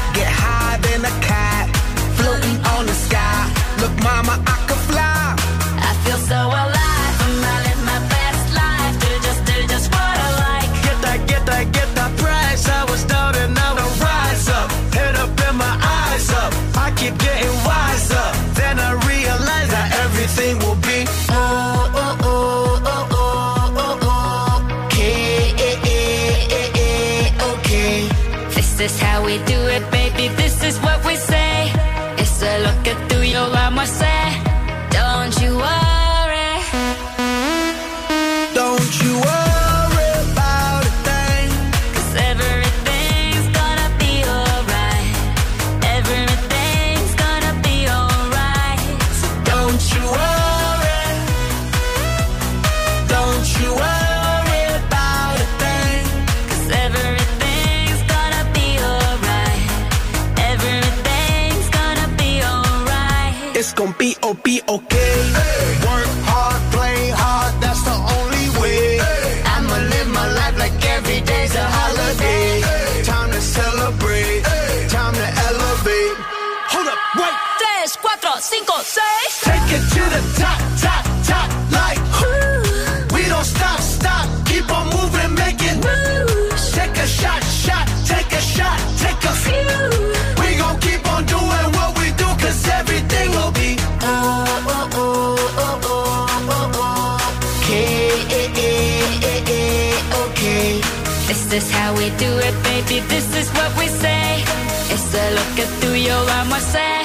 this 103.08 103.26
is 103.36 103.48
what 103.50 103.70
we 103.78 103.86
say. 103.88 104.44
It's 104.92 105.14
a 105.14 105.26
look 105.36 105.68
through 105.80 106.00
your 106.08 106.22
arm, 106.36 106.52
I 106.52 106.58
say, 106.58 106.96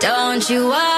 don't 0.00 0.48
you 0.50 0.68
worry. 0.68 0.97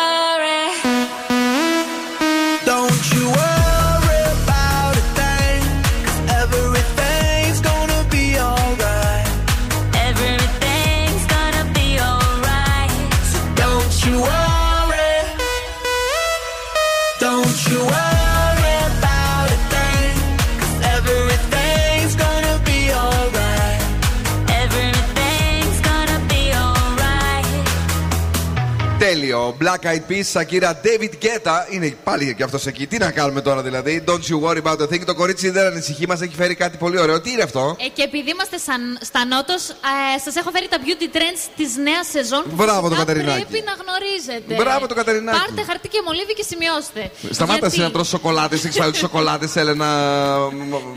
Black 29.71 29.85
Eyed 29.87 30.11
Peas, 30.13 30.23
Σακύρα, 30.23 30.81
David 30.85 31.25
Guetta. 31.25 31.57
Είναι 31.71 31.97
πάλι 32.05 32.35
και 32.35 32.43
αυτός 32.43 32.67
εκεί. 32.67 32.87
Τι 32.87 32.99
να 32.99 33.11
κάνουμε 33.11 33.41
τώρα 33.41 33.63
δηλαδή; 33.63 34.05
Don't 34.07 34.11
you 34.31 34.49
worry 34.49 34.63
about 34.63 34.77
a 34.81 34.89
thing. 34.93 35.05
Το 35.07 35.15
κορίτσι 35.15 35.51
δεν 35.51 35.67
ανησυχεί, 35.67 36.07
μας 36.07 36.21
έχει 36.21 36.35
φέρει 36.35 36.55
κάτι 36.55 36.77
πολύ 36.77 36.99
ωραίο. 37.01 37.21
Τι 37.21 37.31
είναι 37.31 37.43
αυτό; 37.43 37.77
Ε, 37.79 37.89
και 37.89 38.03
επειδή 38.03 38.31
είμαστε 38.31 38.59
σαν, 38.59 38.99
στα 39.01 39.25
νότος, 39.27 39.69
ε, 39.69 40.19
σας 40.25 40.37
έχω 40.37 40.51
φέρει 40.51 40.69
τα 40.69 40.77
beauty 40.85 41.17
trends 41.17 41.41
της 41.57 41.77
νέας 41.77 42.07
σεζόν. 42.07 42.43
Που 42.43 42.55
Μπράβο 42.55 42.81
το 42.81 42.95
φυσικά 42.95 42.99
Κατερινάκη. 43.05 43.45
Πρέπει 43.45 43.65
να 43.67 43.75
γνωρίζετε. 43.83 44.55
Μπράβο 44.55 44.87
το 44.87 44.95
Κατερινάκη. 44.95 45.39
Πάρτε 45.39 45.63
χαρτί 45.67 45.89
και 45.89 46.01
μολύβι 46.07 46.35
και 46.35 46.45
σημειώστε. 46.51 47.11
Σταμάτα 47.31 47.59
Γιατί- 47.59 47.67
εσύ 47.75 47.81
να 47.81 47.91
τρως 47.91 48.09
σοκολάτες, 48.09 48.65
έχει 48.65 48.79
φάει 48.81 48.95
σοκολάτες, 49.07 49.57
Έλενα. 49.57 49.89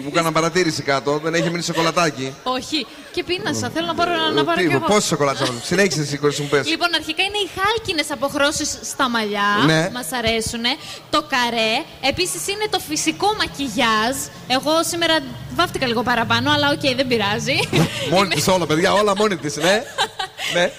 Μου 0.01 0.09
έκανα 0.11 0.31
παρατήρηση 0.31 0.81
κάτω. 0.83 1.19
Δεν 1.23 1.33
έχει 1.33 1.49
μείνει 1.49 1.63
σοκολατάκι. 1.63 2.33
Όχι. 2.43 2.85
Και 3.13 3.23
πίνασα. 3.23 3.69
Θέλω 3.73 3.85
να 3.85 3.93
πάρω, 3.95 4.11
να 4.33 4.43
πάρω 4.43 4.61
Τι, 4.61 4.67
κι 4.67 4.73
εγώ. 4.73 4.85
Πόσες 4.85 5.05
σοκολάτες 5.05 5.47
θα 5.47 5.53
Συνέχισε 5.63 6.01
εσύ, 6.01 6.17
κορίτσι 6.17 6.41
μου 6.41 6.47
πες. 6.47 6.67
Λοιπόν, 6.67 6.87
αρχικά 6.95 7.23
είναι 7.23 7.37
οι 7.45 7.49
χάλκινες 7.59 8.11
αποχρώσεις 8.11 8.77
στα 8.83 9.09
μαλλιά. 9.09 9.47
Ναι. 9.65 9.89
Μας 9.93 10.11
αρέσουν. 10.11 10.63
Το 11.09 11.21
καρέ. 11.33 11.73
Επίσης 12.01 12.47
είναι 12.47 12.65
το 12.69 12.79
φυσικό 12.79 13.27
μακιγιάζ. 13.37 14.15
Εγώ 14.47 14.83
σήμερα 14.83 15.15
βάφτηκα 15.55 15.87
λίγο 15.87 16.03
παραπάνω, 16.03 16.51
αλλά 16.51 16.69
οκ, 16.69 16.95
δεν 16.95 17.07
πειράζει. 17.07 17.57
Μόνη 18.13 18.29
της 18.35 18.47
όλα, 18.47 18.65
παιδιά, 18.65 18.93
όλα 18.93 19.15
μόνη 19.15 19.35
της, 19.37 19.55
ναι. 19.55 19.83
ναι. 20.55 20.71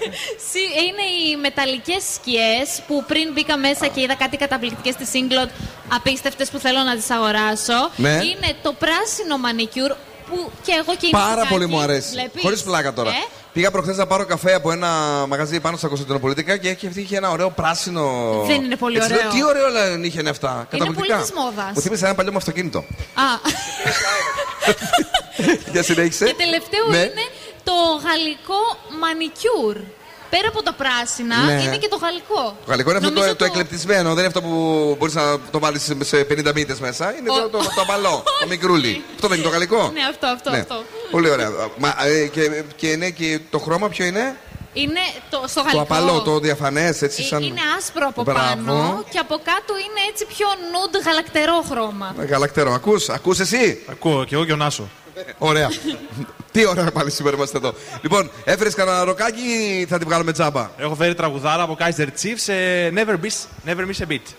Συ- 0.51 0.75
Είναι 0.87 1.05
οι 1.19 1.37
μεταλλικές 1.37 2.03
σκιές 2.15 2.69
που 2.87 3.05
πριν 3.07 3.33
μπήκα 3.33 3.57
μέσα 3.57 3.87
και 3.87 4.01
είδα 4.01 4.15
κάτι 4.15 4.37
καταπληκτικές 4.37 4.95
στην 4.95 5.07
Inglot 5.13 5.49
απίστευτες 5.89 6.51
που 6.51 6.59
θέλω 6.59 6.79
να 6.83 6.97
τις 6.97 7.11
αγοράσω. 7.11 7.91
Ναι. 7.97 8.11
Είναι 8.11 8.51
το 8.63 8.73
πράσινο 8.73 9.37
μανικιούρ 9.39 9.93
που 10.29 10.51
και 10.63 10.73
εγώ 10.83 10.97
και 10.97 11.07
η 11.07 11.11
Πάρα 11.11 11.27
Μυθικάκη, 11.27 11.53
πολύ 11.53 11.67
μου 11.67 11.81
αρέσει. 11.81 12.11
βλέπεις. 12.11 12.43
Χωρίς 12.43 12.63
πλάκα 12.63 12.93
τώρα. 12.93 13.11
Ε; 13.11 13.13
Πήγα 13.53 13.71
προχθές 13.71 13.97
να 13.97 14.07
πάρω 14.07 14.25
καφέ 14.25 14.55
από 14.55 14.73
ένα 14.73 14.89
μαγαζί 15.29 15.61
πάνω 15.61 15.77
στα 15.77 15.89
Κωνσταντινοπολιτικά 15.89 16.57
και 16.57 16.69
έχει 16.69 16.91
είχε 16.95 17.17
ένα 17.17 17.31
ωραίο 17.31 17.51
πράσινο. 17.51 18.33
Δεν 18.47 18.63
είναι 18.65 18.77
πολύ 18.77 18.97
Έτσι, 18.97 19.09
λέω, 19.09 19.19
ωραίο. 19.19 19.31
Τι 19.31 19.45
ωραίο 19.45 19.69
λένε 19.69 20.07
είχε 20.07 20.21
είναι 20.21 20.31
αυτά. 20.31 20.67
Καταπληκτικά. 20.71 21.15
πολύ 21.15 21.21
της 21.27 21.33
μόδας. 21.37 21.71
Μου 21.75 21.81
θύμισε 21.81 22.05
ένα 22.05 22.15
παλιό 22.15 22.31
μου 22.33 22.37
αυτοκίνητο. 22.39 22.79
Α, 23.15 23.23
Για 25.73 25.83
συνέχισε. 25.83 26.25
και 26.25 26.35
τελευταίο 26.39 26.87
Ναι. 26.91 26.97
είναι 26.97 27.27
το 27.65 27.73
γαλλικό 28.07 28.61
μανικιούρ. 29.01 29.77
Πέρα 30.31 30.49
από 30.49 30.63
τα 30.63 30.73
πράσινα 30.73 31.37
Ναι. 31.37 31.63
είναι 31.63 31.77
και 31.77 31.89
το 31.89 31.97
γαλλικό. 31.97 32.43
Το 32.65 32.71
γαλλικό 32.71 32.89
είναι 32.91 32.99
αυτό 32.99 33.11
το, 33.13 33.19
Νομίζω 33.19 33.37
το 33.37 33.45
εκλεπτισμένο, 33.45 34.09
δεν 34.09 34.19
είναι 34.19 34.27
αυτό 34.27 34.43
που 34.43 34.51
μπορείς 34.99 35.15
να 35.15 35.39
το 35.51 35.59
βάλεις 35.59 35.93
σε 36.01 36.27
50 36.31 36.53
μύτες 36.55 36.81
μέσα. 36.81 37.15
Είναι 37.19 37.29
το, 37.29 37.49
το, 37.49 37.59
το 37.59 37.81
απαλό, 37.83 38.23
το 38.41 38.47
μικρούλι. 38.49 39.05
Αυτό 39.15 39.29
δεν 39.29 39.37
είναι 39.39 39.47
το 39.47 39.53
γαλλικό; 39.53 39.91
Ναι, 39.95 40.01
αυτό, 40.11 40.27
αυτό, 40.27 40.51
Ναι. 40.51 40.59
αυτό. 40.59 40.83
Πολύ 41.11 41.31
ωραία. 41.31 41.51
Μα, 41.79 41.95
ε, 42.07 42.27
και, 42.27 42.63
και, 42.77 42.87
είναι 42.91 43.11
και 43.11 43.41
το 43.51 43.59
χρώμα 43.59 43.89
ποιο 43.89 44.05
είναι; 44.05 44.37
Είναι 44.73 45.01
το, 45.31 45.43
στο 45.47 45.61
Το 45.61 45.67
γαλλικό. 45.67 45.83
απαλό, 45.83 46.21
το 46.23 46.39
διαφανές, 46.39 47.03
έτσι 47.03 47.23
Ε, 47.23 47.27
σαν. 47.27 47.43
Είναι 47.43 47.61
άσπρο 47.79 48.07
από 48.09 48.23
Μπράβο. 48.23 48.41
πάνω 48.41 49.05
και 49.11 49.19
από 49.19 49.35
κάτω 49.45 49.73
είναι 49.77 50.01
έτσι 50.11 50.27
πιο 50.27 50.47
nude 50.49 51.05
γαλακτερό 51.07 51.65
χρώμα. 51.71 52.15
Ε, 52.21 52.25
Γαλακτερό, 52.25 52.73
ακούς, 52.73 53.09
ακούς 53.09 53.39
εσύ; 53.41 53.83
Ακούω 53.91 54.25
και 54.25 54.35
εγώ 54.35 54.45
και 54.45 54.53
ο 54.53 54.57
Νάσο. 54.57 54.89
Ωραία. 55.39 55.71
Τι 56.55 56.67
ωραία 56.67 56.91
πάλι 56.91 57.11
σήμερα 57.11 57.37
είμαστε 57.37 57.57
εδώ. 57.57 57.75
Λοιπόν, 58.01 58.31
έφερες 58.45 58.75
κανένα 58.75 59.05
ροκάκι 59.05 59.43
ή 59.81 59.87
θα 59.89 59.99
την 59.99 60.07
βγάλουμε 60.09 60.33
τζάμπα; 60.33 60.71
Έχω 60.77 60.95
φέρει 60.95 61.15
τραγουδάρα 61.15 61.63
από 61.63 61.77
Kaiser 61.81 62.07
Chiefs, 62.07 62.53
ε, 62.53 62.91
never, 62.95 63.15
miss, 63.25 63.71
never 63.71 63.81
miss 63.81 64.07
a 64.09 64.13
beat. 64.13 64.35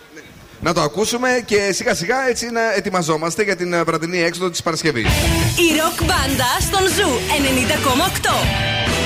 Να 0.61 0.73
το 0.73 0.81
ακούσουμε 0.81 1.43
και 1.45 1.71
σιγά 1.71 1.93
σιγά 1.95 2.27
έτσι 2.27 2.49
να 2.49 2.73
ετοιμαζόμαστε 2.73 3.43
για 3.43 3.55
την 3.55 3.73
ε, 3.73 3.83
βραδινή 3.83 4.21
έξοδο 4.21 4.49
της 4.49 4.63
Παρασκευής. 4.63 5.05
Η 5.05 5.77
ροκ 5.81 6.03
μπάντα 6.07 6.57
στον 6.59 6.87
Ζου 6.87 7.09
90,8. 8.71 9.05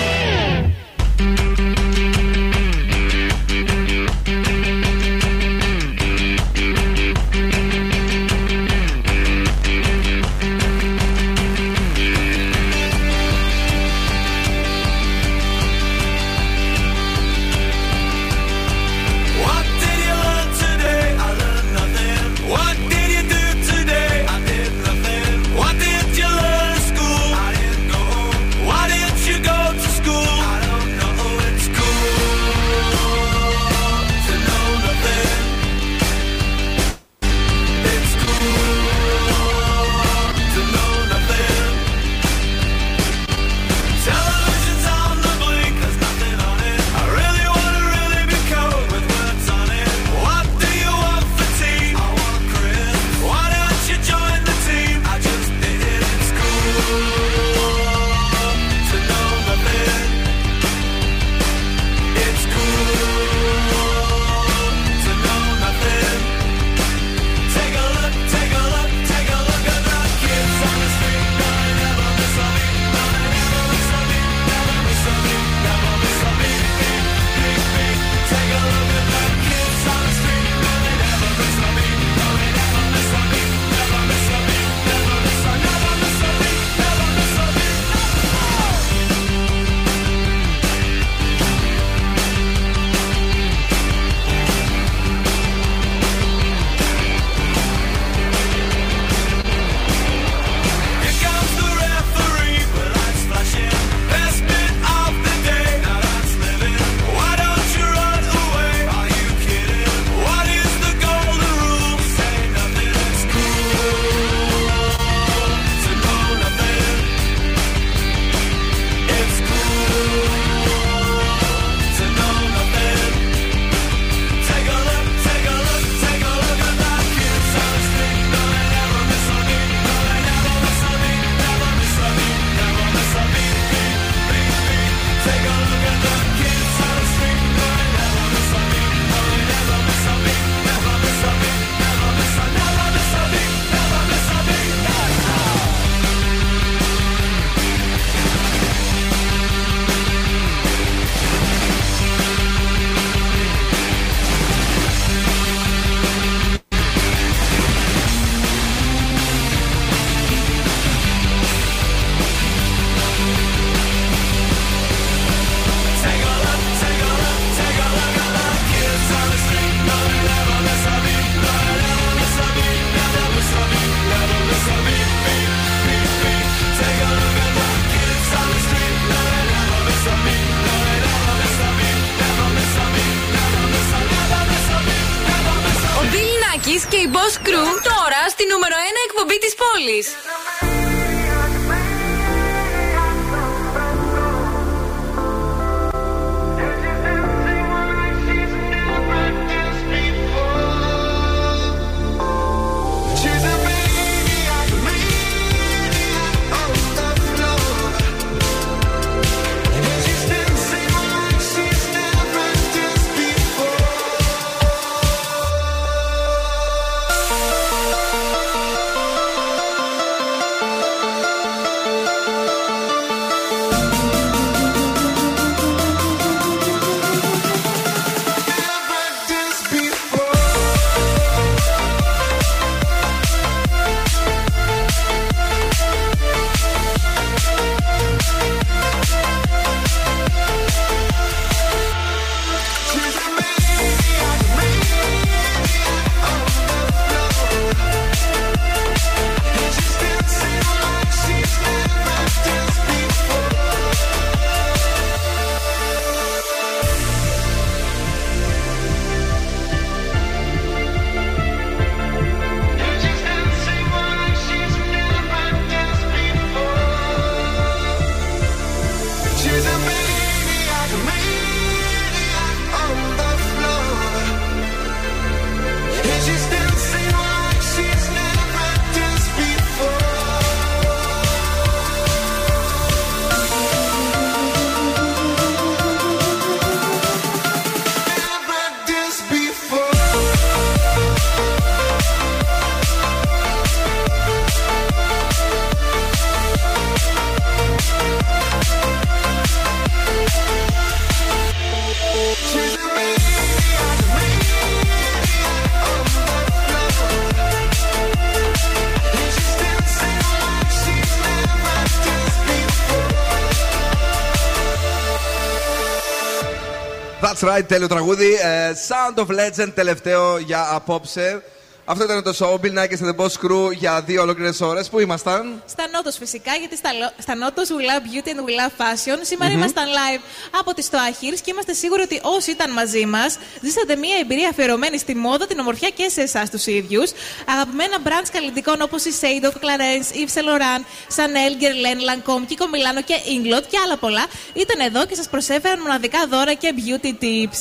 That's 317.32 317.44
right, 317.44 317.68
τέλειο 317.68 317.88
τραγούδι. 317.88 318.34
Ε, 318.34 318.72
Sound 318.88 319.20
of 319.20 319.28
Legend, 319.28 319.72
τελευταίο 319.74 320.38
για 320.38 320.68
απόψε. 320.72 321.44
Αυτό 321.92 322.04
ήταν 322.04 322.24
το 322.24 322.34
show. 322.40 322.54
Bill 322.66 322.74
Nackis 322.78 323.00
and 323.04 323.10
the 323.12 323.16
Boss 323.26 323.34
Crew 323.46 323.72
για 323.74 324.02
δύο 324.02 324.22
ολόκληρες 324.22 324.62
ώρες. 324.62 324.90
Πού 324.90 325.00
ήμασταν; 325.00 325.62
Στα 325.70 325.84
Νότος 325.94 326.18
φυσικά, 326.18 326.52
γιατί 326.60 326.78
στα, 326.78 326.94
λο- 326.94 327.12
στα 327.22 327.36
Νότος 327.36 327.68
we 327.70 327.82
love 327.90 328.04
beauty 328.08 328.30
and 328.30 328.40
we 328.48 328.54
love 328.62 328.74
fashion. 328.84 329.18
σημερα 329.22 329.52
Μμμ. 329.52 329.58
ήμασταν 329.60 329.86
live 330.00 330.22
από 330.60 330.74
τη 330.74 330.84
Stoachirs 330.92 331.40
και 331.44 331.52
είμαστε 331.52 331.74
σίγουροι 331.74 332.02
ότι 332.02 332.20
όσοι 332.24 332.52
ήταν 332.52 332.72
μαζί 332.72 333.06
μας 333.06 333.38
ζήσατε 333.62 333.96
μια 333.96 334.18
εμπειρία 334.22 334.50
αφιερωμένη 334.50 334.98
στη 334.98 335.16
μόδα, 335.16 335.48
την 335.48 335.60
ομορφιά 335.60 335.90
και 335.90 336.10
σε 336.10 336.22
εσάς 336.22 336.50
τους 336.50 336.66
ίδιους. 336.66 337.12
Αγαπημένα 337.48 337.98
brands 338.06 338.30
καλλιτικών 338.32 338.82
όπως 338.82 339.06
η 339.06 339.12
Seido, 339.22 339.48
Clarence, 339.48 340.08
Yves 340.20 340.34
Saint 340.36 340.48
Laurent, 340.50 340.84
Chanel, 341.16 341.52
Guerlain, 341.62 342.00
Lancome, 342.10 342.44
Kiko 342.50 342.66
Milano 342.74 343.02
και 343.06 343.16
Inglot 343.36 343.64
και 343.70 343.78
άλλα 343.86 343.98
πολλά 343.98 344.26
ήταν 344.54 344.80
εδώ 344.86 345.06
και 345.06 345.16
σας 345.16 345.30
προσέφεραν 345.30 345.80
μοναδικά 345.80 346.20
δώρα 346.30 346.54
και 346.54 346.74
beauty 346.78 347.12
tips. 347.24 347.60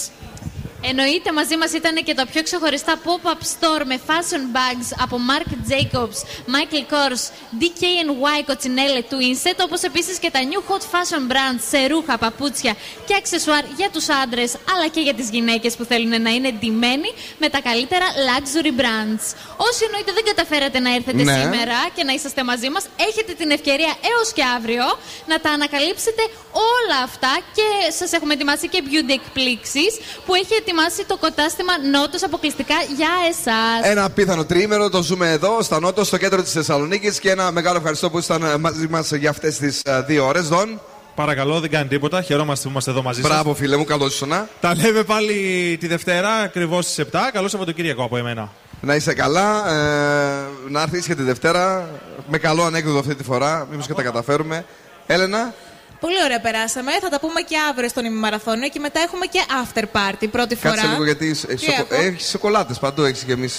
Εννοείται 0.83 1.33
μαζί 1.33 1.57
μας 1.57 1.73
ήταν 1.73 1.95
και 2.05 2.15
τα 2.15 2.27
πιο 2.27 2.43
ξεχωριστά 2.43 3.01
pop-up 3.05 3.41
store 3.55 3.83
με 3.85 4.01
fashion 4.07 4.43
bags 4.57 4.89
από 5.03 5.17
Marc 5.29 5.51
Jacobs, 5.71 6.19
Michael 6.55 6.85
Kors, 6.93 7.23
DKNY, 7.61 8.51
Coccinelle, 8.51 9.03
Twinset, 9.11 9.59
όπως 9.65 9.83
επίσης 9.83 10.19
και 10.19 10.31
τα 10.31 10.41
new 10.51 10.73
hot 10.73 10.81
fashion 10.83 11.33
brands 11.33 11.61
σε 11.71 11.87
ρούχα, 11.87 12.19
παπούτσια 12.19 12.75
και 13.07 13.15
αξεσουάρ 13.15 13.65
για 13.77 13.91
τους 13.91 14.09
άντρες 14.09 14.57
αλλά 14.73 14.89
και 14.89 15.01
για 15.01 15.15
τις 15.15 15.31
γυναίκες 15.31 15.77
που 15.77 15.85
θέλουν 15.85 16.23
να 16.23 16.31
είναι 16.31 16.51
ντυμένοι 16.53 17.11
με 17.39 17.49
τα 17.49 17.61
καλύτερα 17.61 18.07
luxury 18.29 18.73
brands. 18.81 19.25
Όσοι 19.57 19.85
εννοείται 19.85 20.13
δεν 20.13 20.25
καταφέρατε 20.25 20.79
να 20.79 20.95
έρθετε 20.95 21.23
Ναι. 21.23 21.39
σήμερα 21.43 21.79
και 21.95 22.05
να 22.05 22.13
είσαστε 22.13 22.45
μαζί 22.45 22.69
μας, 22.71 22.85
έχετε 23.09 23.33
την 23.33 23.51
ευκαιρία 23.51 23.95
έως 24.17 24.33
και 24.33 24.43
αύριο 24.57 24.85
να 25.27 25.41
τα 25.41 25.51
ανακαλύψετε 25.51 26.23
όλα 26.53 26.99
αυτά 27.05 27.39
και 27.55 27.93
σας 27.99 28.13
έχουμε 28.13 28.33
ετοιμάσει 28.35 28.69
και 28.69 28.83
beauty 28.87 29.11
εκπλήξεις 29.21 29.93
που 30.27 30.35
έχει 30.35 30.55
ετοιμάσει 30.69 31.05
το 31.07 31.17
κοτάστημα 31.17 31.73
Νότος 31.91 32.23
αποκλειστικά 32.23 32.75
για 32.97 33.09
εσάς. 33.31 33.91
Ένα 33.91 34.05
απίθανο 34.05 34.45
τρίμερο, 34.45 34.89
το 34.89 35.03
ζούμε 35.03 35.31
εδώ, 35.31 35.63
στα 35.63 35.81
Νότος, 35.81 36.07
στο 36.07 36.17
κέντρο 36.17 36.43
της 36.43 36.53
Θεσσαλονίκης 36.53 37.21
και 37.21 37.31
ένα 37.31 37.53
μεγάλο 37.53 37.77
ευχαριστώ 37.77 38.11
που 38.11 38.19
ήσταν 38.19 38.43
ε, 38.43 38.57
μαζί 38.57 38.89
μας 38.89 39.13
για 39.13 39.31
αυτές 39.31 39.57
τις 39.57 39.83
δύο 40.07 40.27
ώρες. 40.27 40.49
Δον. 40.49 40.81
Παρακαλώ, 41.15 41.61
δεν 41.61 41.71
κάνει 41.71 41.89
τίποτα. 41.89 42.23
Χαιρόμαστε 42.23 42.65
που 42.65 42.71
είμαστε 42.71 42.91
εδώ 42.91 43.03
μαζί 43.03 43.21
σας. 43.21 43.31
Μπράβο, 43.31 43.55
φίλε 43.55 43.77
μου, 43.77 43.85
καλώς 43.85 44.15
ήσουν. 44.15 44.33
Τα 44.61 44.75
λέμε 44.75 45.03
πάλι 45.03 45.77
τη 45.81 45.87
Δευτέρα, 45.87 46.31
ακριβώς 46.31 46.85
στις 46.85 46.99
7. 47.13 47.19
Καλό 47.33 47.49
Σαββατοκύριακο 47.49 48.05
από 48.05 48.17
εμένα. 48.17 48.53
Να 48.81 48.95
είσαι 48.95 49.15
καλά, 49.15 49.73
ε, 49.73 50.47
να 50.69 50.83
έρθεις 50.83 51.07
και 51.07 51.15
τη 51.15 51.23
Δευτέρα. 51.23 51.89
Με 52.31 52.39
καλό 52.39 52.63
ανέκδοτο 52.63 52.99
αυτή 52.99 53.15
τη 53.15 53.25
φορά, 53.25 53.67
μήπως 53.71 53.87
και 53.87 53.95
τα 53.95 54.03
καταφέρουμε. 54.03 54.65
Έλενα, 55.07 55.55
Πολύ 56.01 56.23
ωραία 56.25 56.41
περάσαμε. 56.41 56.93
Θα 57.01 57.09
τα 57.09 57.21
πούμε 57.21 57.41
και 57.41 57.57
αύριο 57.71 57.89
στον 57.89 58.05
ημιμαραθώνιο 58.05 58.69
και 58.69 58.79
μετά 58.81 59.01
έχουμε 59.01 59.27
και 59.27 59.41
after 59.63 59.83
party 59.83 60.29
πρώτη 60.31 60.55
φορά. 60.57 60.75
κάτσε 60.75 60.87
λίγο 60.91 61.05
γιατί 61.05 61.31
έχει 61.49 61.67
Τι 61.67 61.73
έχω; 61.73 62.19
σοκολάτες 62.31 62.79
παντού. 62.79 63.03
Έχεις 63.05 63.23
κι 63.25 63.33
εμείς. 63.33 63.59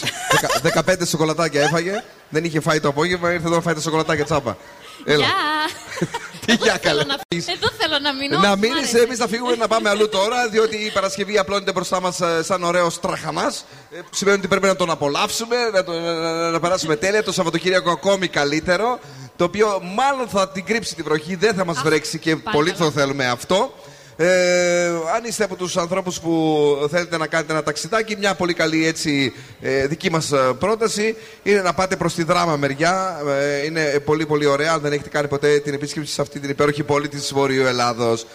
15 0.86 0.94
σοκολατάκια 1.14 1.62
έφαγε. 1.62 2.04
Δεν 2.30 2.44
είχε 2.44 2.60
φάει 2.60 2.80
το 2.80 2.88
απόγευμα, 2.88 3.32
ήρθε 3.34 3.46
εδώ 3.48 3.56
να 3.56 3.62
φάει 3.62 3.74
τα 3.74 3.82
σοκολατάκια 3.82 4.26
τσάπα. 4.26 4.58
Έλα. 5.06 5.26
Τι 6.46 6.54
για 6.54 6.78
καλά. 6.82 7.02
Εδώ 7.30 7.70
θέλω 7.80 8.00
να 8.02 8.14
μείνω. 8.14 8.40
Να 8.40 8.56
Μ' 8.56 8.60
μείνεις, 8.60 8.78
άρεσε. 8.78 9.00
εμείς 9.00 9.18
θα 9.18 9.28
φύγουμε 9.28 9.56
να 9.56 9.68
πάμε 9.68 9.90
αλλού 9.90 10.10
τώρα, 10.10 10.48
διότι 10.50 10.76
η 10.78 10.92
Παρασκευή 10.92 11.38
απλώνεται 11.38 11.72
μπροστά 11.72 12.02
μας 12.02 12.20
σαν 12.42 12.64
ωραίο 12.64 12.92
τραχανά. 13.02 13.54
Που 13.90 14.16
σημαίνει 14.16 14.38
ότι 14.38 14.48
πρέπει 14.48 14.66
να 14.66 14.76
τον 14.76 14.90
απολαύσουμε, 14.90 15.56
να, 15.74 15.84
το, 15.84 15.92
να, 16.00 16.14
να- 16.14 16.50
να 16.50 16.60
περάσουμε 16.60 16.96
τέλεια. 16.96 17.24
Το 17.24 17.32
Σαββατοκύριακο 17.32 17.92
ακόμη 17.92 18.28
καλύτερο. 18.28 19.00
Το 19.40 19.46
οποίο 19.46 19.82
μάλλον 19.96 20.28
θα 20.28 20.50
την 20.50 20.64
κρύψει 20.66 20.96
τη 20.96 21.02
βροχή, 21.02 21.36
δεν 21.36 21.54
θα 21.54 21.66
μας 21.66 21.82
βρέξει 21.82 22.20
και 22.20 22.36
πολύ 22.36 22.72
το 22.72 22.92
θέλουμε 22.92 23.26
αυτό. 23.26 23.74
Ε, 24.16 24.86
αν 24.88 25.24
είστε 25.24 25.44
από 25.44 25.56
τους 25.56 25.78
ανθρώπους 25.78 26.20
που 26.20 26.88
θέλετε 26.92 27.18
να 27.18 27.28
κάνετε 27.28 27.52
ένα 27.52 27.64
ταξιδάκι, 27.64 28.16
μια 28.16 28.36
πολύ 28.36 28.54
καλή 28.54 28.86
έτσι 28.86 29.34
ε, 29.62 29.88
δική 29.88 30.12
μας 30.12 30.32
ε, 30.32 30.38
πρόταση 30.60 31.16
είναι 31.44 31.62
να 31.62 31.74
πάτε 31.74 31.96
προς 31.96 32.14
τη 32.14 32.24
δράμα 32.24 32.58
μεριά. 32.58 33.22
Ε, 33.28 33.66
είναι 33.66 34.00
πολύ 34.06 34.26
πολύ 34.26 34.46
ωραία, 34.46 34.74
αν 34.74 34.82
δεν 34.82 34.92
έχετε 34.92 35.10
κάνει 35.10 35.28
ποτέ 35.28 35.60
την 35.60 35.74
επίσκεψη 35.74 36.14
σε 36.14 36.22
αυτή 36.22 36.40
την 36.40 36.50
υπέροχη 36.50 36.84
πόλη 36.84 37.08
της 37.08 37.34
Βορείου 37.34 37.66
Ελλάδος. 37.66 38.26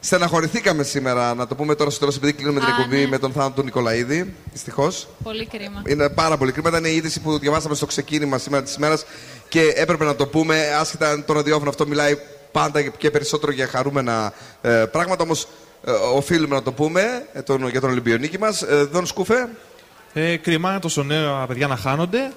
Στεναχωρηθήκαμε 0.00 0.82
σήμερα, 0.82 1.34
να 1.34 1.46
το 1.46 1.54
πούμε 1.54 1.74
τώρα 1.74 1.90
στο 1.90 1.98
τέλος, 1.98 2.16
επειδή 2.16 2.32
κλείνουμε 2.32 2.60
την 2.60 2.68
Α, 2.68 2.72
εκπομπή 2.78 3.00
ναι. 3.00 3.06
με 3.06 3.18
τον 3.18 3.32
θάνατο 3.32 3.54
του 3.54 3.62
Νικολαίδη. 3.62 4.34
Δυστυχώς. 4.52 5.08
Πολύ 5.22 5.46
κρίμα. 5.46 5.82
Είναι 5.86 6.08
πάρα 6.08 6.36
πολύ 6.36 6.52
κρίμα. 6.52 6.68
Ήταν 6.68 6.84
η 6.84 6.90
είδηση 6.94 7.20
που 7.20 7.38
διαβάσαμε 7.38 7.74
στο 7.74 7.86
ξεκίνημα 7.86 8.38
σήμερα 8.38 8.62
της 8.62 8.74
ημέρας 8.74 9.04
και 9.48 9.72
έπρεπε 9.76 10.04
να 10.04 10.14
το 10.14 10.26
πούμε. 10.26 10.74
Άσχετα 10.80 11.10
αν 11.10 11.24
το 11.24 11.32
ραδιόφωνο 11.32 11.70
αυτό 11.70 11.86
μιλάει 11.86 12.18
πάντα 12.52 12.82
και 12.82 13.10
περισσότερο 13.10 13.52
για 13.52 13.66
χαρούμενα 13.66 14.32
ε, 14.62 14.70
πράγματα. 14.70 15.22
Όμως 15.22 15.48
ε, 15.84 15.90
οφείλουμε 15.90 16.54
να 16.54 16.62
το 16.62 16.72
πούμε 16.72 17.26
ε, 17.32 17.42
τον, 17.42 17.68
για 17.68 17.80
τον 17.80 17.90
Ολυμπιονίκη 17.90 18.38
μας. 18.38 18.62
Ε, 18.62 18.88
Δον 18.92 19.06
Σκούφε. 19.06 19.48
Ε, 20.12 20.36
κρίμα 20.36 20.78
τόσο 20.78 21.02
νέα 21.02 21.44
παιδιά 21.46 21.66
να 21.66 21.76
χάνονται. 21.76 22.32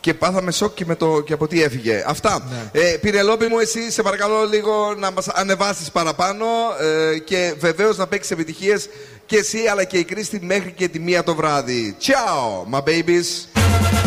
Και 0.00 0.14
πάθαμε 0.14 0.50
σοκ 0.50 0.74
και, 0.74 0.84
με 0.84 0.94
το, 0.94 1.20
και 1.20 1.32
από 1.32 1.46
τι 1.46 1.62
έφυγε. 1.62 2.04
Αυτά. 2.06 2.42
Ε, 2.72 2.96
Πηνελόπη 3.00 3.46
μου, 3.46 3.58
εσύ 3.58 3.90
σε 3.90 4.02
παρακαλώ 4.02 4.44
λίγο 4.44 4.94
να 4.98 5.10
μας 5.10 5.28
ανεβάσεις 5.28 5.90
παραπάνω 5.90 6.46
ε, 6.80 7.18
και 7.18 7.54
βεβαίως 7.58 7.96
να 7.96 8.06
παίξεις 8.06 8.30
επιτυχίες 8.30 8.88
και 9.26 9.36
εσύ 9.36 9.58
αλλά 9.70 9.84
και 9.84 9.98
η 9.98 10.04
Κρίστη 10.04 10.40
μέχρι 10.42 10.72
και 10.72 10.88
τη 10.88 10.98
μία 10.98 11.22
το 11.22 11.34
βράδυ. 11.34 11.96
Ciao, 12.00 12.74
my 12.74 12.80
babies. 12.80 14.05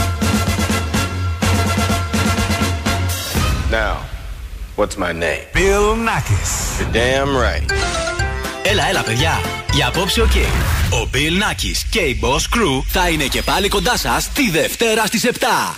Now, 3.72 3.98
what's 4.78 4.98
my 4.98 5.14
name? 5.14 5.44
Bill 5.54 5.96
Nakis. 5.96 6.80
You're 6.80 6.92
damn 6.92 7.38
right. 7.38 7.72
Έλα, 8.64 8.88
έλα, 8.90 9.02
παιδιά. 9.04 9.42
Για 9.74 9.88
απόψε, 9.88 10.22
οκ. 10.22 10.32
Ο 10.92 11.10
Bill 11.14 11.44
Nakis 11.44 11.78
και 11.90 12.00
η 12.00 12.20
Boss 12.22 12.58
Crew 12.58 12.82
θα 12.88 13.10
είναι 13.10 13.24
και 13.24 13.42
πάλι 13.42 13.68
κοντά 13.68 13.98
σας 13.98 14.30
τη 14.30 14.50
Δευτέρα 14.50 15.06
στις 15.06 15.26
7. 15.26 15.76